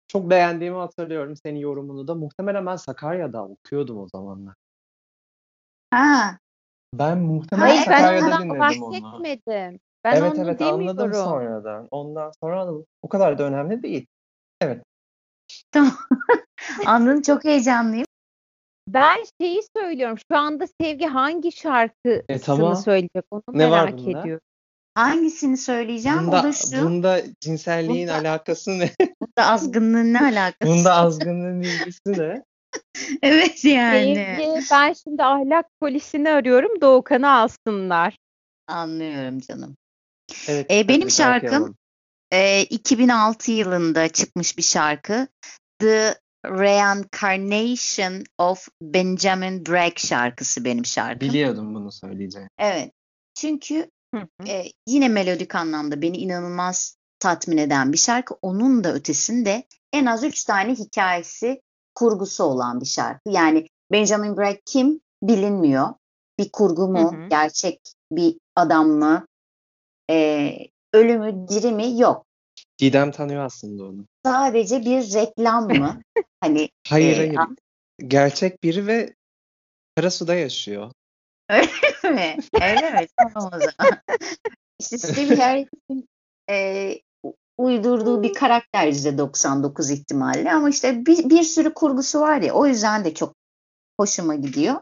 çok 0.09 0.31
beğendiğimi 0.31 0.77
hatırlıyorum 0.77 1.37
senin 1.37 1.59
yorumunu 1.59 2.09
da. 2.09 2.15
Muhtemelen 2.15 2.67
ben 2.67 2.77
Sakarya'da 2.77 3.45
okuyordum 3.45 3.99
o 3.99 4.09
zamanlar. 4.09 4.55
Ha, 5.91 6.39
Ben 6.99 7.19
muhtemelen 7.19 7.67
Hayır, 7.67 7.87
ben 7.91 7.99
Sakarya'da 7.99 8.27
ondan 8.27 8.43
dinledim 8.43 8.83
onu. 8.83 8.93
bahsetmedim. 8.93 9.81
Ben 10.05 10.17
evet 10.17 10.33
onu 10.33 10.41
evet 10.45 10.59
demiyorum. 10.61 10.81
anladım 10.81 11.15
sonradan. 11.15 11.89
Ondan 11.91 12.33
sonra 12.41 12.61
anladım. 12.61 12.87
O 13.03 13.09
kadar 13.09 13.39
da 13.39 13.43
önemli 13.43 13.83
değil. 13.83 14.07
Evet. 14.61 14.83
tamam. 15.73 15.93
Anladım 16.87 17.23
çok 17.23 17.45
heyecanlıyım. 17.45 18.07
Ben 18.89 19.17
şeyi 19.41 19.61
söylüyorum. 19.77 20.19
Şu 20.33 20.39
anda 20.39 20.65
Sevgi 20.81 21.07
hangi 21.07 21.53
şarkısını 21.53 22.23
E, 22.29 22.39
tamam. 22.39 22.77
söyleyecek 22.77 23.25
onu 23.31 23.43
Ne 23.53 23.71
merak 23.71 24.01
ediyorum. 24.01 24.41
Hangisini 24.95 25.57
söyleyeceğim? 25.57 26.19
Bunda, 26.27 26.41
o 26.41 26.43
da 26.43 26.53
şu. 26.53 26.83
bunda 26.85 27.21
cinselliğin 27.41 28.09
Bunda- 28.09 28.15
alakası 28.19 28.79
ne? 28.79 28.91
Bunda 29.21 29.51
azgınlığın 29.51 30.13
ne 30.15 30.19
alakası? 30.25 30.73
Bunda 30.73 30.95
azgınlığın 30.95 31.61
ilgisi 31.61 32.13
ne? 32.19 32.43
evet 33.23 33.65
yani. 33.65 34.39
Ben 34.71 34.93
şimdi 34.93 35.25
ahlak 35.25 35.67
polisini 35.81 36.31
arıyorum. 36.31 36.81
Doğukan'ı 36.81 37.31
alsınlar. 37.31 38.17
Anlıyorum 38.67 39.41
canım. 39.41 39.77
Evet. 40.49 40.71
E, 40.71 40.89
benim 40.89 41.11
şarkım 41.11 41.75
e, 42.33 42.63
2006 42.63 43.53
yılında 43.53 44.09
çıkmış 44.09 44.59
bir 44.59 44.63
şarkı. 44.63 45.29
The 45.79 46.15
Reincarnation 46.47 48.25
of 48.39 48.69
Benjamin 48.83 49.67
Bragg 49.67 49.99
şarkısı 49.99 50.65
benim 50.65 50.87
şarkım. 50.87 51.29
Biliyordum 51.29 51.75
bunu 51.75 51.93
söyleyeceğini. 51.93 52.49
Evet. 52.59 52.93
Çünkü 53.35 53.91
Hı 54.15 54.21
hı. 54.21 54.49
e, 54.49 54.65
yine 54.89 55.09
melodik 55.09 55.55
anlamda 55.55 56.03
beni 56.03 56.17
inanılmaz 56.17 56.97
tatmin 57.19 57.57
eden 57.57 57.93
bir 57.93 57.99
şarkı. 57.99 58.35
Onun 58.43 58.85
da 58.85 58.95
ötesinde 58.95 59.67
en 59.93 60.07
az 60.07 60.25
üç 60.25 60.45
tane 60.45 60.75
hikayesi, 60.75 61.61
kurgusu 61.97 62.45
olan 62.45 62.81
bir 62.81 62.87
şarkı. 62.87 63.31
Yani 63.31 63.67
Benjamin 63.93 64.37
Bragg 64.37 64.57
kim 64.67 65.01
bilinmiyor. 65.23 65.89
Bir 66.39 66.53
kurgu 66.53 66.89
mu, 66.89 67.13
Hı 67.13 67.17
hı. 67.17 67.29
gerçek 67.29 67.81
bir 68.13 68.37
adam 68.57 68.89
mı, 68.89 69.27
e, 70.11 70.51
ölümü, 70.93 71.49
diri 71.49 71.73
mi 71.73 72.01
yok. 72.01 72.27
Didem 72.81 73.11
tanıyor 73.11 73.45
aslında 73.45 73.85
onu. 73.85 74.05
Sadece 74.27 74.81
bir 74.81 75.15
reklam 75.15 75.69
mı? 75.77 76.03
hani 76.41 76.69
Hayır 76.89 77.17
Ee, 77.17 77.17
hayır. 77.17 77.37
an- 77.37 77.57
Gerçek 77.99 78.63
biri 78.63 78.87
ve 78.87 79.15
Karasu'da 79.97 80.35
yaşıyor. 80.35 80.93
Öyle 81.51 81.67
mi? 82.15 82.37
Öyle 82.63 82.91
mi? 82.91 83.07
Tamam 83.17 83.51
o 83.55 83.59
zaman. 83.61 84.01
İşte 84.81 84.99
Stevie 84.99 85.37
Harris'in 85.37 86.09
e, 86.51 86.93
uydurduğu 87.59 88.23
bir 88.23 88.35
karakter 88.35 88.89
%99 88.89 89.93
ihtimalle 89.93 90.53
ama 90.53 90.69
işte 90.69 91.07
bir, 91.07 91.31
bir 91.31 91.43
sürü 91.43 91.75
kurgusu 91.75 92.21
var 92.21 92.41
ya 92.41 92.55
o 92.55 92.67
yüzden 92.67 93.05
de 93.05 93.15
çok 93.15 93.35
hoşuma 94.01 94.35
gidiyor. 94.35 94.81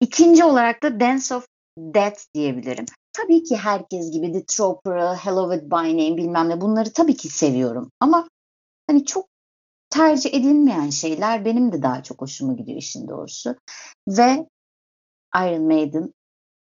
İkinci 0.00 0.44
olarak 0.44 0.82
da 0.82 1.00
Dance 1.00 1.34
of 1.34 1.46
Death 1.78 2.20
diyebilirim. 2.34 2.86
Tabii 3.12 3.44
ki 3.44 3.56
herkes 3.56 4.10
gibi 4.10 4.32
The 4.32 4.44
Trooper'ı, 4.44 5.14
Hello 5.14 5.52
with 5.52 5.72
My 5.72 5.92
Name 5.92 6.16
bilmem 6.16 6.48
ne 6.48 6.60
bunları 6.60 6.92
tabii 6.92 7.16
ki 7.16 7.28
seviyorum 7.28 7.90
ama 8.00 8.28
hani 8.90 9.04
çok 9.04 9.26
tercih 9.90 10.34
edilmeyen 10.34 10.90
şeyler 10.90 11.44
benim 11.44 11.72
de 11.72 11.82
daha 11.82 12.02
çok 12.02 12.20
hoşuma 12.20 12.52
gidiyor 12.52 12.78
işin 12.78 13.08
doğrusu. 13.08 13.54
Ve 14.08 14.46
Iron 15.36 15.62
Maiden 15.62 16.12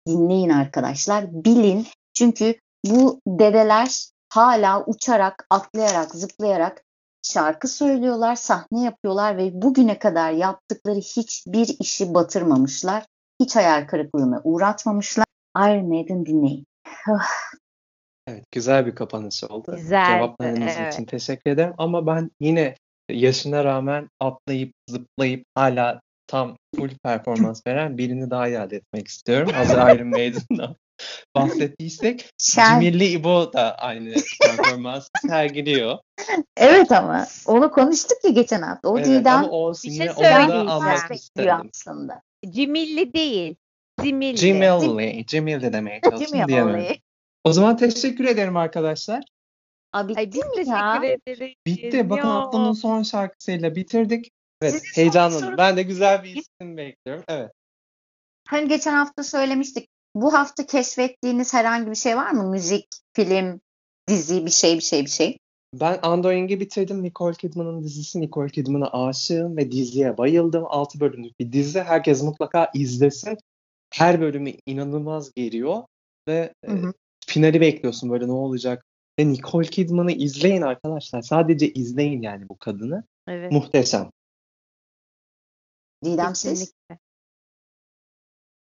dinleyin 0.07 0.51
arkadaşlar. 0.51 1.45
Bilin. 1.45 1.87
Çünkü 2.15 2.55
bu 2.87 3.21
dedeler 3.27 4.11
hala 4.31 4.85
uçarak, 4.85 5.47
atlayarak, 5.51 6.15
zıplayarak 6.15 6.83
şarkı 7.23 7.69
söylüyorlar, 7.69 8.37
sahne 8.37 8.85
yapıyorlar 8.85 9.37
ve 9.37 9.51
bugüne 9.63 9.99
kadar 9.99 10.33
yaptıkları 10.33 10.99
hiçbir 10.99 11.77
işi 11.81 12.15
batırmamışlar. 12.15 13.05
Hiç 13.41 13.57
hayal 13.57 13.87
kırıklığına 13.87 14.41
uğratmamışlar. 14.45 15.27
Iron 15.57 15.89
Maiden 15.89 16.27
dinleyin. 16.27 16.67
Evet, 18.27 18.45
güzel 18.53 18.87
bir 18.87 18.95
kapanış 18.95 19.45
oldu. 19.45 19.77
Güzeldi, 19.77 20.19
Cevaplarınız 20.19 20.75
evet. 20.79 20.95
için 20.95 21.05
teşekkür 21.05 21.51
ederim. 21.51 21.75
Ama 21.79 22.07
ben 22.07 22.31
yine 22.41 22.75
yaşına 23.11 23.65
rağmen 23.65 24.09
atlayıp 24.21 24.73
zıplayıp 24.91 25.45
hala 25.55 26.01
tam 26.27 26.57
full 26.77 26.91
performans 27.03 27.67
veren 27.67 27.99
birini 27.99 28.31
daha 28.31 28.49
iade 28.49 28.77
etmek 28.77 29.09
istiyorum. 29.09 29.51
Hazır 29.55 29.77
Iron 29.77 30.09
Maiden'dan 30.09 30.77
bahsettiysek 31.37 32.31
Şen. 32.39 32.81
Cimilli 32.81 33.07
İbo 33.07 33.53
da 33.53 33.75
aynı 33.79 34.15
performans 34.43 35.09
sergiliyor. 35.29 35.99
Evet 36.57 36.93
ama 36.93 37.27
onu 37.47 37.71
konuştuk 37.71 38.19
ya 38.25 38.31
geçen 38.31 38.63
hafta. 38.63 38.89
O 38.89 38.99
Evet, 38.99 39.07
Didem 39.09 39.35
ama 39.35 39.49
o 39.51 39.75
şey 39.75 39.99
da 40.09 40.15
ben. 40.19 40.67
almak 40.67 41.11
istedim. 41.15 41.55
aslında. 41.75 42.23
Cimilli 42.51 43.13
değil. 43.15 43.57
Zimilli. 44.01 44.37
Cimilli, 44.37 45.27
Cimilli 45.27 45.73
demeye 45.73 46.01
çalıştım 46.01 46.49
diyemedim. 46.49 46.97
O 47.45 47.53
zaman 47.53 47.77
teşekkür 47.77 48.25
ederim 48.25 48.57
arkadaşlar. 48.57 49.25
Aa, 49.93 50.09
bitti 50.09 50.19
Ay 50.21 50.33
biz 50.33 50.41
teşekkür 50.55 50.71
ya? 50.71 51.01
ederiz. 51.05 51.55
Bitti. 51.67 52.11
Bakın 52.11 52.29
haftanın 52.29 52.73
son 52.73 53.03
şarkısıyla 53.03 53.75
bitirdik. 53.77 54.31
Evet, 54.63 54.83
heyecanlıyım. 54.95 55.45
soru- 55.45 55.59
Ben 55.59 55.77
de 55.77 55.83
güzel 55.83 56.23
bir 56.25 56.37
isim 56.37 56.77
bekliyorum. 56.77 57.25
Evet. 57.29 57.51
Hani 58.49 58.69
geçen 58.69 58.93
hafta 58.93 59.23
söylemiştik. 59.23 59.89
Bu 60.15 60.35
hafta 60.35 60.67
keşfettiğiniz 60.67 61.55
herhangi 61.55 61.91
bir 61.91 61.97
şey 61.97 62.17
var 62.17 62.31
mı? 62.31 62.51
Müzik, 62.51 62.87
film, 63.13 63.61
dizi, 64.09 64.47
bir 64.47 64.51
şey, 64.51 64.75
bir 64.75 64.83
şey, 64.83 65.05
bir 65.05 65.11
şey. 65.11 65.39
Ben 65.75 65.99
Undoing'i 66.09 66.61
bitirdim. 66.61 67.03
Nicole 67.03 67.35
Kidman'ın 67.35 67.83
dizisi. 67.83 68.21
Nicole 68.21 68.49
Kidman'a 68.49 68.91
aşığım 68.93 69.57
ve 69.57 69.73
diziye 69.73 70.19
bayıldım. 70.19 70.65
6 70.67 71.01
bölümlük 71.01 71.41
bir 71.41 71.53
dizi. 71.53 71.81
Herkes 71.81 72.23
mutlaka 72.23 72.71
izlesin. 72.75 73.39
Her 73.95 74.21
bölümü 74.21 74.53
inanılmaz 74.67 75.35
geriyor 75.35 75.83
ve 76.29 76.55
Hı 76.65 76.73
hı. 76.73 76.89
e, 76.89 76.93
finali 77.27 77.61
bekliyorsun 77.61 78.11
böyle 78.11 78.27
ne 78.27 78.33
olacak. 78.33 78.87
Ve 79.19 79.29
Nicole 79.29 79.69
Kidman'ı 79.69 80.13
izleyin 80.13 80.63
arkadaşlar. 80.63 81.23
Sadece 81.23 81.73
izleyin 81.73 82.23
yani 82.23 82.49
bu 82.49 82.57
kadını. 82.59 83.05
Evet. 83.29 83.53
Muhteşem. 83.53 84.11
Didem 86.05 86.35
siz? 86.35 86.73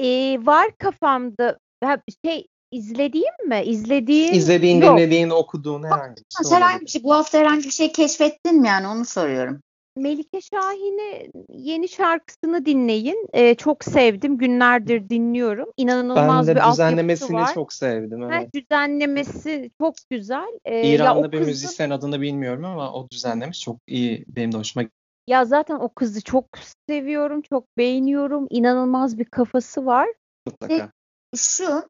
Ee, 0.06 0.40
var 0.46 0.78
kafamda 0.78 1.58
ha, 1.84 1.98
şey 2.26 2.48
izlediğim 2.72 3.48
mi? 3.48 3.62
İzlediğim 3.66 4.34
İzlediğin, 4.34 4.82
yok. 4.82 4.98
dinlediğin, 4.98 5.30
okuduğun 5.30 5.84
herhangi 5.84 6.16
bir 6.18 6.24
Ha, 6.38 6.44
şey 6.50 6.58
herhangi 6.58 6.82
bir 6.82 6.88
şey. 6.90 7.04
Bu 7.04 7.14
hafta 7.14 7.38
herhangi 7.38 7.64
bir 7.64 7.72
şey 7.72 7.92
keşfettin 7.92 8.62
mi 8.62 8.68
yani 8.68 8.88
onu 8.88 9.06
soruyorum. 9.06 9.62
Melike 9.98 10.42
Şahin'e 10.42 11.28
yeni 11.50 11.90
şarkısını 11.90 12.66
dinleyin. 12.66 13.28
Ee, 13.34 13.56
çok 13.56 13.84
sevdim. 13.84 14.38
Günlerdir 14.38 15.10
dinliyorum. 15.10 15.66
Ben 15.78 15.84
İnanılmaz 15.84 16.48
de 16.48 16.52
bir 16.52 16.56
altyapısı 16.60 16.72
düzenlemesini 16.84 17.38
var. 17.38 17.54
çok 17.54 17.74
sevdim. 17.74 18.22
Ha, 18.22 18.30
Evet. 18.34 18.54
düzenlemesi 18.54 19.72
çok 19.82 19.96
güzel. 20.12 20.60
Ee, 20.66 20.76
ya 20.76 20.96
İranlı 20.96 21.20
o 21.20 21.24
bir 21.32 21.38
kızın- 21.38 21.46
müzisyen 21.46 21.90
adını 21.90 22.22
bilmiyorum 22.22 22.66
ama 22.66 22.94
o 22.94 23.10
düzenlemiş 23.10 23.62
çok 23.62 23.78
iyi. 23.88 24.26
Benim 24.28 24.52
de 24.52 24.58
hoşuma 24.58 24.84
gitti. 24.84 24.96
Ya 25.28 25.46
zaten 25.46 25.76
o 25.76 25.90
kızı 25.90 26.22
çok 26.22 26.46
seviyorum, 26.90 27.42
çok 27.42 27.78
beğeniyorum. 27.78 28.48
İnanılmaz 28.50 29.18
bir 29.18 29.26
kafası 29.26 29.86
var. 29.86 30.10
mutlaka. 30.46 30.92
Şu 31.36 31.90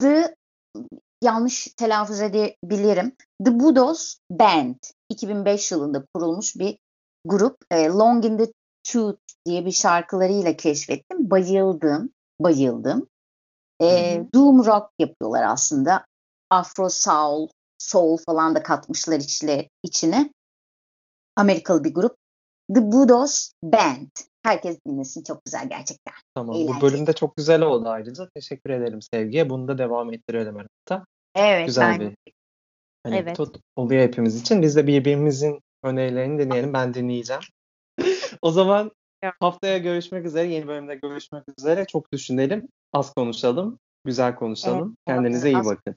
The 0.00 0.34
yanlış 1.22 1.66
telaffuz 1.76 2.20
edebilirim. 2.20 3.12
The 3.44 3.60
Budos 3.60 4.16
Band 4.30 4.76
2005 5.08 5.72
yılında 5.72 6.04
kurulmuş 6.14 6.56
bir 6.56 6.78
grup. 7.24 7.56
Long 7.72 8.24
in 8.24 8.38
the 8.38 8.52
Tooth 8.92 9.20
diye 9.46 9.66
bir 9.66 9.72
şarkılarıyla 9.72 10.56
keşfettim. 10.56 11.30
Bayıldım. 11.30 12.10
Bayıldım. 12.40 13.08
E. 13.82 14.20
Doom 14.34 14.64
rock 14.64 14.90
yapıyorlar 14.98 15.42
aslında. 15.42 16.04
Afro 16.50 16.88
soul, 16.88 17.48
soul 17.78 18.16
falan 18.26 18.54
da 18.54 18.62
katmışlar 18.62 19.20
içle, 19.20 19.68
içine. 19.82 20.30
Amerikalı 21.38 21.84
bir 21.84 21.94
grup. 21.94 22.16
The 22.74 22.92
Budos 22.92 23.52
Band. 23.62 24.08
Herkes 24.42 24.78
dinlesin. 24.86 25.22
Çok 25.22 25.44
güzel 25.44 25.68
gerçekten. 25.68 26.14
Tamam. 26.34 26.56
eğlenceli. 26.56 26.76
Bu 26.76 26.80
bölüm 26.80 27.06
de 27.06 27.12
çok 27.12 27.36
güzel 27.36 27.62
oldu 27.62 27.88
ayrıca. 27.88 28.28
Teşekkür 28.34 28.70
ederim 28.70 29.02
Sevgi'ye. 29.02 29.50
Bunu 29.50 29.68
da 29.68 29.78
devam 29.78 30.12
ettirelim 30.12 30.56
hatta. 30.56 31.04
Evet. 31.34 31.66
Güzel 31.66 31.90
ben 31.90 32.00
bir 32.00 32.32
hani 33.04 33.16
Evet. 33.16 33.36
tut 33.36 33.56
oluyor 33.76 34.02
hepimiz 34.02 34.40
için. 34.40 34.62
Biz 34.62 34.76
de 34.76 34.86
birbirimizin 34.86 35.60
önerilerini 35.82 36.42
dinleyelim. 36.42 36.72
Ben 36.72 36.94
dinleyeceğim. 36.94 37.42
o 38.42 38.50
zaman 38.50 38.90
Ya. 39.24 39.32
haftaya 39.40 39.78
görüşmek 39.78 40.26
üzere. 40.26 40.48
Yeni 40.48 40.66
bölümde 40.66 40.94
görüşmek 40.94 41.44
üzere. 41.58 41.84
Çok 41.84 42.12
düşünelim. 42.12 42.68
Az 42.92 43.14
konuşalım. 43.14 43.78
Güzel 44.04 44.34
konuşalım. 44.34 44.96
Evet, 45.06 45.16
Kendinize 45.16 45.50
iyi 45.50 45.64
bakın. 45.64 45.96